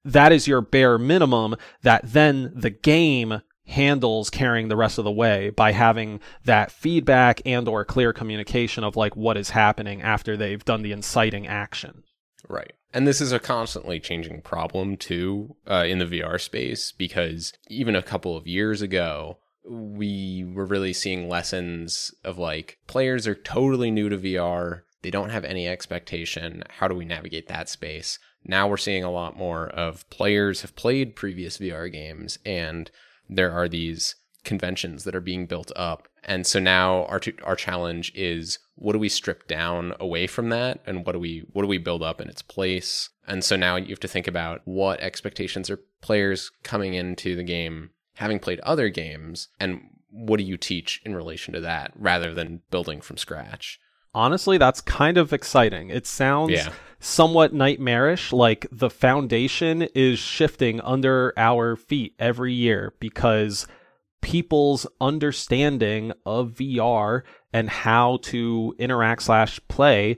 that 0.04 0.32
is 0.32 0.48
your 0.48 0.62
bare 0.62 0.98
minimum 0.98 1.56
that 1.84 2.02
then 2.04 2.52
the 2.56 2.72
game 2.72 3.42
handles 3.68 4.30
carrying 4.30 4.68
the 4.68 4.76
rest 4.76 4.97
of 4.97 5.03
the 5.03 5.11
way 5.11 5.49
by 5.49 5.72
having 5.72 6.20
that 6.45 6.72
feedback 6.72 7.41
and 7.45 7.68
or 7.68 7.86
clear 7.86 8.13
communication 8.13 8.84
of 8.84 8.95
like 8.95 9.15
what 9.15 9.38
is 9.38 9.51
happening 9.51 10.01
after 10.01 10.36
they've 10.36 10.65
done 10.65 10.82
the 10.82 10.91
inciting 10.91 11.47
action. 11.47 12.03
Right. 12.47 12.74
And 12.93 13.05
this 13.05 13.22
is 13.22 13.32
a 13.32 13.39
constantly 13.39 13.99
changing 13.99 14.41
problem 14.41 14.97
too 14.97 15.55
uh, 15.70 15.86
in 15.88 15.99
the 15.99 16.05
vr 16.05 16.39
space 16.39 16.91
because 16.91 17.53
even 17.70 17.95
a 17.95 18.03
couple 18.03 18.38
of 18.38 18.47
years 18.47 18.82
ago 18.82 19.38
we 19.70 20.45
were 20.55 20.65
really 20.65 20.93
seeing 20.93 21.28
lessons 21.28 22.13
of 22.24 22.38
like 22.38 22.78
players 22.88 23.28
are 23.28 23.36
totally 23.36 23.91
new 23.91 24.07
to 24.07 24.18
vr 24.18 24.84
they 25.01 25.11
don't 25.11 25.30
have 25.30 25.45
any 25.45 25.68
expectation. 25.68 26.63
How 26.70 26.88
do 26.88 26.95
we 26.95 27.05
navigate 27.05 27.47
that 27.47 27.70
space? 27.70 28.20
Now 28.43 28.68
we're 28.68 28.78
seeing 28.78 29.03
a 29.03 29.11
lot 29.11 29.38
more 29.38 29.68
of 29.68 30.09
players 30.09 30.61
have 30.61 30.76
played 30.76 31.15
previous 31.15 31.57
vr 31.59 31.91
games 31.91 32.39
and 32.45 32.89
there 33.30 33.51
are 33.51 33.67
these 33.67 34.15
conventions 34.43 35.03
that 35.03 35.15
are 35.15 35.21
being 35.21 35.45
built 35.45 35.71
up. 35.75 36.07
And 36.23 36.45
so 36.45 36.59
now 36.59 37.05
our 37.05 37.19
t- 37.19 37.34
our 37.43 37.55
challenge 37.55 38.11
is 38.15 38.59
what 38.75 38.93
do 38.93 38.99
we 38.99 39.09
strip 39.09 39.47
down 39.47 39.93
away 39.99 40.28
from 40.28 40.49
that 40.49 40.80
and 40.86 41.05
what 41.05 41.13
do 41.13 41.19
we 41.19 41.43
what 41.51 41.63
do 41.63 41.67
we 41.67 41.78
build 41.78 42.03
up 42.03 42.21
in 42.21 42.30
its 42.30 42.41
place? 42.41 43.09
And 43.28 43.43
so 43.43 43.55
now 43.55 43.75
you 43.75 43.89
have 43.89 43.99
to 44.01 44.07
think 44.07 44.28
about 44.28 44.61
what 44.65 44.99
expectations 45.01 45.69
are 45.69 45.82
players 46.01 46.51
coming 46.63 46.93
into 46.93 47.36
the 47.36 47.43
game 47.43 47.91
having 48.15 48.39
played 48.39 48.59
other 48.61 48.89
games 48.89 49.49
and 49.59 49.82
what 50.09 50.38
do 50.38 50.43
you 50.43 50.57
teach 50.57 51.01
in 51.05 51.15
relation 51.15 51.53
to 51.53 51.61
that 51.61 51.91
rather 51.95 52.34
than 52.34 52.61
building 52.71 53.01
from 53.01 53.17
scratch? 53.17 53.80
honestly, 54.17 54.57
that's 54.57 54.82
kind 54.82 55.17
of 55.17 55.32
exciting. 55.32 55.89
It 55.89 56.07
sounds 56.07 56.51
yeah. 56.51 56.71
Somewhat 57.00 57.54
nightmarish, 57.54 58.32
like 58.32 58.68
the 58.72 58.89
foundation 58.89 59.84
is 59.95 60.20
shifting 60.20 60.82
under 60.82 61.34
our 61.38 61.76
feet 61.76 62.16
every 62.20 62.54
year 62.54 62.93
because 63.00 63.68
people's 64.22 64.88
understanding 65.00 66.12
of 66.26 66.52
VR 66.52 67.22
and 67.54 67.70
how 67.70 68.18
to 68.24 68.76
interact 68.80 69.24
slash 69.24 69.60
play 69.68 70.18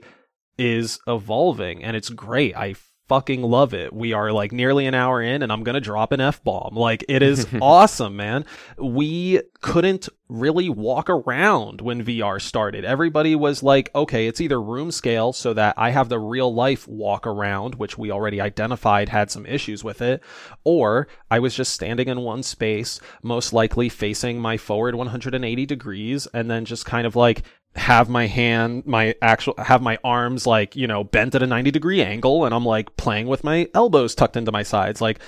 is 0.58 0.98
evolving 1.06 1.82
and 1.84 1.96
it's 1.96 2.10
great. 2.10 2.56
I 2.56 2.74
fucking 3.10 3.42
love 3.42 3.74
it. 3.74 3.92
We 3.92 4.12
are 4.12 4.30
like 4.30 4.52
nearly 4.52 4.86
an 4.86 4.94
hour 4.94 5.20
in 5.20 5.42
and 5.42 5.50
I'm 5.50 5.64
going 5.64 5.74
to 5.74 5.80
drop 5.80 6.12
an 6.12 6.20
F 6.20 6.44
bomb. 6.44 6.76
Like 6.76 7.04
it 7.08 7.22
is 7.22 7.44
awesome, 7.60 8.14
man. 8.14 8.44
We 8.78 9.40
couldn't 9.60 10.08
really 10.28 10.68
walk 10.68 11.10
around 11.10 11.80
when 11.80 12.04
VR 12.04 12.40
started. 12.40 12.84
Everybody 12.84 13.34
was 13.34 13.64
like, 13.64 13.90
okay, 13.96 14.28
it's 14.28 14.40
either 14.40 14.62
room 14.62 14.92
scale 14.92 15.32
so 15.32 15.52
that 15.54 15.74
I 15.76 15.90
have 15.90 16.08
the 16.08 16.20
real 16.20 16.54
life 16.54 16.86
walk 16.86 17.26
around, 17.26 17.74
which 17.74 17.98
we 17.98 18.12
already 18.12 18.40
identified 18.40 19.08
had 19.08 19.28
some 19.28 19.44
issues 19.44 19.82
with 19.82 20.00
it, 20.00 20.22
or 20.62 21.08
I 21.32 21.40
was 21.40 21.56
just 21.56 21.74
standing 21.74 22.06
in 22.06 22.20
one 22.20 22.44
space, 22.44 23.00
most 23.24 23.52
likely 23.52 23.88
facing 23.88 24.38
my 24.38 24.56
forward 24.56 24.94
180 24.94 25.66
degrees 25.66 26.28
and 26.32 26.48
then 26.48 26.64
just 26.64 26.86
kind 26.86 27.08
of 27.08 27.16
like 27.16 27.42
have 27.76 28.08
my 28.08 28.26
hand 28.26 28.84
my 28.84 29.14
actual 29.22 29.54
have 29.56 29.80
my 29.80 29.96
arms 30.02 30.44
like 30.46 30.74
you 30.74 30.88
know 30.88 31.04
bent 31.04 31.36
at 31.36 31.42
a 31.42 31.46
90 31.46 31.70
degree 31.70 32.02
angle 32.02 32.44
and 32.44 32.52
i'm 32.52 32.64
like 32.64 32.96
playing 32.96 33.28
with 33.28 33.44
my 33.44 33.68
elbows 33.74 34.14
tucked 34.14 34.36
into 34.36 34.50
my 34.52 34.62
sides. 34.62 35.00
Like 35.00 35.20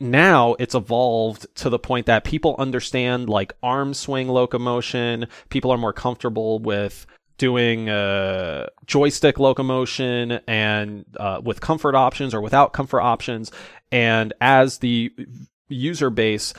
now 0.00 0.54
it's 0.58 0.74
evolved 0.74 1.46
to 1.56 1.70
the 1.70 1.78
point 1.78 2.06
that 2.06 2.24
people 2.24 2.54
understand 2.58 3.28
like 3.28 3.52
arm 3.62 3.94
swing 3.94 4.28
locomotion. 4.28 5.26
People 5.48 5.72
are 5.72 5.78
more 5.78 5.92
comfortable 5.92 6.58
with 6.58 7.06
doing 7.36 7.88
uh, 7.88 8.66
joystick 8.86 9.38
locomotion 9.38 10.40
and 10.46 11.04
uh, 11.18 11.40
with 11.42 11.60
comfort 11.60 11.94
options 11.94 12.34
or 12.34 12.40
without 12.40 12.72
comfort 12.72 13.00
options. 13.00 13.52
And 13.90 14.32
as 14.40 14.78
the 14.78 15.12
user 15.68 16.10
base 16.10 16.52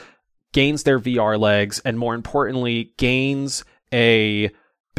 gains 0.52 0.84
their 0.84 1.00
vr 1.00 1.40
legs 1.40 1.80
and 1.86 2.00
more 2.00 2.16
importantly 2.16 2.94
gains 2.98 3.64
a 3.94 4.50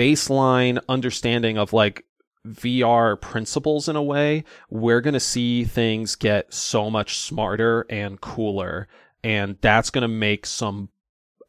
baseline 0.00 0.80
understanding 0.88 1.58
of 1.58 1.74
like 1.74 2.06
VR 2.48 3.20
principles 3.20 3.86
in 3.86 3.96
a 3.96 4.02
way, 4.02 4.44
we're 4.70 5.02
going 5.02 5.14
to 5.14 5.20
see 5.20 5.64
things 5.64 6.16
get 6.16 6.54
so 6.54 6.88
much 6.88 7.18
smarter 7.18 7.84
and 7.90 8.18
cooler. 8.18 8.88
And 9.22 9.58
that's 9.60 9.90
going 9.90 10.02
to 10.02 10.08
make 10.08 10.46
some 10.46 10.88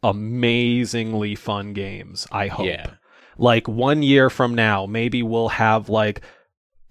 amazingly 0.03 1.35
fun 1.35 1.71
games, 1.71 2.27
I 2.29 2.47
hope. 2.47 2.65
Yeah. 2.65 2.89
Like 3.37 3.69
one 3.69 4.03
year 4.03 4.29
from 4.29 4.53
now, 4.53 4.85
maybe 4.85 5.23
we'll 5.23 5.49
have 5.49 5.87
like 5.87 6.21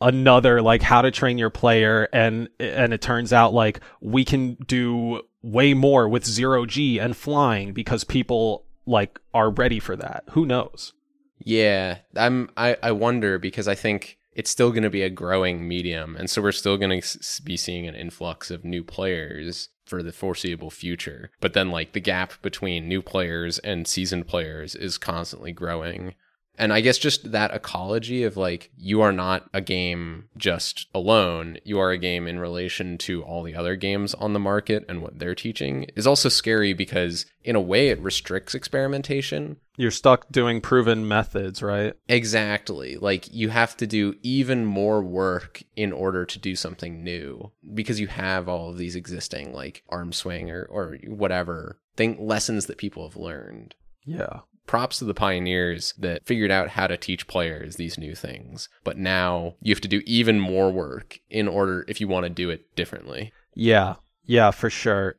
another 0.00 0.62
like 0.62 0.80
how 0.80 1.02
to 1.02 1.10
train 1.10 1.36
your 1.36 1.50
player 1.50 2.08
and 2.10 2.48
and 2.58 2.94
it 2.94 3.02
turns 3.02 3.34
out 3.34 3.52
like 3.52 3.80
we 4.00 4.24
can 4.24 4.54
do 4.66 5.20
way 5.42 5.74
more 5.74 6.08
with 6.08 6.24
zero 6.24 6.64
G 6.64 6.98
and 6.98 7.14
flying 7.14 7.74
because 7.74 8.02
people 8.02 8.64
like 8.86 9.20
are 9.34 9.50
ready 9.50 9.78
for 9.78 9.96
that. 9.96 10.24
Who 10.30 10.46
knows? 10.46 10.94
Yeah, 11.40 11.98
I'm. 12.16 12.50
I 12.56 12.76
I 12.82 12.92
wonder 12.92 13.38
because 13.38 13.66
I 13.66 13.74
think 13.74 14.18
it's 14.32 14.50
still 14.50 14.70
going 14.70 14.84
to 14.84 14.90
be 14.90 15.02
a 15.02 15.10
growing 15.10 15.66
medium, 15.66 16.16
and 16.16 16.30
so 16.30 16.42
we're 16.42 16.52
still 16.52 16.76
going 16.76 17.00
to 17.00 17.42
be 17.42 17.56
seeing 17.56 17.86
an 17.86 17.94
influx 17.94 18.50
of 18.50 18.64
new 18.64 18.84
players 18.84 19.68
for 19.84 20.02
the 20.02 20.12
foreseeable 20.12 20.70
future. 20.70 21.30
But 21.40 21.54
then, 21.54 21.70
like 21.70 21.92
the 21.92 22.00
gap 22.00 22.40
between 22.42 22.88
new 22.88 23.02
players 23.02 23.58
and 23.58 23.88
seasoned 23.88 24.28
players 24.28 24.74
is 24.74 24.98
constantly 24.98 25.52
growing. 25.52 26.14
And 26.60 26.74
I 26.74 26.82
guess 26.82 26.98
just 26.98 27.32
that 27.32 27.54
ecology 27.54 28.22
of 28.22 28.36
like, 28.36 28.70
you 28.76 29.00
are 29.00 29.12
not 29.12 29.48
a 29.54 29.62
game 29.62 30.28
just 30.36 30.88
alone, 30.94 31.56
you 31.64 31.78
are 31.78 31.90
a 31.90 31.96
game 31.96 32.28
in 32.28 32.38
relation 32.38 32.98
to 32.98 33.22
all 33.22 33.42
the 33.42 33.54
other 33.54 33.76
games 33.76 34.12
on 34.12 34.34
the 34.34 34.38
market 34.38 34.84
and 34.86 35.00
what 35.00 35.18
they're 35.18 35.34
teaching 35.34 35.86
is 35.96 36.06
also 36.06 36.28
scary 36.28 36.74
because, 36.74 37.24
in 37.42 37.56
a 37.56 37.62
way, 37.62 37.88
it 37.88 37.98
restricts 38.00 38.54
experimentation. 38.54 39.56
You're 39.78 39.90
stuck 39.90 40.30
doing 40.30 40.60
proven 40.60 41.08
methods, 41.08 41.62
right? 41.62 41.94
Exactly. 42.08 42.98
Like, 42.98 43.32
you 43.32 43.48
have 43.48 43.74
to 43.78 43.86
do 43.86 44.16
even 44.20 44.66
more 44.66 45.02
work 45.02 45.62
in 45.76 45.94
order 45.94 46.26
to 46.26 46.38
do 46.38 46.54
something 46.54 47.02
new 47.02 47.52
because 47.72 47.98
you 47.98 48.08
have 48.08 48.50
all 48.50 48.68
of 48.68 48.76
these 48.76 48.96
existing, 48.96 49.54
like, 49.54 49.82
arm 49.88 50.12
swing 50.12 50.50
or, 50.50 50.64
or 50.64 50.98
whatever 51.06 51.80
thing 51.96 52.18
lessons 52.20 52.66
that 52.66 52.76
people 52.76 53.08
have 53.08 53.16
learned. 53.16 53.74
Yeah 54.04 54.40
props 54.70 55.00
to 55.00 55.04
the 55.04 55.12
pioneers 55.12 55.94
that 55.98 56.24
figured 56.24 56.52
out 56.52 56.68
how 56.68 56.86
to 56.86 56.96
teach 56.96 57.26
players 57.26 57.74
these 57.74 57.98
new 57.98 58.14
things. 58.14 58.68
But 58.84 58.96
now 58.96 59.56
you 59.60 59.74
have 59.74 59.80
to 59.80 59.88
do 59.88 60.00
even 60.06 60.38
more 60.38 60.70
work 60.70 61.18
in 61.28 61.48
order 61.48 61.84
if 61.88 62.00
you 62.00 62.06
want 62.06 62.22
to 62.22 62.30
do 62.30 62.50
it 62.50 62.76
differently. 62.76 63.32
Yeah. 63.52 63.96
Yeah, 64.26 64.52
for 64.52 64.70
sure. 64.70 65.16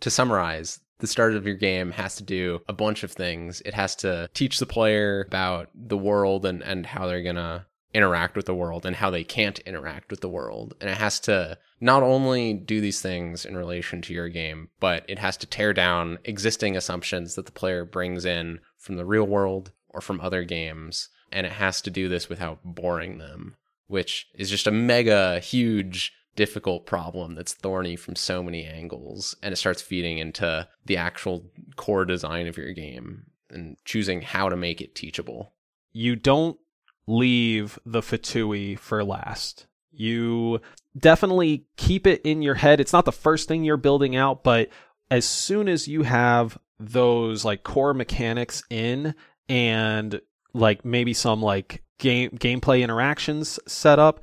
To 0.00 0.08
summarize, 0.08 0.80
the 1.00 1.06
start 1.06 1.34
of 1.34 1.44
your 1.44 1.54
game 1.54 1.90
has 1.90 2.16
to 2.16 2.22
do 2.22 2.60
a 2.66 2.72
bunch 2.72 3.02
of 3.02 3.12
things. 3.12 3.60
It 3.66 3.74
has 3.74 3.94
to 3.96 4.30
teach 4.32 4.58
the 4.58 4.64
player 4.64 5.26
about 5.28 5.68
the 5.74 5.98
world 5.98 6.46
and, 6.46 6.62
and 6.62 6.86
how 6.86 7.06
they're 7.06 7.22
going 7.22 7.36
to 7.36 7.66
interact 7.94 8.36
with 8.36 8.46
the 8.46 8.54
world 8.54 8.84
and 8.84 8.96
how 8.96 9.10
they 9.10 9.24
can't 9.24 9.58
interact 9.60 10.10
with 10.10 10.20
the 10.20 10.28
world. 10.28 10.74
And 10.80 10.90
it 10.90 10.98
has 10.98 11.18
to 11.20 11.58
not 11.80 12.02
only 12.02 12.52
do 12.52 12.80
these 12.80 13.00
things 13.00 13.44
in 13.44 13.56
relation 13.56 14.02
to 14.02 14.14
your 14.14 14.28
game, 14.28 14.68
but 14.80 15.04
it 15.08 15.18
has 15.18 15.36
to 15.38 15.46
tear 15.46 15.72
down 15.72 16.18
existing 16.24 16.76
assumptions 16.76 17.34
that 17.34 17.46
the 17.46 17.52
player 17.52 17.84
brings 17.84 18.24
in 18.24 18.60
from 18.76 18.96
the 18.96 19.06
real 19.06 19.26
world 19.26 19.72
or 19.88 20.00
from 20.00 20.20
other 20.20 20.44
games. 20.44 21.08
And 21.32 21.46
it 21.46 21.52
has 21.52 21.80
to 21.82 21.90
do 21.90 22.08
this 22.08 22.28
without 22.28 22.60
boring 22.64 23.18
them, 23.18 23.56
which 23.86 24.26
is 24.34 24.50
just 24.50 24.66
a 24.66 24.72
mega 24.72 25.40
huge 25.40 26.12
difficult 26.36 26.86
problem 26.86 27.34
that's 27.34 27.54
thorny 27.54 27.96
from 27.96 28.14
so 28.14 28.42
many 28.42 28.64
angles 28.64 29.34
and 29.42 29.52
it 29.52 29.56
starts 29.56 29.80
feeding 29.80 30.18
into 30.18 30.68
the 30.84 30.96
actual 30.96 31.50
core 31.76 32.04
design 32.04 32.46
of 32.46 32.58
your 32.58 32.72
game 32.72 33.24
and 33.50 33.76
choosing 33.84 34.20
how 34.20 34.48
to 34.48 34.56
make 34.56 34.80
it 34.80 34.94
teachable. 34.94 35.54
You 35.92 36.14
don't 36.14 36.58
leave 37.06 37.78
the 37.84 38.00
FTUE 38.00 38.78
for 38.78 39.04
last. 39.04 39.66
You 39.92 40.60
definitely 40.98 41.64
keep 41.76 42.06
it 42.06 42.22
in 42.22 42.42
your 42.42 42.54
head. 42.54 42.80
It's 42.80 42.92
not 42.92 43.04
the 43.04 43.12
first 43.12 43.48
thing 43.48 43.64
you're 43.64 43.76
building 43.76 44.16
out, 44.16 44.42
but 44.42 44.68
as 45.10 45.24
soon 45.24 45.68
as 45.68 45.88
you 45.88 46.02
have 46.02 46.58
those 46.78 47.44
like 47.44 47.62
core 47.62 47.94
mechanics 47.94 48.62
in 48.68 49.14
and 49.48 50.20
like 50.52 50.84
maybe 50.84 51.14
some 51.14 51.40
like 51.40 51.82
game 51.98 52.30
gameplay 52.30 52.82
interactions 52.82 53.58
set 53.66 53.98
up, 53.98 54.22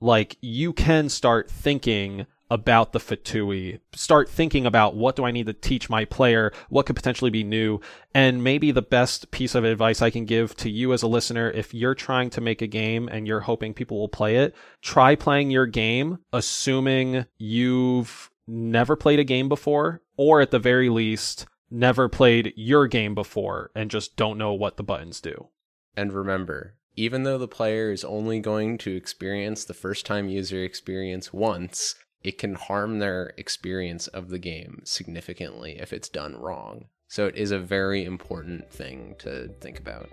like 0.00 0.36
you 0.40 0.72
can 0.72 1.08
start 1.08 1.50
thinking 1.50 2.26
about 2.50 2.92
the 2.92 2.98
FTUE. 2.98 3.80
Start 3.92 4.28
thinking 4.28 4.66
about 4.66 4.94
what 4.96 5.16
do 5.16 5.24
I 5.24 5.30
need 5.30 5.46
to 5.46 5.52
teach 5.52 5.90
my 5.90 6.04
player? 6.04 6.52
What 6.68 6.86
could 6.86 6.96
potentially 6.96 7.30
be 7.30 7.44
new? 7.44 7.80
And 8.14 8.42
maybe 8.42 8.70
the 8.70 8.82
best 8.82 9.30
piece 9.30 9.54
of 9.54 9.64
advice 9.64 10.00
I 10.00 10.10
can 10.10 10.24
give 10.24 10.56
to 10.56 10.70
you 10.70 10.92
as 10.92 11.02
a 11.02 11.08
listener, 11.08 11.50
if 11.50 11.74
you're 11.74 11.94
trying 11.94 12.30
to 12.30 12.40
make 12.40 12.62
a 12.62 12.66
game 12.66 13.08
and 13.08 13.26
you're 13.26 13.40
hoping 13.40 13.74
people 13.74 13.98
will 13.98 14.08
play 14.08 14.36
it, 14.36 14.54
try 14.82 15.14
playing 15.14 15.50
your 15.50 15.66
game, 15.66 16.18
assuming 16.32 17.26
you've 17.36 18.30
never 18.46 18.96
played 18.96 19.18
a 19.18 19.24
game 19.24 19.48
before, 19.48 20.02
or 20.16 20.40
at 20.40 20.50
the 20.50 20.58
very 20.58 20.88
least, 20.88 21.46
never 21.70 22.08
played 22.08 22.52
your 22.56 22.86
game 22.86 23.14
before 23.14 23.70
and 23.74 23.90
just 23.90 24.16
don't 24.16 24.38
know 24.38 24.52
what 24.52 24.76
the 24.76 24.82
buttons 24.82 25.20
do. 25.20 25.48
And 25.96 26.12
remember, 26.12 26.76
even 26.96 27.22
though 27.22 27.38
the 27.38 27.46
player 27.46 27.92
is 27.92 28.04
only 28.04 28.40
going 28.40 28.78
to 28.78 28.96
experience 28.96 29.64
the 29.64 29.74
first 29.74 30.06
time 30.06 30.28
user 30.28 30.64
experience 30.64 31.32
once, 31.32 31.94
it 32.22 32.38
can 32.38 32.54
harm 32.54 32.98
their 32.98 33.32
experience 33.36 34.06
of 34.08 34.28
the 34.28 34.38
game 34.38 34.82
significantly 34.84 35.78
if 35.78 35.92
it's 35.92 36.08
done 36.08 36.36
wrong. 36.36 36.86
So 37.08 37.26
it 37.26 37.36
is 37.36 37.50
a 37.50 37.58
very 37.58 38.04
important 38.04 38.70
thing 38.70 39.14
to 39.20 39.48
think 39.60 39.78
about. 39.78 40.10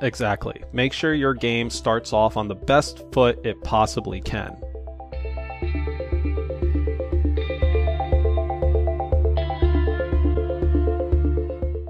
Exactly. 0.00 0.62
Make 0.72 0.92
sure 0.92 1.14
your 1.14 1.34
game 1.34 1.70
starts 1.70 2.12
off 2.12 2.36
on 2.36 2.48
the 2.48 2.54
best 2.54 3.02
foot 3.12 3.44
it 3.44 3.62
possibly 3.64 4.20
can. 4.20 4.56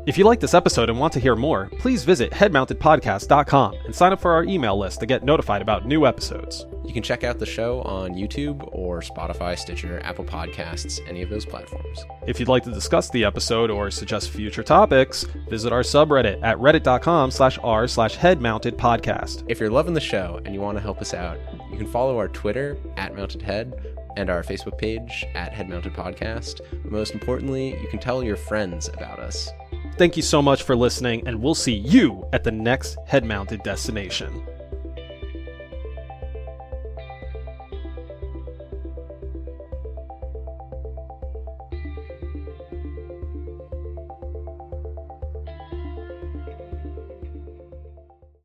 If 0.06 0.16
you 0.16 0.24
like 0.24 0.38
this 0.38 0.54
episode 0.54 0.88
and 0.88 1.00
want 1.00 1.12
to 1.14 1.20
hear 1.20 1.34
more, 1.34 1.68
please 1.80 2.04
visit 2.04 2.30
headmountedpodcast.com 2.30 3.74
and 3.86 3.92
sign 3.92 4.12
up 4.12 4.20
for 4.20 4.30
our 4.30 4.44
email 4.44 4.78
list 4.78 5.00
to 5.00 5.06
get 5.06 5.24
notified 5.24 5.62
about 5.62 5.84
new 5.84 6.06
episodes. 6.06 6.64
You 6.84 6.94
can 6.94 7.02
check 7.02 7.24
out 7.24 7.40
the 7.40 7.46
show 7.46 7.82
on 7.82 8.12
YouTube 8.12 8.68
or 8.70 9.00
Spotify, 9.00 9.58
Stitcher, 9.58 10.00
Apple 10.04 10.24
Podcasts, 10.24 11.00
any 11.08 11.22
of 11.22 11.28
those 11.28 11.44
platforms. 11.44 12.04
If 12.24 12.38
you'd 12.38 12.48
like 12.48 12.62
to 12.62 12.70
discuss 12.70 13.10
the 13.10 13.24
episode 13.24 13.68
or 13.68 13.90
suggest 13.90 14.30
future 14.30 14.62
topics, 14.62 15.24
visit 15.50 15.72
our 15.72 15.82
subreddit 15.82 16.40
at 16.40 16.56
reddit.com 16.58 17.32
slash 17.32 17.58
r 17.64 17.88
slash 17.88 18.16
headmountedpodcast. 18.16 19.42
If 19.48 19.58
you're 19.58 19.70
loving 19.70 19.94
the 19.94 20.00
show 20.00 20.40
and 20.44 20.54
you 20.54 20.60
want 20.60 20.78
to 20.78 20.82
help 20.82 21.00
us 21.00 21.14
out, 21.14 21.36
you 21.72 21.78
can 21.78 21.88
follow 21.88 22.16
our 22.16 22.28
Twitter 22.28 22.78
at 22.96 23.16
Mounted 23.16 23.42
Head 23.42 23.96
and 24.16 24.30
our 24.30 24.44
Facebook 24.44 24.78
page 24.78 25.26
at 25.34 25.52
Head 25.52 25.68
Mounted 25.68 25.94
Podcast. 25.94 26.60
Most 26.88 27.12
importantly, 27.12 27.76
you 27.82 27.88
can 27.88 27.98
tell 27.98 28.22
your 28.22 28.36
friends 28.36 28.86
about 28.86 29.18
us. 29.18 29.50
Thank 29.96 30.16
you 30.16 30.22
so 30.22 30.42
much 30.42 30.62
for 30.62 30.76
listening, 30.76 31.26
and 31.26 31.42
we'll 31.42 31.54
see 31.54 31.74
you 31.74 32.26
at 32.32 32.44
the 32.44 32.52
next 32.52 32.98
head 33.06 33.24
mounted 33.24 33.62
destination. 33.62 34.46